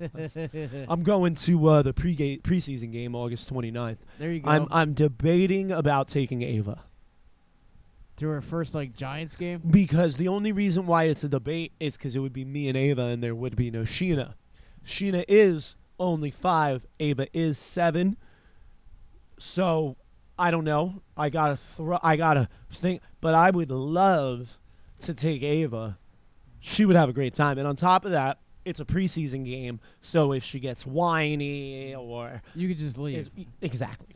I'm 0.88 1.02
going 1.02 1.34
to 1.34 1.68
uh, 1.68 1.82
the 1.82 1.92
pre 1.92 2.16
preseason 2.38 2.90
game 2.92 3.14
August 3.14 3.52
29th. 3.52 3.98
there 4.18 4.32
you 4.32 4.40
go. 4.40 4.50
I'm 4.50 4.66
I'm 4.70 4.94
debating 4.94 5.70
about 5.70 6.08
taking 6.08 6.40
Ava 6.42 6.80
to 8.16 8.28
her 8.28 8.40
first 8.40 8.74
like 8.74 8.94
Giants 8.94 9.34
game. 9.34 9.60
because 9.68 10.16
the 10.16 10.28
only 10.28 10.52
reason 10.52 10.86
why 10.86 11.04
it's 11.04 11.24
a 11.24 11.28
debate 11.28 11.72
is 11.80 11.96
because 11.96 12.14
it 12.14 12.20
would 12.20 12.32
be 12.32 12.44
me 12.44 12.68
and 12.68 12.76
Ava 12.76 13.02
and 13.06 13.22
there 13.22 13.34
would 13.34 13.56
be 13.56 13.70
no 13.70 13.82
Sheena. 13.82 14.34
Sheena 14.86 15.24
is 15.28 15.76
only 15.98 16.30
five. 16.30 16.86
Ava 17.00 17.26
is 17.32 17.58
seven. 17.58 18.16
So 19.38 19.96
I 20.38 20.50
don't 20.50 20.64
know. 20.64 21.02
I 21.16 21.28
gotta 21.30 21.56
throw. 21.76 21.98
I 22.02 22.16
gotta 22.16 22.48
think. 22.72 23.02
But 23.20 23.34
I 23.34 23.50
would 23.50 23.70
love 23.70 24.58
to 25.00 25.14
take 25.14 25.42
Ava. 25.42 25.98
She 26.60 26.84
would 26.84 26.96
have 26.96 27.08
a 27.08 27.12
great 27.12 27.34
time. 27.34 27.58
And 27.58 27.66
on 27.68 27.76
top 27.76 28.04
of 28.04 28.10
that, 28.12 28.38
it's 28.64 28.80
a 28.80 28.84
preseason 28.84 29.44
game. 29.44 29.80
So 30.00 30.32
if 30.32 30.42
she 30.42 30.60
gets 30.60 30.86
whiny 30.86 31.94
or 31.94 32.42
You 32.54 32.68
could 32.68 32.78
just 32.78 32.96
leave. 32.96 33.30
exactly. 33.60 34.13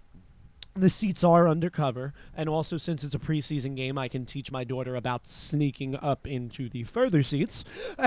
The 0.75 0.91
seats 0.91 1.25
are 1.25 1.49
undercover, 1.49 2.13
and 2.37 2.49
also 2.49 2.77
since 2.77 3.03
it's 3.03 3.15
a 3.15 3.19
preseason 3.19 3.75
game, 3.75 3.99
I 3.99 4.07
can 4.07 4.25
teach 4.25 4.53
my 4.53 4.63
daughter 4.63 4.95
about 4.95 5.27
sneaking 5.27 5.97
up 5.97 6.25
into 6.27 6.69
the 6.69 6.85
further 6.85 7.25
seats, 7.25 7.65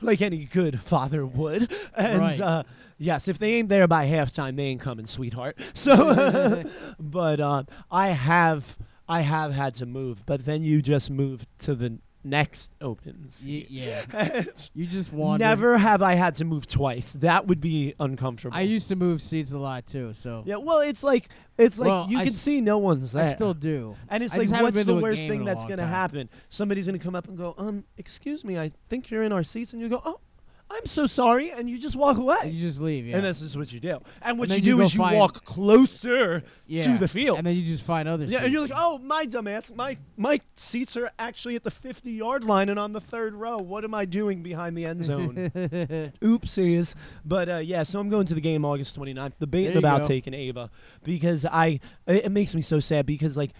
like 0.00 0.22
any 0.22 0.44
good 0.46 0.80
father 0.80 1.26
would. 1.26 1.70
And 1.96 2.20
Right. 2.20 2.40
uh, 2.40 2.62
yes, 2.98 3.28
if 3.28 3.38
they 3.38 3.54
ain't 3.54 3.68
there 3.68 3.86
by 3.86 4.06
halftime, 4.06 4.56
they 4.56 4.64
ain't 4.64 4.80
coming, 4.80 5.06
sweetheart. 5.06 5.58
So, 5.74 6.64
but 6.98 7.38
uh, 7.40 7.64
I 7.90 8.08
have, 8.08 8.78
I 9.08 9.20
have 9.20 9.52
had 9.52 9.74
to 9.74 9.86
move, 9.86 10.24
but 10.26 10.46
then 10.46 10.62
you 10.62 10.80
just 10.82 11.10
moved 11.10 11.46
to 11.60 11.74
the 11.74 11.98
next 12.26 12.72
opens. 12.80 13.42
Y- 13.46 13.66
yeah. 13.70 14.44
You 14.74 14.86
just 14.86 15.12
wandered. 15.12 15.44
Never 15.44 15.78
have 15.78 16.02
I 16.02 16.14
had 16.14 16.36
to 16.36 16.44
move 16.44 16.66
twice. 16.66 17.12
That 17.12 17.46
would 17.46 17.60
be 17.60 17.94
uncomfortable. 18.00 18.56
I 18.56 18.62
used 18.62 18.88
to 18.88 18.96
move 18.96 19.22
seats 19.22 19.52
a 19.52 19.58
lot 19.58 19.86
too, 19.86 20.12
so 20.12 20.42
Yeah, 20.44 20.56
well, 20.56 20.80
it's 20.80 21.02
like 21.02 21.28
it's 21.56 21.78
like 21.78 21.86
Well, 21.88 22.06
you 22.10 22.18
I 22.18 22.24
can 22.24 22.32
s- 22.34 22.38
see 22.40 22.60
no 22.60 22.78
one's 22.78 23.12
there. 23.12 23.24
I 23.24 23.32
still 23.32 23.54
do. 23.54 23.96
and 24.08 24.22
it's 24.22 24.34
I 24.34 24.38
like, 24.38 24.62
what's 24.62 24.84
the 24.84 24.96
worst 24.96 25.22
thing 25.22 25.44
that's 25.44 25.64
gonna 25.64 25.86
happen? 25.86 26.28
Somebody's 26.50 26.86
gonna 26.86 26.98
come 26.98 27.14
up 27.14 27.28
and 27.28 27.36
go, 27.38 27.54
um, 27.56 27.84
excuse 27.96 28.44
me, 28.44 28.58
I 28.58 28.72
think 28.88 29.10
you're 29.10 29.22
in 29.22 29.32
our 29.32 29.42
seats, 29.42 29.72
and 29.72 29.80
you 29.80 29.88
go, 29.88 30.02
oh, 30.04 30.20
I'm 30.68 30.84
so 30.86 31.06
sorry, 31.06 31.50
and 31.52 31.70
you 31.70 31.78
just 31.78 31.94
walk 31.94 32.16
away. 32.16 32.50
You 32.50 32.60
just 32.60 32.80
leave, 32.80 33.06
yeah. 33.06 33.16
And 33.16 33.24
this 33.24 33.40
is 33.40 33.56
what 33.56 33.72
you 33.72 33.78
do. 33.78 34.00
And 34.20 34.36
what 34.36 34.48
then 34.48 34.58
you 34.58 34.64
you 34.64 34.72
do 34.72 34.76
go 34.78 34.84
is 34.84 34.94
you 34.94 34.98
find- 35.00 35.16
walk 35.16 35.44
closer 35.44 36.40
to 36.68 36.98
the 36.98 37.06
field. 37.06 37.38
and 37.38 37.46
then 37.46 37.54
you 37.54 37.62
just 37.64 37.84
find 37.84 38.08
other 38.08 38.24
yeah, 38.24 38.30
seats. 38.38 38.44
and 38.44 38.52
you're 38.52 38.62
like, 38.62 38.72
oh, 38.74 38.98
my 38.98 39.26
dumbass, 39.26 39.74
my 39.76 39.96
my 40.16 40.40
seats 40.56 40.96
are 40.96 41.10
actually 41.20 41.54
at 41.54 41.62
the 41.62 41.70
50 41.70 42.10
yard 42.10 42.42
line 42.42 42.68
and 42.68 42.80
on 42.80 42.92
the 42.92 43.00
third 43.00 43.34
row. 43.34 43.58
What 43.58 43.84
am 43.84 43.94
I 43.94 44.06
doing 44.06 44.42
behind 44.42 44.76
the 44.76 44.84
end 44.86 45.04
zone? 45.04 45.34
Oopsies. 46.20 46.94
But 47.24 47.48
uh, 47.48 47.56
yeah, 47.58 47.84
so 47.84 48.00
I'm 48.00 48.08
going 48.08 48.26
to 48.26 48.34
the 48.34 48.40
game 48.40 48.64
August 48.64 48.98
29th, 48.98 49.34
debating 49.38 49.72
you 49.72 49.78
about 49.78 50.02
go. 50.02 50.08
taking 50.08 50.34
Ava 50.34 50.70
because 51.04 51.44
I 51.44 51.78
it, 52.08 52.24
it 52.26 52.32
makes 52.32 52.54
me 52.56 52.62
so 52.62 52.80
sad 52.80 53.06
because 53.06 53.36
like 53.36 53.52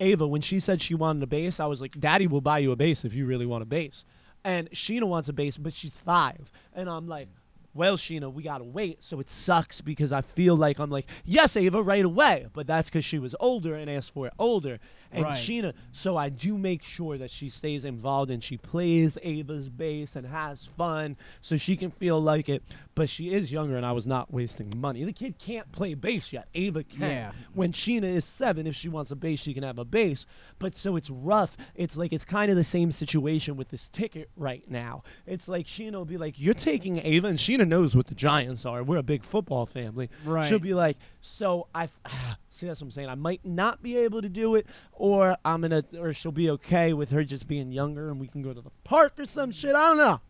Ava 0.00 0.26
when 0.26 0.40
she 0.40 0.58
said 0.58 0.80
she 0.80 0.94
wanted 0.94 1.22
a 1.22 1.26
bass, 1.26 1.60
I 1.60 1.66
was 1.66 1.82
like, 1.82 2.00
"Daddy 2.00 2.26
will 2.26 2.40
buy 2.40 2.60
you 2.60 2.72
a 2.72 2.76
bass 2.76 3.04
if 3.04 3.12
you 3.12 3.26
really 3.26 3.46
want 3.46 3.62
a 3.62 3.66
bass." 3.66 4.04
And 4.44 4.70
Sheena 4.70 5.04
wants 5.04 5.28
a 5.28 5.32
bass, 5.32 5.56
but 5.58 5.72
she's 5.72 5.96
5. 5.96 6.50
And 6.74 6.88
I'm 6.88 7.06
like, 7.06 7.28
well, 7.72 7.96
Sheena, 7.96 8.32
we 8.32 8.42
gotta 8.42 8.64
wait. 8.64 9.04
So 9.04 9.20
it 9.20 9.28
sucks 9.28 9.80
because 9.80 10.12
I 10.12 10.22
feel 10.22 10.56
like 10.56 10.78
I'm 10.78 10.90
like, 10.90 11.06
yes, 11.24 11.56
Ava, 11.56 11.82
right 11.82 12.04
away. 12.04 12.46
But 12.52 12.66
that's 12.66 12.88
because 12.88 13.04
she 13.04 13.18
was 13.18 13.36
older 13.38 13.74
and 13.74 13.88
asked 13.88 14.12
for 14.12 14.26
it 14.26 14.32
older. 14.38 14.80
And 15.12 15.24
Right. 15.24 15.36
Sheena, 15.36 15.74
so 15.92 16.16
I 16.16 16.28
do 16.28 16.56
make 16.56 16.82
sure 16.82 17.18
that 17.18 17.30
she 17.30 17.48
stays 17.48 17.84
involved 17.84 18.30
and 18.30 18.42
she 18.42 18.56
plays 18.56 19.18
Ava's 19.22 19.68
bass 19.68 20.14
and 20.14 20.26
has 20.26 20.66
fun 20.66 21.16
so 21.40 21.56
she 21.56 21.76
can 21.76 21.90
feel 21.90 22.20
like 22.20 22.48
it. 22.48 22.62
But 22.94 23.08
she 23.08 23.32
is 23.32 23.50
younger 23.50 23.76
and 23.76 23.84
I 23.84 23.92
was 23.92 24.06
not 24.06 24.32
wasting 24.32 24.72
money. 24.76 25.04
The 25.04 25.12
kid 25.12 25.38
can't 25.38 25.70
play 25.72 25.94
bass 25.94 26.32
yet. 26.32 26.48
Ava 26.54 26.84
can. 26.84 27.00
Yeah. 27.00 27.32
When 27.54 27.72
Sheena 27.72 28.04
is 28.14 28.24
seven, 28.24 28.66
if 28.66 28.74
she 28.76 28.88
wants 28.88 29.10
a 29.10 29.16
bass, 29.16 29.40
she 29.40 29.54
can 29.54 29.62
have 29.62 29.78
a 29.78 29.84
bass. 29.84 30.26
But 30.58 30.74
so 30.74 30.96
it's 30.96 31.10
rough. 31.10 31.56
It's 31.74 31.96
like 31.96 32.12
it's 32.12 32.24
kind 32.24 32.50
of 32.50 32.56
the 32.56 32.64
same 32.64 32.92
situation 32.92 33.56
with 33.56 33.70
this 33.70 33.88
ticket 33.88 34.30
right 34.36 34.62
now. 34.70 35.02
It's 35.26 35.48
like 35.48 35.66
Sheena 35.66 35.94
will 35.94 36.04
be 36.04 36.18
like, 36.18 36.34
You're 36.38 36.54
taking 36.54 36.98
Ava, 36.98 37.28
and 37.28 37.38
Sheena 37.38 37.66
knows 37.66 37.96
what 37.96 38.06
the 38.06 38.14
Giants 38.14 38.64
are. 38.66 38.82
We're 38.82 38.98
a 38.98 39.02
big 39.02 39.24
football 39.24 39.66
family. 39.66 40.10
Right. 40.24 40.46
She'll 40.46 40.58
be 40.58 40.74
like, 40.74 40.96
So 41.20 41.68
I 41.74 41.88
see 42.50 42.66
that's 42.66 42.80
what 42.80 42.86
I'm 42.86 42.90
saying. 42.90 43.08
I 43.08 43.14
might 43.14 43.44
not 43.44 43.82
be 43.82 43.96
able 43.96 44.20
to 44.22 44.28
do 44.28 44.54
it, 44.54 44.66
or 44.92 45.36
I'm 45.44 45.62
gonna 45.62 45.84
or 45.98 46.12
she'll 46.12 46.32
be 46.32 46.50
okay 46.50 46.92
with 46.92 47.10
her 47.10 47.24
just 47.24 47.46
being 47.46 47.72
younger 47.72 48.10
and 48.10 48.20
we 48.20 48.28
can 48.28 48.42
go 48.42 48.52
to 48.52 48.60
the 48.60 48.70
park 48.84 49.14
or 49.18 49.26
some 49.26 49.50
shit. 49.50 49.74
I 49.74 49.88
don't 49.88 49.96
know. 49.96 50.20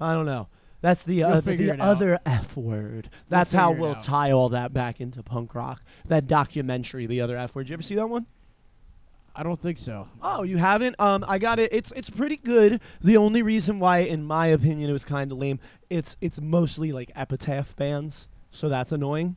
I 0.00 0.14
don't 0.14 0.26
know. 0.26 0.48
That's 0.80 1.04
the, 1.04 1.22
uh, 1.22 1.40
figure 1.40 1.76
the 1.76 1.82
other 1.82 2.18
F 2.26 2.56
word. 2.56 3.08
That's 3.28 3.52
how 3.52 3.70
we'll 3.70 3.94
tie 3.94 4.32
all 4.32 4.48
that 4.48 4.72
back 4.74 5.00
into 5.00 5.22
punk 5.22 5.54
rock. 5.54 5.80
That 6.06 6.26
documentary, 6.26 7.06
the 7.06 7.20
other 7.20 7.36
F 7.36 7.54
word. 7.54 7.64
Did 7.64 7.70
you 7.70 7.74
ever 7.74 7.82
see 7.82 7.94
that 7.94 8.08
one? 8.08 8.26
I 9.34 9.44
don't 9.44 9.60
think 9.60 9.78
so. 9.78 10.08
Oh, 10.20 10.42
you 10.42 10.58
haven't? 10.58 10.96
Um, 10.98 11.24
I 11.26 11.38
got 11.38 11.58
it. 11.58 11.72
It's 11.72 11.92
it's 11.96 12.10
pretty 12.10 12.36
good. 12.36 12.80
The 13.00 13.16
only 13.16 13.42
reason 13.42 13.78
why, 13.78 13.98
in 13.98 14.24
my 14.24 14.48
opinion, 14.48 14.90
it 14.90 14.92
was 14.92 15.04
kind 15.04 15.32
of 15.32 15.38
lame. 15.38 15.60
It's 15.88 16.16
it's 16.20 16.40
mostly 16.40 16.92
like 16.92 17.10
epitaph 17.14 17.74
bands, 17.76 18.28
so 18.50 18.68
that's 18.68 18.92
annoying. 18.92 19.36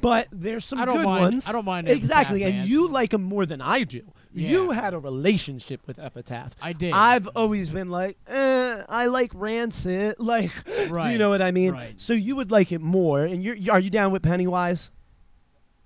But 0.00 0.28
there's 0.30 0.64
some 0.64 0.78
I 0.78 0.84
don't 0.84 0.96
good 0.98 1.04
mind- 1.04 1.22
ones. 1.22 1.48
I 1.48 1.52
don't 1.52 1.64
mind 1.64 1.88
exactly, 1.88 2.44
and 2.44 2.68
you 2.68 2.88
like 2.88 3.10
them 3.10 3.22
more 3.22 3.44
than 3.46 3.60
I 3.60 3.84
do. 3.84 4.02
Yeah. 4.34 4.48
You 4.50 4.70
had 4.70 4.94
a 4.94 4.98
relationship 4.98 5.80
with 5.86 5.98
Epitaph. 5.98 6.52
I 6.62 6.72
did. 6.72 6.92
I've 6.94 7.28
always 7.36 7.68
been 7.68 7.90
like, 7.90 8.16
eh, 8.28 8.82
I 8.88 9.06
like 9.06 9.30
Rancid. 9.34 10.14
Like, 10.18 10.50
right. 10.88 11.06
do 11.06 11.10
you 11.12 11.18
know 11.18 11.28
what 11.28 11.42
I 11.42 11.50
mean? 11.50 11.72
right. 11.72 12.00
So 12.00 12.12
you 12.14 12.36
would 12.36 12.50
like 12.50 12.72
it 12.72 12.80
more. 12.80 13.24
And 13.24 13.44
you're, 13.44 13.56
are 13.70 13.80
you 13.80 13.90
down 13.90 14.10
with 14.12 14.22
Pennywise? 14.22 14.90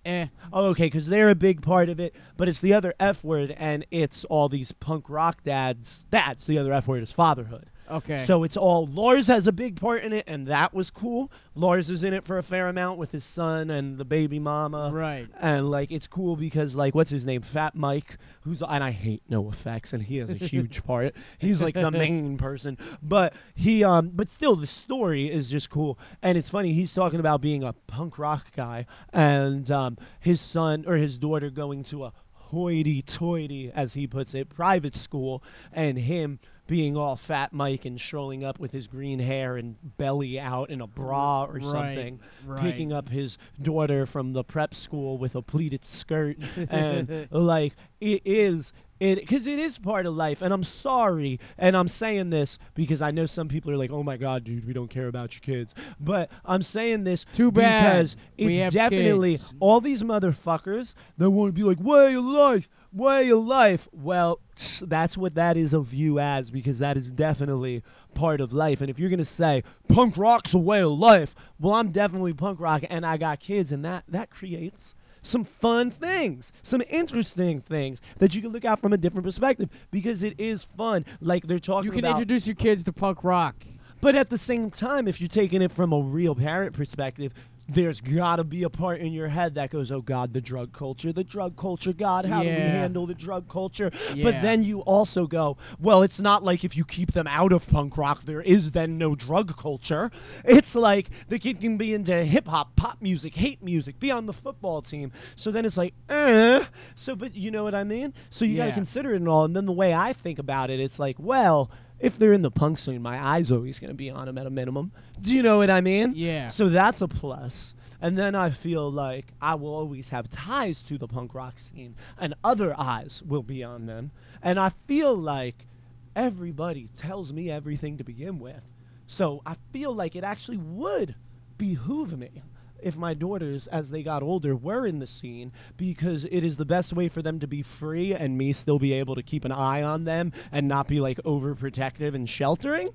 Eh. 0.04 0.26
Oh, 0.52 0.66
okay, 0.66 0.84
because 0.84 1.08
they're 1.08 1.30
a 1.30 1.34
big 1.34 1.62
part 1.62 1.88
of 1.88 1.98
it, 1.98 2.14
but 2.36 2.48
it's 2.48 2.60
the 2.60 2.72
other 2.72 2.94
F 3.00 3.24
word, 3.24 3.56
and 3.58 3.84
it's 3.90 4.24
all 4.26 4.48
these 4.48 4.70
punk 4.70 5.10
rock 5.10 5.42
dads. 5.42 6.04
That's 6.10 6.46
the 6.46 6.58
other 6.58 6.72
F 6.72 6.86
word 6.86 7.02
is 7.02 7.10
fatherhood. 7.10 7.66
Okay. 7.90 8.24
So 8.24 8.42
it's 8.42 8.56
all 8.56 8.86
Lars 8.86 9.28
has 9.28 9.46
a 9.46 9.52
big 9.52 9.80
part 9.80 10.04
in 10.04 10.12
it, 10.12 10.24
and 10.26 10.46
that 10.46 10.74
was 10.74 10.90
cool. 10.90 11.30
Lars 11.54 11.90
is 11.90 12.04
in 12.04 12.12
it 12.12 12.24
for 12.24 12.38
a 12.38 12.42
fair 12.42 12.68
amount 12.68 12.98
with 12.98 13.12
his 13.12 13.24
son 13.24 13.70
and 13.70 13.98
the 13.98 14.04
baby 14.04 14.38
mama. 14.38 14.90
Right. 14.92 15.28
And 15.40 15.70
like 15.70 15.90
it's 15.90 16.06
cool 16.06 16.36
because 16.36 16.74
like 16.74 16.94
what's 16.94 17.10
his 17.10 17.24
name? 17.24 17.42
Fat 17.42 17.74
Mike, 17.74 18.18
who's 18.42 18.62
and 18.62 18.82
I 18.82 18.90
hate 18.90 19.22
NOFX, 19.30 19.92
and 19.92 20.02
he 20.02 20.18
has 20.18 20.30
a 20.30 20.34
huge 20.34 20.84
part. 20.86 21.14
He's 21.38 21.62
like 21.62 21.74
the 21.74 21.90
main 21.90 22.38
person. 22.38 22.78
But 23.02 23.34
he 23.54 23.84
um 23.84 24.10
but 24.14 24.28
still 24.28 24.56
the 24.56 24.66
story 24.66 25.30
is 25.30 25.50
just 25.50 25.70
cool. 25.70 25.98
And 26.22 26.36
it's 26.36 26.50
funny, 26.50 26.72
he's 26.72 26.92
talking 26.92 27.20
about 27.20 27.40
being 27.40 27.62
a 27.62 27.72
punk 27.72 28.18
rock 28.18 28.54
guy 28.54 28.86
and 29.12 29.70
um 29.70 29.96
his 30.20 30.40
son 30.40 30.84
or 30.86 30.96
his 30.96 31.18
daughter 31.18 31.50
going 31.50 31.84
to 31.84 32.04
a 32.04 32.12
hoity 32.50 33.02
toity, 33.02 33.72
as 33.74 33.94
he 33.94 34.06
puts 34.06 34.32
it, 34.34 34.48
private 34.48 34.94
school, 34.94 35.42
and 35.72 35.98
him 35.98 36.38
being 36.66 36.96
all 36.96 37.16
fat 37.16 37.52
Mike 37.52 37.84
and 37.84 38.00
strolling 38.00 38.44
up 38.44 38.58
with 38.58 38.72
his 38.72 38.86
green 38.86 39.18
hair 39.20 39.56
and 39.56 39.76
belly 39.98 40.38
out 40.38 40.70
in 40.70 40.80
a 40.80 40.86
bra 40.86 41.44
or 41.44 41.54
Right, 41.54 41.62
something, 41.64 42.20
right. 42.44 42.60
picking 42.60 42.92
up 42.92 43.08
his 43.08 43.38
daughter 43.60 44.04
from 44.06 44.32
the 44.32 44.42
prep 44.44 44.74
school 44.74 45.16
with 45.18 45.34
a 45.34 45.42
pleated 45.42 45.84
skirt, 45.84 46.36
and 46.70 47.28
like 47.30 47.74
it 48.00 48.22
is. 48.24 48.72
It 48.98 49.16
because 49.18 49.46
it 49.46 49.58
is 49.58 49.76
part 49.76 50.06
of 50.06 50.14
life, 50.14 50.40
and 50.40 50.54
I'm 50.54 50.64
sorry, 50.64 51.38
and 51.58 51.76
I'm 51.76 51.86
saying 51.86 52.30
this 52.30 52.58
because 52.72 53.02
I 53.02 53.10
know 53.10 53.26
some 53.26 53.46
people 53.46 53.70
are 53.70 53.76
like, 53.76 53.90
"Oh 53.90 54.02
my 54.02 54.16
God, 54.16 54.44
dude, 54.44 54.66
we 54.66 54.72
don't 54.72 54.88
care 54.88 55.06
about 55.06 55.34
your 55.34 55.42
kids," 55.42 55.74
but 56.00 56.30
I'm 56.46 56.62
saying 56.62 57.04
this 57.04 57.26
Too 57.34 57.52
bad. 57.52 57.82
because 57.92 58.16
it's 58.38 58.72
definitely 58.72 59.32
kids. 59.32 59.52
all 59.60 59.82
these 59.82 60.02
motherfuckers 60.02 60.94
that 61.18 61.28
want 61.30 61.50
to 61.50 61.52
be 61.52 61.62
like 61.62 61.78
way 61.78 62.14
of 62.14 62.24
life, 62.24 62.70
way 62.92 63.30
of 63.30 63.44
life. 63.44 63.88
Well, 63.92 64.40
that's 64.82 65.16
what 65.16 65.34
that 65.34 65.56
is 65.56 65.72
of 65.74 65.92
you 65.92 66.18
as 66.18 66.50
because 66.50 66.78
that 66.78 66.96
is 66.96 67.06
definitely 67.08 67.82
part 68.14 68.40
of 68.40 68.52
life. 68.52 68.80
And 68.80 68.88
if 68.90 68.98
you're 68.98 69.10
gonna 69.10 69.24
say 69.24 69.62
punk 69.88 70.16
rock's 70.16 70.54
a 70.54 70.58
way 70.58 70.80
of 70.82 70.92
life, 70.92 71.34
well, 71.60 71.74
I'm 71.74 71.90
definitely 71.90 72.32
punk 72.32 72.60
rock, 72.60 72.82
and 72.88 73.04
I 73.04 73.16
got 73.16 73.40
kids, 73.40 73.72
and 73.72 73.84
that 73.84 74.04
that 74.08 74.30
creates 74.30 74.94
some 75.22 75.42
fun 75.44 75.90
things, 75.90 76.52
some 76.62 76.82
interesting 76.88 77.60
things 77.60 77.98
that 78.18 78.34
you 78.34 78.40
can 78.40 78.52
look 78.52 78.64
at 78.64 78.80
from 78.80 78.92
a 78.92 78.96
different 78.96 79.24
perspective 79.24 79.68
because 79.90 80.22
it 80.22 80.38
is 80.38 80.64
fun. 80.76 81.04
Like 81.20 81.46
they're 81.48 81.58
talking 81.58 81.86
You 81.86 81.90
can 81.90 82.04
about 82.04 82.12
introduce 82.20 82.46
your 82.46 82.54
kids 82.54 82.84
to 82.84 82.92
punk 82.92 83.24
rock. 83.24 83.56
but 84.00 84.14
at 84.14 84.30
the 84.30 84.38
same 84.38 84.70
time, 84.70 85.08
if 85.08 85.20
you're 85.20 85.28
taking 85.28 85.62
it 85.62 85.72
from 85.72 85.92
a 85.92 85.98
real 86.00 86.36
parent 86.36 86.74
perspective, 86.74 87.34
there's 87.68 88.00
got 88.00 88.36
to 88.36 88.44
be 88.44 88.62
a 88.62 88.70
part 88.70 89.00
in 89.00 89.12
your 89.12 89.28
head 89.28 89.54
that 89.56 89.70
goes, 89.70 89.90
"Oh 89.90 90.00
God, 90.00 90.32
the 90.32 90.40
drug 90.40 90.72
culture, 90.72 91.12
the 91.12 91.24
drug 91.24 91.56
culture, 91.56 91.92
God, 91.92 92.24
how 92.24 92.42
do 92.42 92.48
we 92.48 92.54
handle 92.54 93.06
the 93.06 93.14
drug 93.14 93.48
culture?" 93.48 93.90
But 94.22 94.42
then 94.42 94.62
you 94.62 94.80
also 94.80 95.26
go, 95.26 95.56
"Well, 95.80 96.02
it's 96.02 96.20
not 96.20 96.44
like 96.44 96.64
if 96.64 96.76
you 96.76 96.84
keep 96.84 97.12
them 97.12 97.26
out 97.26 97.52
of 97.52 97.68
punk 97.68 97.96
rock, 97.96 98.24
there 98.24 98.42
is 98.42 98.70
then 98.72 98.98
no 98.98 99.14
drug 99.14 99.56
culture. 99.56 100.10
It's 100.44 100.74
like 100.74 101.10
the 101.28 101.38
kid 101.38 101.60
can 101.60 101.76
be 101.76 101.92
into 101.92 102.24
hip 102.24 102.46
hop, 102.48 102.76
pop 102.76 102.98
music, 103.00 103.36
hate 103.36 103.62
music, 103.62 103.98
be 103.98 104.10
on 104.10 104.26
the 104.26 104.32
football 104.32 104.82
team. 104.82 105.12
So 105.34 105.50
then 105.50 105.64
it's 105.64 105.76
like, 105.76 105.94
eh. 106.08 106.64
So, 106.94 107.16
but 107.16 107.34
you 107.34 107.50
know 107.50 107.64
what 107.64 107.74
I 107.74 107.84
mean? 107.84 108.14
So 108.30 108.44
you 108.44 108.56
got 108.56 108.66
to 108.66 108.72
consider 108.72 109.12
it 109.12 109.16
and 109.16 109.28
all. 109.28 109.44
And 109.44 109.56
then 109.56 109.66
the 109.66 109.72
way 109.72 109.92
I 109.92 110.12
think 110.12 110.38
about 110.38 110.70
it, 110.70 110.78
it's 110.80 110.98
like, 110.98 111.16
well, 111.18 111.70
if 111.98 112.18
they're 112.18 112.32
in 112.32 112.42
the 112.42 112.50
punk 112.50 112.78
scene, 112.78 113.02
my 113.02 113.18
eye's 113.18 113.50
are 113.50 113.56
always 113.56 113.78
going 113.78 113.90
to 113.90 113.94
be 113.94 114.10
on 114.10 114.26
them 114.26 114.38
at 114.38 114.46
a 114.46 114.50
minimum. 114.50 114.92
Do 115.20 115.34
you 115.34 115.42
know 115.42 115.58
what 115.58 115.70
I 115.70 115.80
mean? 115.80 116.12
Yeah. 116.14 116.48
So 116.48 116.68
that's 116.68 117.00
a 117.00 117.08
plus. 117.08 117.74
And 118.00 118.18
then 118.18 118.34
I 118.34 118.50
feel 118.50 118.92
like 118.92 119.32
I 119.40 119.54
will 119.54 119.74
always 119.74 120.10
have 120.10 120.28
ties 120.28 120.82
to 120.84 120.98
the 120.98 121.08
punk 121.08 121.34
rock 121.34 121.58
scene, 121.58 121.96
and 122.18 122.34
other 122.44 122.74
eyes 122.78 123.22
will 123.24 123.42
be 123.42 123.64
on 123.64 123.86
them. 123.86 124.10
And 124.42 124.60
I 124.60 124.70
feel 124.86 125.14
like 125.14 125.66
everybody 126.14 126.88
tells 126.96 127.32
me 127.32 127.50
everything 127.50 127.96
to 127.96 128.04
begin 128.04 128.38
with. 128.38 128.62
So 129.06 129.40
I 129.46 129.56
feel 129.72 129.94
like 129.94 130.14
it 130.14 130.24
actually 130.24 130.58
would 130.58 131.14
behoove 131.56 132.18
me 132.18 132.42
if 132.86 132.96
my 132.96 133.14
daughters, 133.14 133.66
as 133.66 133.90
they 133.90 134.02
got 134.02 134.22
older, 134.22 134.54
were 134.54 134.86
in 134.86 135.00
the 135.00 135.06
scene 135.06 135.50
because 135.76 136.24
it 136.26 136.44
is 136.44 136.56
the 136.56 136.64
best 136.64 136.92
way 136.92 137.08
for 137.08 137.20
them 137.20 137.40
to 137.40 137.46
be 137.48 137.60
free 137.62 138.14
and 138.14 138.38
me 138.38 138.52
still 138.52 138.78
be 138.78 138.92
able 138.92 139.16
to 139.16 139.22
keep 139.22 139.44
an 139.44 139.50
eye 139.50 139.82
on 139.82 140.04
them 140.04 140.32
and 140.52 140.68
not 140.68 140.86
be 140.86 141.00
like 141.00 141.18
overprotective 141.24 142.14
and 142.14 142.30
sheltering. 142.30 142.90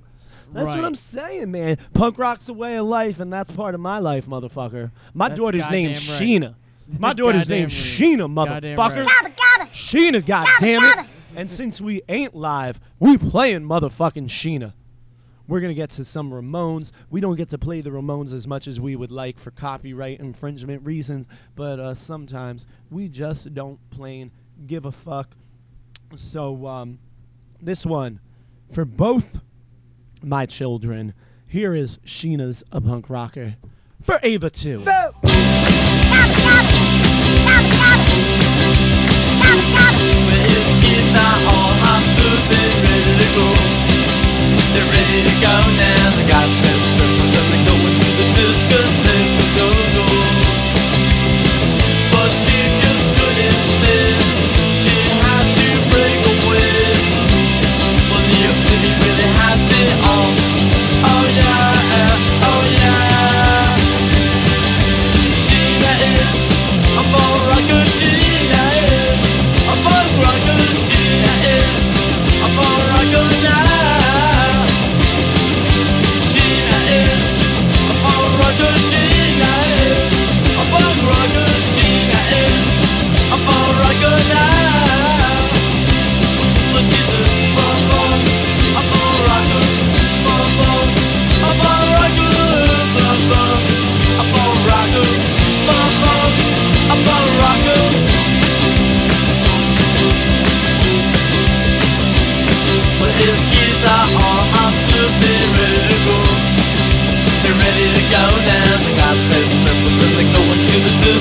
That's 0.53 0.67
what 0.67 0.83
I'm 0.85 0.95
saying, 0.95 1.51
man. 1.51 1.77
Punk 1.93 2.17
rock's 2.17 2.47
a 2.49 2.53
way 2.53 2.77
of 2.77 2.85
life, 2.85 3.19
and 3.19 3.31
that's 3.31 3.51
part 3.51 3.75
of 3.75 3.81
my 3.81 3.99
life, 3.99 4.25
motherfucker. 4.27 4.91
My 5.13 5.27
That's 5.27 5.39
daughter's 5.39 5.69
named 5.69 5.95
right. 5.95 6.21
Sheena. 6.21 6.55
My 6.99 7.13
daughter's 7.13 7.43
Goddamn 7.43 7.57
named 7.57 7.71
right. 7.71 7.81
Sheena, 7.81 8.35
Goddamn 8.35 8.77
motherfucker. 8.77 9.05
right. 9.05 9.71
Sheena, 9.71 10.21
goddammit. 10.21 11.07
And 11.35 11.49
since 11.49 11.79
we 11.79 12.01
ain't 12.09 12.35
live, 12.35 12.81
we 12.99 13.17
playing 13.17 13.61
motherfucking 13.61 14.27
Sheena. 14.27 14.73
We're 15.51 15.59
gonna 15.59 15.73
get 15.73 15.89
to 15.89 16.05
some 16.05 16.31
Ramones. 16.31 16.91
We 17.09 17.19
don't 17.19 17.35
get 17.35 17.49
to 17.49 17.57
play 17.57 17.81
the 17.81 17.89
Ramones 17.89 18.31
as 18.31 18.47
much 18.47 18.69
as 18.69 18.79
we 18.79 18.95
would 18.95 19.11
like 19.11 19.37
for 19.37 19.51
copyright 19.51 20.21
infringement 20.21 20.85
reasons, 20.85 21.27
but 21.57 21.77
uh, 21.77 21.93
sometimes 21.93 22.65
we 22.89 23.09
just 23.09 23.53
don't 23.53 23.77
plain 23.89 24.31
give 24.65 24.85
a 24.85 24.93
fuck. 24.93 25.35
So 26.15 26.67
um, 26.67 26.99
this 27.61 27.85
one 27.85 28.21
for 28.71 28.85
both 28.85 29.41
my 30.23 30.45
children. 30.45 31.13
Here 31.47 31.75
is 31.75 31.97
Sheena's 32.05 32.63
a 32.71 32.79
punk 32.79 33.09
rocker 33.09 33.57
for 34.01 34.21
Ava 34.23 34.49
too. 34.49 34.77
Kids 34.77 34.87
are 34.87 35.11
all 41.43 41.73
hopped 41.83 42.21
up 42.21 42.51
and 42.55 42.87
ready 42.87 43.19
to 43.25 43.31
go. 43.35 43.70
They're 44.73 44.87
ready 44.87 45.19
to 45.27 45.35
go 45.41 45.55
now. 45.75 46.15
They 46.15 46.27
got 46.27 46.47
their 46.63 47.00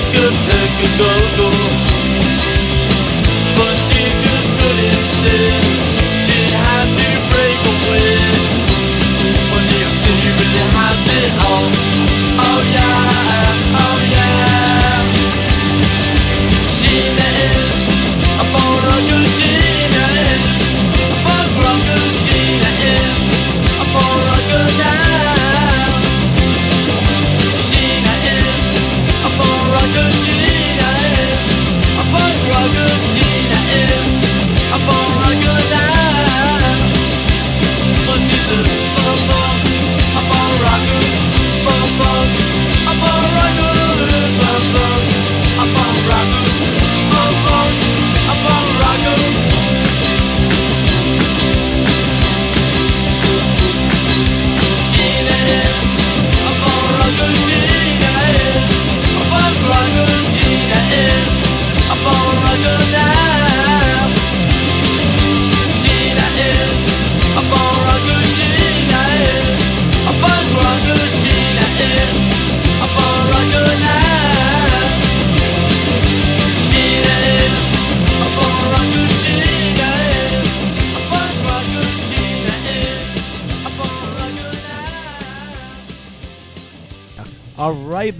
good 0.09 0.32
to 0.32 0.70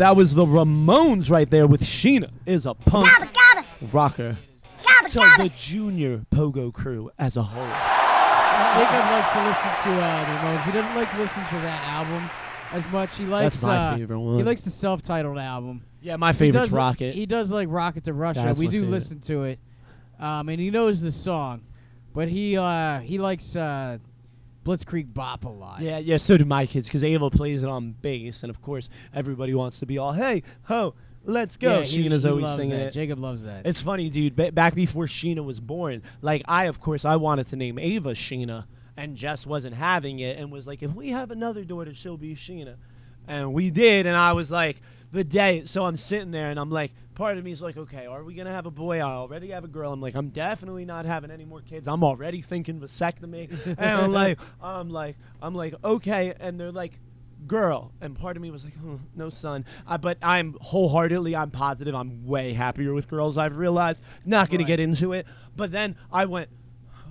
that 0.01 0.16
was 0.16 0.34
the 0.34 0.46
Ramones 0.46 1.30
right 1.30 1.48
there 1.51 1.66
with 1.66 1.82
Sheena 1.82 2.30
is 2.46 2.64
a 2.64 2.72
punk 2.72 3.07
rocker 3.92 4.38
to 5.11 5.18
the 5.36 5.51
junior 5.55 6.24
pogo 6.32 6.72
crew 6.72 7.11
as 7.18 7.36
a 7.36 7.42
whole. 7.42 7.62
Jacob 7.64 9.11
likes 9.11 9.32
to 9.32 9.44
listen 9.44 9.70
to 9.84 10.03
uh, 10.03 10.24
the 10.24 10.38
Ramones. 10.38 10.64
He 10.64 10.72
doesn't 10.72 10.94
like 10.96 11.11
to 11.11 11.18
listen 11.18 11.44
to 11.44 11.55
that 11.57 11.86
album 11.88 12.30
as 12.72 12.90
much. 12.92 13.14
He 13.16 13.26
likes 13.26 13.57
That's 13.57 13.62
my 13.62 13.76
uh, 13.76 13.96
favorite 13.96 14.20
one. 14.20 14.38
He 14.38 14.42
likes 14.42 14.62
the 14.62 14.70
self-titled 14.70 15.36
album. 15.36 15.84
Yeah, 16.01 16.16
my 16.16 16.32
He 16.32 16.51
does- 16.51 16.70
Rocket. 16.70 17.14
He 17.14 17.26
does 17.26 17.51
like 17.51 17.68
Rocket 17.70 18.05
to 18.05 18.14
Russia. 18.14 18.40
That's 18.40 18.59
we 18.59 18.66
my 18.66 18.72
do 18.72 18.80
favorite. 18.80 18.90
listen 18.90 19.20
to 19.20 19.42
it, 19.44 19.59
um, 20.18 20.48
and 20.48 20.59
he 20.59 20.70
knows 20.70 21.03
the 21.03 21.12
song, 21.12 21.61
but 22.14 22.28
he 22.28 22.57
uh, 22.57 23.01
he 23.01 23.18
likes 23.18 23.55
uh, 23.55 23.98
Blitzkrieg 24.64 25.14
Bop 25.14 25.44
a 25.44 25.48
lot. 25.48 25.80
Yeah, 25.80 25.98
yeah, 25.98 26.16
so 26.18 26.36
do 26.36 26.44
my 26.44 26.66
kids 26.66 26.86
because 26.88 27.02
Ava 27.04 27.30
plays 27.30 27.62
it 27.62 27.68
on 27.68 27.92
bass, 28.02 28.42
and 28.42 28.50
of 28.50 28.61
course 28.61 28.88
everybody 29.14 29.54
wants 29.54 29.78
to 29.80 29.86
be 29.86 29.96
all, 29.98 30.12
"Hey, 30.12 30.42
ho, 30.64 30.94
let's 31.24 31.56
go." 31.56 31.78
Yeah, 31.78 31.84
he- 31.84 32.04
Sheena's 32.08 32.24
he 32.24 32.28
always 32.28 32.48
singing 32.54 32.70
that. 32.70 32.88
it. 32.88 32.92
Jacob 32.92 33.18
loves 33.18 33.42
that. 33.42 33.64
It's 33.66 33.80
funny, 33.80 34.11
dude. 34.11 34.36
Ba- 34.36 34.52
back 34.52 34.74
before 34.74 35.06
Sheena 35.06 35.44
was 35.44 35.61
born, 35.61 36.02
like 36.20 36.42
I, 36.46 36.64
of 36.66 36.80
course, 36.80 37.04
I 37.04 37.16
wanted 37.16 37.46
to 37.48 37.56
name 37.56 37.78
Ava 37.78 38.11
Sheena, 38.12 38.64
and 38.96 39.16
Jess 39.16 39.46
wasn't 39.46 39.76
having 39.76 40.18
it, 40.18 40.38
and 40.38 40.52
was 40.52 40.66
like, 40.66 40.82
"If 40.82 40.94
we 40.94 41.08
have 41.11 41.30
another 41.30 41.64
daughter, 41.64 41.94
she'll 41.94 42.18
be 42.18 42.34
Sheena," 42.34 42.74
and 43.26 43.54
we 43.54 43.70
did, 43.70 44.06
and 44.06 44.16
I 44.16 44.32
was 44.34 44.50
like, 44.50 44.82
the 45.12 45.24
day. 45.24 45.64
So 45.64 45.86
I'm 45.86 45.96
sitting 45.96 46.30
there, 46.32 46.50
and 46.50 46.61
I'm 46.61 46.70
like, 46.70 46.92
part 47.20 47.36
of 47.36 47.44
me 47.44 47.52
is 47.52 47.60
like, 47.60 47.76
okay, 47.76 48.06
are 48.06 48.24
we 48.24 48.34
gonna 48.34 48.50
have 48.50 48.64
a 48.64 48.70
boy? 48.70 48.96
I 48.98 49.02
already 49.02 49.50
have 49.50 49.62
a 49.62 49.68
girl. 49.68 49.92
I'm 49.92 50.00
like, 50.00 50.14
I'm 50.14 50.30
definitely 50.30 50.86
not 50.86 51.04
having 51.04 51.30
any 51.30 51.44
more 51.44 51.60
kids. 51.60 51.86
I'm 51.86 52.02
already 52.02 52.40
thinking 52.40 52.80
vasectomy, 52.80 53.50
and 53.66 53.78
I'm 54.00 54.10
like, 54.22 54.38
I'm 54.60 54.88
like, 54.88 55.16
I'm 55.42 55.54
like, 55.54 55.74
okay, 55.84 56.32
and 56.40 56.58
they're 56.58 56.72
like 56.72 56.98
girl 57.46 57.90
and 58.02 58.18
part 58.18 58.36
of 58.36 58.42
me 58.42 58.50
was 58.50 58.64
like 58.64 58.74
oh, 58.86 59.00
no 59.16 59.30
son 59.30 59.64
uh, 59.86 59.96
but 59.96 60.18
i'm 60.20 60.54
wholeheartedly 60.60 61.34
i'm 61.34 61.50
positive 61.50 61.94
i'm 61.94 62.26
way 62.26 62.52
happier 62.52 62.92
with 62.92 63.08
girls 63.08 63.38
i've 63.38 63.56
realized 63.56 64.02
not 64.26 64.50
gonna 64.50 64.58
Right. 64.62 64.66
get 64.66 64.78
into 64.80 65.14
it 65.14 65.26
but 65.56 65.72
then 65.72 65.96
i 66.12 66.26
went 66.26 66.50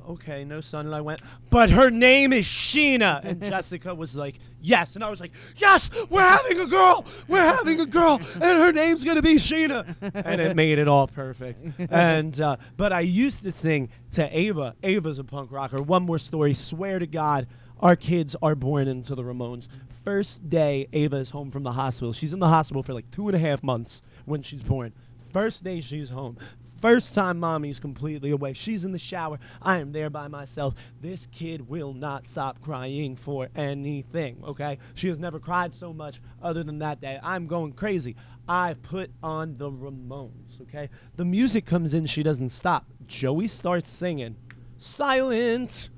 okay 0.10 0.44
no 0.44 0.60
son 0.60 0.86
and 0.86 0.96
i 0.96 1.02
went 1.02 1.22
but 1.50 1.70
her 1.70 1.90
name 1.90 2.34
is 2.34 2.46
sheena. 2.46 3.24
And 3.24 3.42
jessica 3.54 3.94
was 3.94 4.16
like 4.16 4.40
yes. 4.62 4.96
And 4.96 5.04
i 5.04 5.10
was 5.10 5.20
like 5.20 5.32
yes 5.56 5.90
we're 6.10 6.22
having 6.22 6.60
a 6.60 6.66
girl. 6.66 7.06
We're 7.28 7.42
having 7.42 7.80
a 7.80 7.86
girl. 7.86 8.20
And 8.34 8.44
her 8.44 8.72
name's 8.72 9.04
gonna 9.04 9.22
be 9.22 9.36
sheena. 9.36 9.96
And 10.14 10.42
it 10.42 10.56
made 10.56 10.80
it 10.80 10.88
all 10.88 11.08
perfect. 11.08 11.80
And 11.92 12.40
uh, 12.42 12.58
but 12.78 12.92
i 12.92 13.02
used 13.02 13.44
to 13.44 13.52
sing 13.52 13.90
to 14.12 14.38
ava. 14.38 14.76
Ava's 14.84 15.20
a 15.20 15.24
punk 15.24 15.52
rocker. 15.52 15.82
One 15.82 16.04
more 16.04 16.20
story. 16.20 16.54
Swear 16.54 17.00
to 17.00 17.08
god 17.08 17.48
our 17.80 17.96
kids 17.96 18.36
are 18.42 18.56
born 18.56 18.88
into 18.88 19.16
the 19.16 19.24
Ramones. 19.24 19.68
First 20.04 20.50
day 20.50 20.88
Ava 20.92 21.18
is 21.18 21.30
home 21.30 21.50
from 21.52 21.64
the 21.64 21.72
hospital. 21.72 22.12
She's 22.14 22.34
in 22.34 22.40
the 22.40 22.50
hospital 22.50 22.84
for 22.84 22.94
like 22.94 23.10
two 23.12 23.28
and 23.28 23.36
a 23.36 23.40
half 23.40 23.64
months 23.64 24.02
when 24.26 24.42
she's 24.42 24.62
born. 24.62 24.94
First 25.32 25.64
day 25.64 25.80
she's 25.80 26.10
home. 26.10 26.38
First 26.82 27.14
time 27.14 27.40
mommy's 27.40 27.80
completely 27.80 28.32
away. 28.32 28.54
She's 28.54 28.86
in 28.86 28.92
the 28.92 29.00
shower. 29.00 29.40
I 29.62 29.80
am 29.80 29.92
there 29.92 30.10
by 30.10 30.28
myself. 30.28 30.76
This 31.02 31.28
kid 31.32 31.68
will 31.68 31.94
not 31.94 32.28
stop 32.28 32.62
crying 32.62 33.16
for 33.16 33.50
anything, 33.56 34.42
okay? 34.46 34.78
She 34.94 35.10
has 35.10 35.20
never 35.20 35.40
cried 35.40 35.74
so 35.74 35.92
much 35.92 36.22
other 36.42 36.64
than 36.64 36.80
that 36.80 37.02
day. 37.02 37.20
I'm 37.22 37.48
going 37.48 37.74
crazy. 37.74 38.16
I 38.48 38.76
put 38.76 39.12
on 39.22 39.58
the 39.58 39.70
Ramones, 39.70 40.62
okay? 40.62 40.90
The 41.18 41.26
music 41.26 41.66
comes 41.66 41.94
in, 41.94 42.06
she 42.06 42.24
doesn't 42.24 42.52
stop. 42.52 42.86
Joey 43.06 43.48
starts 43.48 43.90
singing. 43.90 44.38
Silent. 44.78 45.90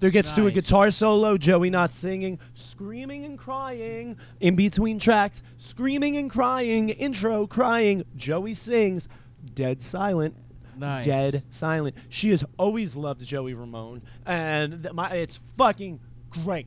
There 0.00 0.10
gets 0.10 0.32
to 0.32 0.46
a 0.46 0.50
guitar 0.50 0.90
solo, 0.90 1.38
Joey 1.38 1.70
not 1.70 1.90
singing, 1.90 2.38
screaming 2.52 3.24
and 3.24 3.38
crying 3.38 4.18
in 4.40 4.54
between 4.56 4.98
tracks, 4.98 5.40
screaming 5.56 6.16
and 6.16 6.28
crying, 6.28 6.90
intro 6.90 7.46
crying. 7.46 8.04
Joey 8.14 8.54
sings, 8.54 9.08
dead 9.54 9.82
silent. 9.82 10.36
Nice. 10.76 11.04
Dead 11.04 11.44
silent. 11.50 11.94
She 12.08 12.30
has 12.30 12.44
always 12.58 12.96
loved 12.96 13.24
Joey 13.24 13.54
Ramone, 13.54 14.02
and 14.26 14.82
th- 14.82 14.94
my, 14.94 15.10
it's 15.12 15.40
fucking 15.56 16.00
great. 16.30 16.66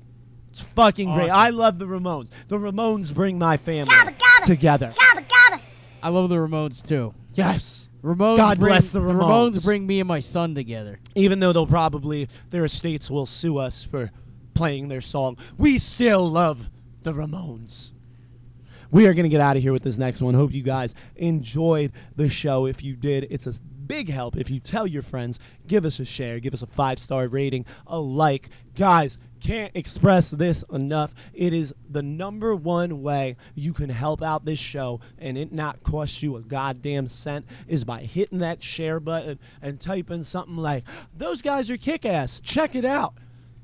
It's 0.52 0.62
fucking 0.62 1.14
great. 1.14 1.30
Awesome. 1.30 1.38
I 1.46 1.50
love 1.50 1.78
the 1.78 1.86
Ramones. 1.86 2.30
The 2.48 2.58
Ramones 2.58 3.14
bring 3.14 3.38
my 3.38 3.58
family 3.58 3.96
together. 4.46 4.94
I 6.02 6.10
love 6.10 6.30
the 6.30 6.36
Ramones 6.36 6.86
too. 6.86 7.14
Yes. 7.34 7.90
Ramones 8.04 8.38
God 8.38 8.60
bring, 8.60 8.72
bless 8.72 8.92
the 8.92 9.00
Ramones 9.02 9.54
the 9.54 9.60
Ramones. 9.60 9.64
bring 9.66 9.88
me 9.88 10.00
and 10.00 10.08
my 10.08 10.20
son 10.20 10.56
together. 10.56 11.00
even 11.16 11.40
though 11.40 11.52
they'll 11.52 11.68
probably 11.68 12.30
their 12.52 12.64
estates 12.64 13.10
will 13.10 13.26
sue 13.26 13.58
us 13.58 13.84
for 13.84 14.12
playing 14.54 14.88
their 14.88 15.02
song 15.02 15.36
we 15.58 15.78
still 15.80 16.30
love 16.30 16.70
the 17.02 17.12
ramones 17.12 17.92
we 18.92 19.08
are 19.08 19.14
going 19.14 19.24
to 19.24 19.30
get 19.30 19.42
out 19.42 19.56
of 19.56 19.62
here 19.62 19.74
with 19.74 19.84
this 19.84 19.98
next 19.98 20.22
one. 20.22 20.34
Hope 20.34 20.54
you 20.54 20.64
guys 20.64 20.94
enjoyed 21.16 21.92
the 22.16 22.30
show. 22.30 22.66
If 22.66 22.84
you 22.84 22.96
did 22.96 23.28
it's 23.30 23.48
a 23.48 23.54
big 23.88 24.10
help 24.10 24.36
if 24.36 24.50
you 24.50 24.60
tell 24.60 24.86
your 24.86 25.02
friends. 25.02 25.40
Give 25.66 25.86
us 25.86 26.00
a 26.00 26.06
share. 26.06 26.40
Give 26.40 26.54
us 26.54 26.62
a 26.62 26.68
five 26.68 27.00
star 27.00 27.28
rating 27.28 27.66
a 27.88 28.00
like. 28.00 28.50
Guys 28.76 29.18
can't 29.40 29.72
express 29.76 30.32
this 30.32 30.64
enough. 30.72 31.14
It 31.34 31.54
is 31.54 31.74
the 31.90 32.02
number 32.02 32.56
one 32.56 33.02
way 33.02 33.38
you 33.56 33.74
can 33.74 33.90
help 33.90 34.22
out 34.22 34.46
this 34.46 34.60
show 34.60 35.00
and 35.18 35.38
it 35.38 35.52
not 35.52 35.84
cost 35.84 36.22
you 36.22 36.36
a 36.36 36.42
goddamn 36.42 37.08
cent 37.08 37.46
is 37.68 37.84
by 37.84 38.02
hitting 38.02 38.40
that 38.40 38.64
share 38.64 39.00
button 39.00 39.40
and 39.62 39.80
typing 39.80 40.24
something 40.24 40.58
like 40.58 40.84
those 41.16 41.42
guys 41.42 41.70
are 41.70 41.78
kick-ass. 41.78 42.40
Check 42.42 42.76
it 42.76 42.86
out. 42.86 43.16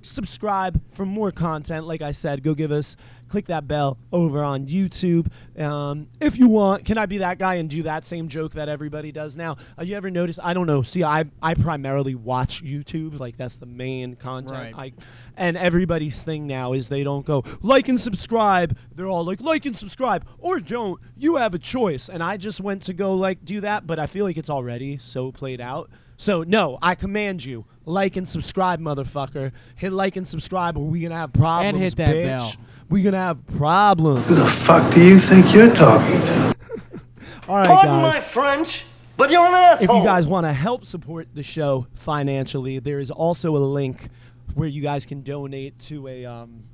Subscribe 0.01 0.81
for 0.93 1.05
more 1.05 1.31
content. 1.31 1.87
Like 1.87 2.01
I 2.01 2.11
said, 2.11 2.43
go 2.43 2.53
give 2.53 2.71
us 2.71 2.95
click 3.33 3.47
that 3.47 3.67
bell 3.67 3.97
over 4.11 4.43
on 4.43 4.67
YouTube. 4.67 5.25
Um, 5.59 6.05
if 6.21 6.37
you 6.37 6.47
want, 6.47 6.85
can 6.85 6.99
I 6.99 7.07
be 7.07 7.17
that 7.17 7.39
guy 7.39 7.55
and 7.55 7.67
do 7.67 7.81
that 7.81 8.05
same 8.05 8.27
joke 8.27 8.53
that 8.53 8.69
everybody 8.69 9.11
does 9.11 9.35
now? 9.35 9.57
Uh, 9.75 9.81
you 9.81 9.95
ever 9.95 10.11
notice? 10.11 10.37
I 10.43 10.53
don't 10.53 10.67
know. 10.67 10.83
See, 10.83 11.03
I 11.03 11.25
I 11.41 11.55
primarily 11.55 12.13
watch 12.13 12.63
YouTube. 12.63 13.19
Like 13.19 13.35
that's 13.35 13.55
the 13.55 13.65
main 13.65 14.17
content. 14.17 14.75
Right. 14.75 14.93
I 14.99 15.03
and 15.35 15.57
everybody's 15.57 16.21
thing 16.21 16.45
now 16.45 16.73
is 16.73 16.89
they 16.89 17.03
don't 17.03 17.25
go 17.25 17.43
like 17.63 17.87
and 17.87 17.99
subscribe. 17.99 18.77
They're 18.93 19.07
all 19.07 19.25
like 19.25 19.41
like 19.41 19.65
and 19.65 19.75
subscribe 19.75 20.27
or 20.37 20.59
don't. 20.59 21.01
You 21.17 21.37
have 21.37 21.55
a 21.55 21.59
choice. 21.59 22.09
And 22.09 22.21
I 22.21 22.37
just 22.37 22.61
went 22.61 22.83
to 22.83 22.93
go 22.93 23.15
like 23.15 23.43
do 23.43 23.61
that, 23.61 23.87
but 23.87 23.97
I 23.97 24.05
feel 24.05 24.25
like 24.25 24.37
it's 24.37 24.49
already 24.49 24.99
so 24.99 25.31
played 25.31 25.59
out. 25.59 25.89
So 26.17 26.43
no, 26.43 26.77
I 26.81 26.95
command 26.95 27.43
you 27.43 27.65
like 27.85 28.15
and 28.15 28.27
subscribe, 28.27 28.79
motherfucker. 28.79 29.51
Hit 29.75 29.91
like 29.91 30.15
and 30.15 30.27
subscribe, 30.27 30.77
or 30.77 30.85
we 30.85 31.01
gonna 31.01 31.15
have 31.15 31.33
problems. 31.33 31.75
And 31.75 31.83
hit 31.83 31.95
that 31.97 32.15
bitch. 32.15 32.25
bell. 32.25 32.53
We 32.93 33.01
gonna 33.01 33.17
have 33.17 33.43
problems. 33.57 34.23
Who 34.27 34.35
the 34.35 34.45
fuck 34.45 34.93
do 34.93 35.03
you 35.03 35.17
think 35.17 35.51
you're 35.51 35.73
talking 35.73 36.21
to? 36.27 36.55
All 37.49 37.55
right, 37.57 37.65
Pardon 37.65 38.01
guys. 38.01 38.13
my 38.13 38.21
French, 38.21 38.85
but 39.17 39.31
you're 39.31 39.47
an 39.47 39.55
asshole. 39.55 39.97
If 39.97 39.99
you 39.99 40.07
guys 40.07 40.27
want 40.27 40.45
to 40.45 40.53
help 40.53 40.85
support 40.85 41.27
the 41.33 41.41
show 41.41 41.87
financially, 41.95 42.77
there 42.77 42.99
is 42.99 43.09
also 43.09 43.57
a 43.57 43.65
link 43.65 44.09
where 44.53 44.67
you 44.67 44.83
guys 44.83 45.07
can 45.07 45.23
donate 45.23 45.79
to 45.87 46.07
a 46.07 46.23
um, 46.25 46.65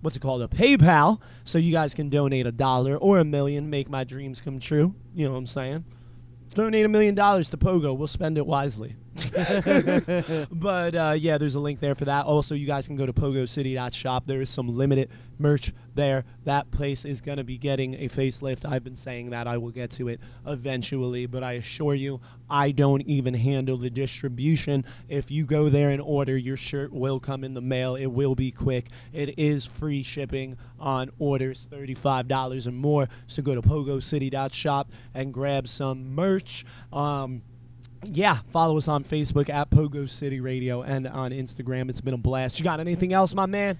what's 0.00 0.16
it 0.16 0.20
called, 0.20 0.40
a 0.40 0.48
PayPal, 0.48 1.20
so 1.44 1.58
you 1.58 1.72
guys 1.72 1.92
can 1.92 2.08
donate 2.08 2.46
a 2.46 2.52
dollar 2.52 2.96
or 2.96 3.18
a 3.18 3.24
million, 3.24 3.68
make 3.68 3.90
my 3.90 4.02
dreams 4.02 4.40
come 4.40 4.60
true. 4.60 4.94
You 5.14 5.26
know 5.26 5.32
what 5.32 5.40
I'm 5.40 5.46
saying? 5.46 5.84
Donate 6.54 6.86
a 6.86 6.88
million 6.88 7.14
dollars 7.14 7.50
to 7.50 7.58
Pogo. 7.58 7.94
We'll 7.94 8.08
spend 8.08 8.38
it 8.38 8.46
wisely. 8.46 8.96
but 10.52 10.94
uh, 10.94 11.14
yeah, 11.18 11.38
there's 11.38 11.54
a 11.54 11.60
link 11.60 11.80
there 11.80 11.94
for 11.94 12.04
that. 12.04 12.26
Also, 12.26 12.54
you 12.54 12.66
guys 12.66 12.86
can 12.86 12.96
go 12.96 13.06
to 13.06 13.12
pogocity.shop. 13.12 14.26
There 14.26 14.40
is 14.40 14.50
some 14.50 14.68
limited 14.68 15.10
merch 15.38 15.72
there. 15.94 16.24
That 16.44 16.70
place 16.70 17.04
is 17.04 17.20
going 17.20 17.38
to 17.38 17.44
be 17.44 17.58
getting 17.58 17.94
a 17.94 18.08
facelift. 18.08 18.64
I've 18.64 18.84
been 18.84 18.96
saying 18.96 19.30
that 19.30 19.46
I 19.46 19.56
will 19.56 19.70
get 19.70 19.90
to 19.92 20.08
it 20.08 20.20
eventually, 20.46 21.26
but 21.26 21.42
I 21.42 21.52
assure 21.52 21.94
you, 21.94 22.20
I 22.48 22.72
don't 22.72 23.02
even 23.02 23.34
handle 23.34 23.78
the 23.78 23.90
distribution. 23.90 24.84
If 25.08 25.30
you 25.30 25.44
go 25.44 25.68
there 25.68 25.90
and 25.90 26.02
order, 26.02 26.36
your 26.36 26.56
shirt 26.56 26.92
will 26.92 27.20
come 27.20 27.44
in 27.44 27.54
the 27.54 27.60
mail. 27.60 27.94
It 27.94 28.06
will 28.06 28.34
be 28.34 28.50
quick. 28.50 28.86
It 29.12 29.38
is 29.38 29.66
free 29.66 30.02
shipping 30.02 30.56
on 30.78 31.10
orders 31.18 31.66
$35 31.70 32.66
or 32.66 32.72
more. 32.72 33.08
So 33.26 33.42
go 33.42 33.54
to 33.54 33.62
pogocity.shop 33.62 34.90
and 35.14 35.32
grab 35.32 35.68
some 35.68 36.14
merch. 36.14 36.64
Um, 36.92 37.42
yeah, 38.04 38.38
follow 38.50 38.76
us 38.78 38.88
on 38.88 39.04
Facebook 39.04 39.48
at 39.50 39.70
Pogo 39.70 40.08
City 40.08 40.40
Radio 40.40 40.82
and 40.82 41.06
on 41.06 41.32
Instagram. 41.32 41.90
It's 41.90 42.00
been 42.00 42.14
a 42.14 42.18
blast. 42.18 42.58
You 42.58 42.64
got 42.64 42.80
anything 42.80 43.12
else, 43.12 43.34
my 43.34 43.46
man? 43.46 43.78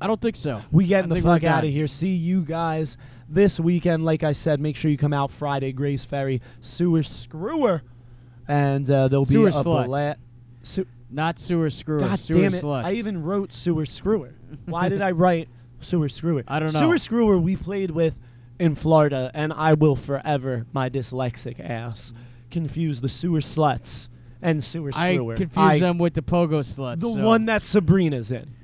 I 0.00 0.06
don't 0.06 0.20
think 0.20 0.36
so. 0.36 0.62
We 0.70 0.84
I 0.84 0.88
getting 0.88 1.08
the 1.08 1.22
fuck 1.22 1.44
out 1.44 1.64
of 1.64 1.70
here. 1.70 1.86
See 1.86 2.10
you 2.14 2.42
guys 2.42 2.96
this 3.28 3.58
weekend. 3.58 4.04
Like 4.04 4.22
I 4.22 4.32
said, 4.32 4.60
make 4.60 4.76
sure 4.76 4.90
you 4.90 4.98
come 4.98 5.12
out 5.14 5.30
Friday, 5.30 5.72
Gray's 5.72 6.04
Ferry, 6.04 6.42
Sewer 6.60 7.02
Screwer, 7.02 7.82
and 8.46 8.90
uh, 8.90 9.08
there'll 9.08 9.24
Sewer 9.24 9.50
be 9.50 9.56
a 9.56 9.62
bla- 9.62 10.16
Su- 10.62 10.86
Not 11.10 11.38
sewer 11.38 11.70
screwer. 11.70 12.00
God 12.00 12.18
sewer 12.18 12.40
damn 12.40 12.54
it! 12.54 12.62
sluts. 12.62 12.84
I 12.84 12.92
even 12.92 13.22
wrote 13.22 13.52
Sewer 13.52 13.86
Screwer. 13.86 14.34
Why 14.66 14.88
did 14.88 15.00
I 15.02 15.10
write 15.12 15.48
Sewer 15.80 16.08
Screwer? 16.08 16.42
I 16.48 16.58
don't 16.58 16.72
know. 16.72 16.80
Sewer 16.80 16.98
Screwer 16.98 17.38
we 17.38 17.56
played 17.56 17.90
with 17.90 18.18
in 18.58 18.74
Florida, 18.74 19.30
and 19.34 19.52
I 19.52 19.74
will 19.74 19.96
forever, 19.96 20.66
my 20.72 20.88
dyslexic 20.90 21.60
ass, 21.60 22.12
confuse 22.54 23.00
the 23.02 23.08
Sewer 23.10 23.40
Sluts 23.40 24.08
and 24.40 24.62
Sewer 24.64 24.90
I 24.94 25.14
Screwer. 25.14 25.34
confuse 25.36 25.58
I- 25.58 25.78
them 25.80 25.98
with 25.98 26.14
the 26.14 26.22
pogo 26.22 26.60
sluts. 26.60 27.00
The 27.00 27.12
so- 27.12 27.24
one 27.24 27.44
that 27.46 27.62
Sabrina's 27.62 28.30
in. 28.30 28.54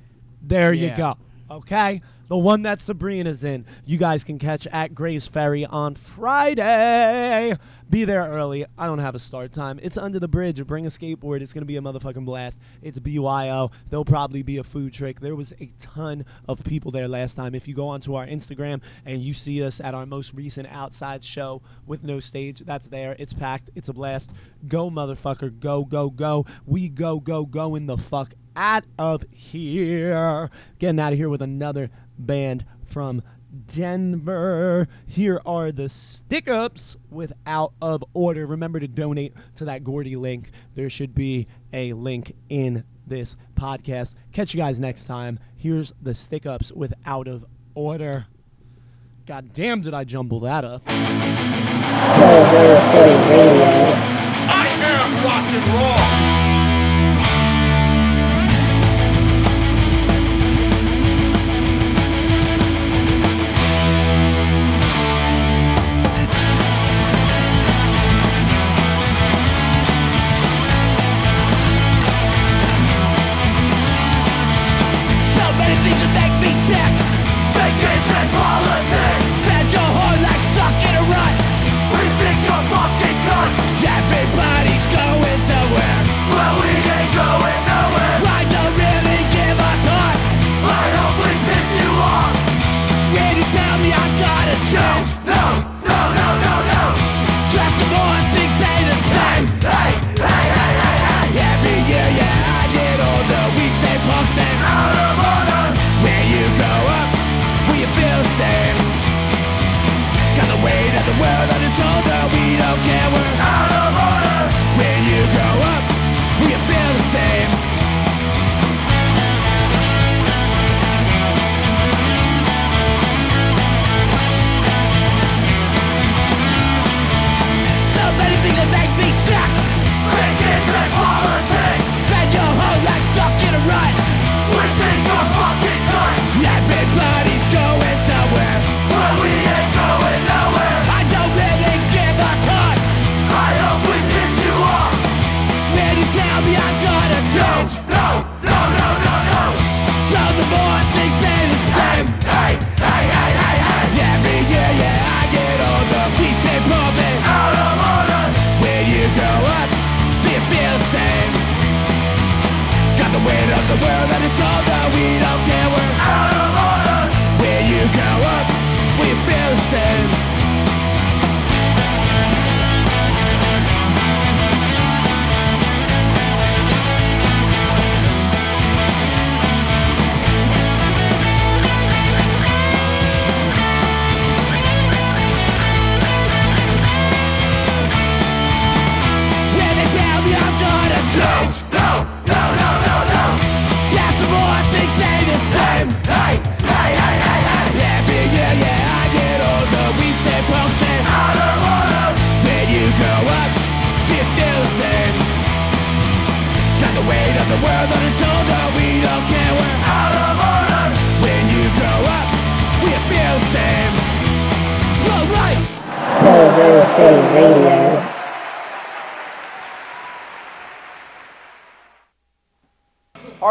There 0.43 0.73
you 0.73 0.93
go. 0.97 1.17
Okay? 1.51 2.01
The 2.29 2.39
one 2.39 2.63
that 2.63 2.81
Sabrina's 2.81 3.43
in. 3.43 3.65
You 3.85 3.99
guys 3.99 4.23
can 4.23 4.39
catch 4.39 4.67
at 4.69 4.95
Gray's 4.95 5.27
Ferry 5.27 5.67
on 5.67 5.97
Friday. 5.97 7.57
Be 7.91 8.05
there 8.05 8.23
early. 8.23 8.65
I 8.79 8.87
don't 8.87 9.01
have 9.01 9.17
a 9.17 9.19
start 9.19 9.53
time. 9.53 9.81
It's 9.83 9.99
under 9.99 10.21
the 10.21 10.29
bridge. 10.29 10.65
Bring 10.65 10.87
a 10.87 10.91
skateboard. 10.91 11.41
It's 11.41 11.53
going 11.53 11.63
to 11.63 11.67
be 11.67 11.77
a 11.77 11.81
motherfucking 11.81 12.25
blast. 12.25 12.61
It's 12.83 13.01
BYO. 13.01 13.73
There'll 13.89 14.05
probably 14.05 14.45
be 14.45 14.59
a 14.59 14.63
food 14.63 14.93
trick. 14.93 15.19
There 15.19 15.35
was 15.35 15.53
a 15.61 15.73
ton 15.77 16.25
of 16.47 16.63
people 16.63 16.93
there 16.93 17.09
last 17.09 17.35
time. 17.35 17.53
If 17.53 17.67
you 17.67 17.75
go 17.75 17.89
onto 17.89 18.15
our 18.15 18.25
Instagram 18.25 18.81
and 19.05 19.21
you 19.21 19.35
see 19.35 19.65
us 19.65 19.81
at 19.81 19.93
our 19.93 20.07
most 20.07 20.33
recent 20.35 20.69
outside 20.71 21.25
show 21.25 21.63
with 21.85 22.05
no 22.05 22.21
stage, 22.21 22.61
that's 22.61 22.87
there. 22.87 23.17
It's 23.19 23.33
packed. 23.33 23.71
It's 23.75 23.89
a 23.89 23.93
blast. 23.93 24.31
Go, 24.69 24.89
motherfucker. 24.89 25.59
Go, 25.59 25.85
go, 25.85 26.11
go. 26.11 26.47
We 26.67 26.89
go, 26.89 27.19
go, 27.19 27.45
go 27.45 27.75
in 27.75 27.87
the 27.87 27.99
fuck 27.99 28.35
out 28.55 28.85
of 29.01 29.25
here. 29.33 30.49
Getting 30.79 31.01
out 31.01 31.13
of 31.13 31.19
here 31.19 31.29
with 31.29 31.43
another 31.43 31.91
band 32.17 32.65
from 32.85 33.25
Denver. 33.67 34.89
Here 35.07 35.41
are 35.45 35.73
the 35.73 35.89
stick 35.89 36.49
ups 36.49 36.97
with 37.11 37.33
Out 37.47 37.73
of 37.83 38.05
Order. 38.15 38.47
Remember 38.47 38.81
to 38.81 38.89
donate 38.89 39.35
to 39.57 39.65
that 39.65 39.85
Gordy 39.85 40.17
link. 40.17 40.51
There 40.75 40.91
should 40.91 41.15
be 41.15 41.47
a 41.73 41.93
link 41.93 42.35
in 42.49 42.85
this 43.07 43.37
podcast. 43.55 44.15
Catch 44.33 44.55
you 44.55 44.59
guys 44.59 44.79
next 44.79 45.05
time. 45.05 45.39
Here's 45.57 45.93
the 46.01 46.15
stick 46.15 46.47
ups 46.47 46.73
with 46.73 46.95
Out 47.05 47.29
of 47.29 47.45
Order. 47.75 48.27
God 49.27 49.53
damn, 49.53 49.81
did 49.81 49.95
I 49.95 50.05
jumble 50.05 50.41
that 50.41 50.65
up? 50.65 50.83
Silver 50.89 52.81
City 52.91 53.15
Radio. 53.31 53.65
I 54.53 54.67
am 54.81 55.25
rock 55.25 55.45
and 55.45 55.69
roll. 56.25 56.30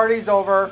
Party's 0.10 0.28
over. 0.28 0.72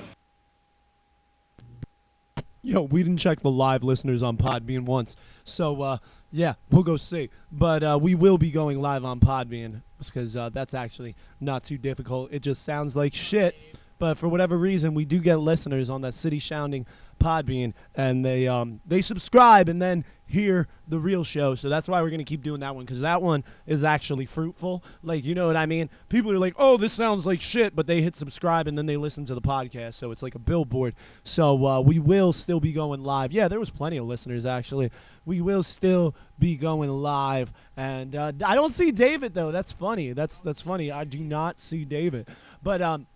Yo, 2.63 2.81
we 2.81 3.03
didn't 3.03 3.19
check 3.19 3.41
the 3.41 3.51
live 3.51 3.83
listeners 3.83 4.23
on 4.23 4.35
Podbean 4.35 4.85
once. 4.85 5.15
So, 5.45 5.79
uh, 5.83 5.97
yeah, 6.31 6.55
we'll 6.71 6.81
go 6.81 6.97
see. 6.97 7.29
But 7.51 7.83
uh, 7.83 7.99
we 8.01 8.15
will 8.15 8.39
be 8.39 8.49
going 8.49 8.81
live 8.81 9.05
on 9.05 9.19
Podbean 9.19 9.83
because 9.99 10.35
uh, 10.35 10.49
that's 10.49 10.73
actually 10.73 11.15
not 11.39 11.63
too 11.63 11.77
difficult. 11.77 12.33
It 12.33 12.39
just 12.39 12.65
sounds 12.65 12.95
like 12.95 13.13
shit. 13.13 13.55
But 13.99 14.17
for 14.17 14.27
whatever 14.27 14.57
reason, 14.57 14.95
we 14.95 15.05
do 15.05 15.19
get 15.19 15.35
listeners 15.35 15.87
on 15.87 16.01
that 16.01 16.15
city 16.15 16.39
sounding 16.39 16.87
Podbean, 17.19 17.73
and 17.95 18.25
they 18.25 18.47
um, 18.47 18.81
they 18.85 19.01
subscribe 19.01 19.69
and 19.69 19.81
then 19.81 20.05
hear 20.27 20.67
the 20.87 20.99
real 20.99 21.23
show. 21.23 21.55
So 21.55 21.69
that's 21.69 21.87
why 21.87 22.01
we're 22.01 22.09
gonna 22.09 22.23
keep 22.23 22.43
doing 22.43 22.59
that 22.59 22.75
one 22.75 22.85
because 22.85 23.01
that 23.01 23.21
one 23.21 23.43
is 23.65 23.83
actually 23.83 24.25
fruitful. 24.25 24.83
Like 25.01 25.23
you 25.23 25.33
know 25.35 25.47
what 25.47 25.55
I 25.55 25.65
mean? 25.65 25.89
People 26.09 26.31
are 26.31 26.37
like, 26.37 26.53
"Oh, 26.57 26.77
this 26.77 26.93
sounds 26.93 27.25
like 27.25 27.41
shit," 27.41 27.75
but 27.75 27.87
they 27.87 28.01
hit 28.01 28.15
subscribe 28.15 28.67
and 28.67 28.77
then 28.77 28.85
they 28.85 28.97
listen 28.97 29.25
to 29.25 29.35
the 29.35 29.41
podcast. 29.41 29.95
So 29.95 30.11
it's 30.11 30.21
like 30.21 30.35
a 30.35 30.39
billboard. 30.39 30.95
So 31.23 31.65
uh, 31.65 31.81
we 31.81 31.99
will 31.99 32.33
still 32.33 32.59
be 32.59 32.73
going 32.73 33.03
live. 33.03 33.31
Yeah, 33.31 33.47
there 33.47 33.59
was 33.59 33.69
plenty 33.69 33.97
of 33.97 34.05
listeners 34.05 34.45
actually. 34.45 34.91
We 35.25 35.41
will 35.41 35.63
still 35.63 36.15
be 36.39 36.55
going 36.55 36.89
live, 36.89 37.51
and 37.75 38.15
uh, 38.15 38.31
I 38.45 38.55
don't 38.55 38.71
see 38.71 38.91
David 38.91 39.33
though. 39.33 39.51
That's 39.51 39.71
funny. 39.71 40.13
That's 40.13 40.37
that's 40.37 40.61
funny. 40.61 40.91
I 40.91 41.03
do 41.03 41.19
not 41.19 41.59
see 41.59 41.85
David, 41.85 42.27
but 42.61 42.81
um. 42.81 43.07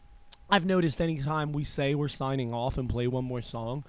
I've 0.52 0.66
noticed 0.66 1.00
anytime 1.00 1.54
we 1.54 1.64
say 1.64 1.96
we're 1.96 2.10
signing 2.10 2.54
off 2.54 2.78
and 2.78 2.90
play 2.90 3.08
one 3.08 3.24
more 3.24 3.42
song, 3.42 3.86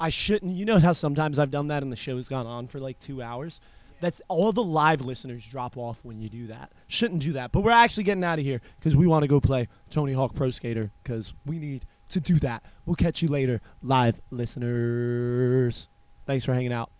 I 0.00 0.08
shouldn't. 0.08 0.56
You 0.56 0.64
know 0.64 0.78
how 0.78 0.94
sometimes 0.94 1.38
I've 1.38 1.50
done 1.50 1.68
that 1.68 1.82
and 1.82 1.92
the 1.92 1.96
show's 1.96 2.28
gone 2.28 2.46
on 2.46 2.66
for 2.66 2.80
like 2.80 2.98
two 2.98 3.20
hours? 3.20 3.60
That's 4.00 4.22
all 4.28 4.52
the 4.52 4.62
live 4.62 5.02
listeners 5.02 5.44
drop 5.44 5.76
off 5.76 5.98
when 6.02 6.20
you 6.20 6.28
do 6.30 6.46
that. 6.46 6.72
Shouldn't 6.86 7.20
do 7.20 7.32
that. 7.32 7.52
But 7.52 7.60
we're 7.60 7.72
actually 7.72 8.04
getting 8.04 8.24
out 8.24 8.38
of 8.38 8.44
here 8.44 8.62
because 8.78 8.96
we 8.96 9.06
want 9.06 9.24
to 9.24 9.28
go 9.28 9.40
play 9.40 9.68
Tony 9.90 10.12
Hawk 10.14 10.34
Pro 10.34 10.50
Skater 10.50 10.92
because 11.02 11.34
we 11.44 11.58
need 11.58 11.84
to 12.10 12.20
do 12.20 12.38
that. 12.38 12.62
We'll 12.86 12.96
catch 12.96 13.20
you 13.20 13.28
later, 13.28 13.60
live 13.82 14.20
listeners. 14.30 15.88
Thanks 16.26 16.44
for 16.44 16.54
hanging 16.54 16.72
out. 16.72 16.90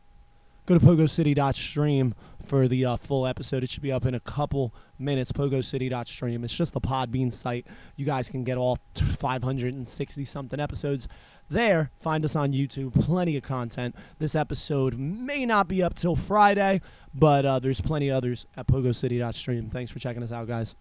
Go 0.69 0.79
to 0.79 0.85
pogocity.stream 0.85 2.15
for 2.45 2.69
the 2.69 2.85
uh, 2.85 2.97
full 2.99 3.27
episode. 3.27 3.65
It 3.65 3.71
should 3.71 3.83
be 3.83 3.91
up 3.91 4.05
in 4.05 4.15
a 4.15 4.21
couple 4.21 4.75
minutes. 4.99 5.33
Pogocity.stream. 5.33 6.45
It's 6.45 6.55
just 6.55 6.75
the 6.75 6.81
Podbean 6.81 7.33
site. 7.33 7.67
You 7.97 8.05
guys 8.05 8.29
can 8.29 8.45
get 8.45 8.59
all 8.59 8.79
560 8.95 10.25
something 10.27 10.61
episodes 10.61 11.09
there. 11.49 11.91
Find 11.99 12.23
us 12.23 12.37
on 12.37 12.53
YouTube. 12.53 13.03
Plenty 13.03 13.37
of 13.39 13.43
content. 13.43 13.97
This 14.19 14.35
episode 14.35 14.99
may 14.99 15.47
not 15.47 15.69
be 15.69 15.83
up 15.83 15.95
till 15.95 16.17
Friday, 16.17 16.83
but 17.15 17.47
uh, 17.47 17.59
there's 17.59 17.81
plenty 17.81 18.11
others 18.11 18.45
at 18.55 18.67
pogocity.stream. 18.67 19.71
Thanks 19.71 19.91
for 19.91 19.99
checking 19.99 20.23
us 20.23 20.33
out, 20.33 20.49
guys. 20.49 20.75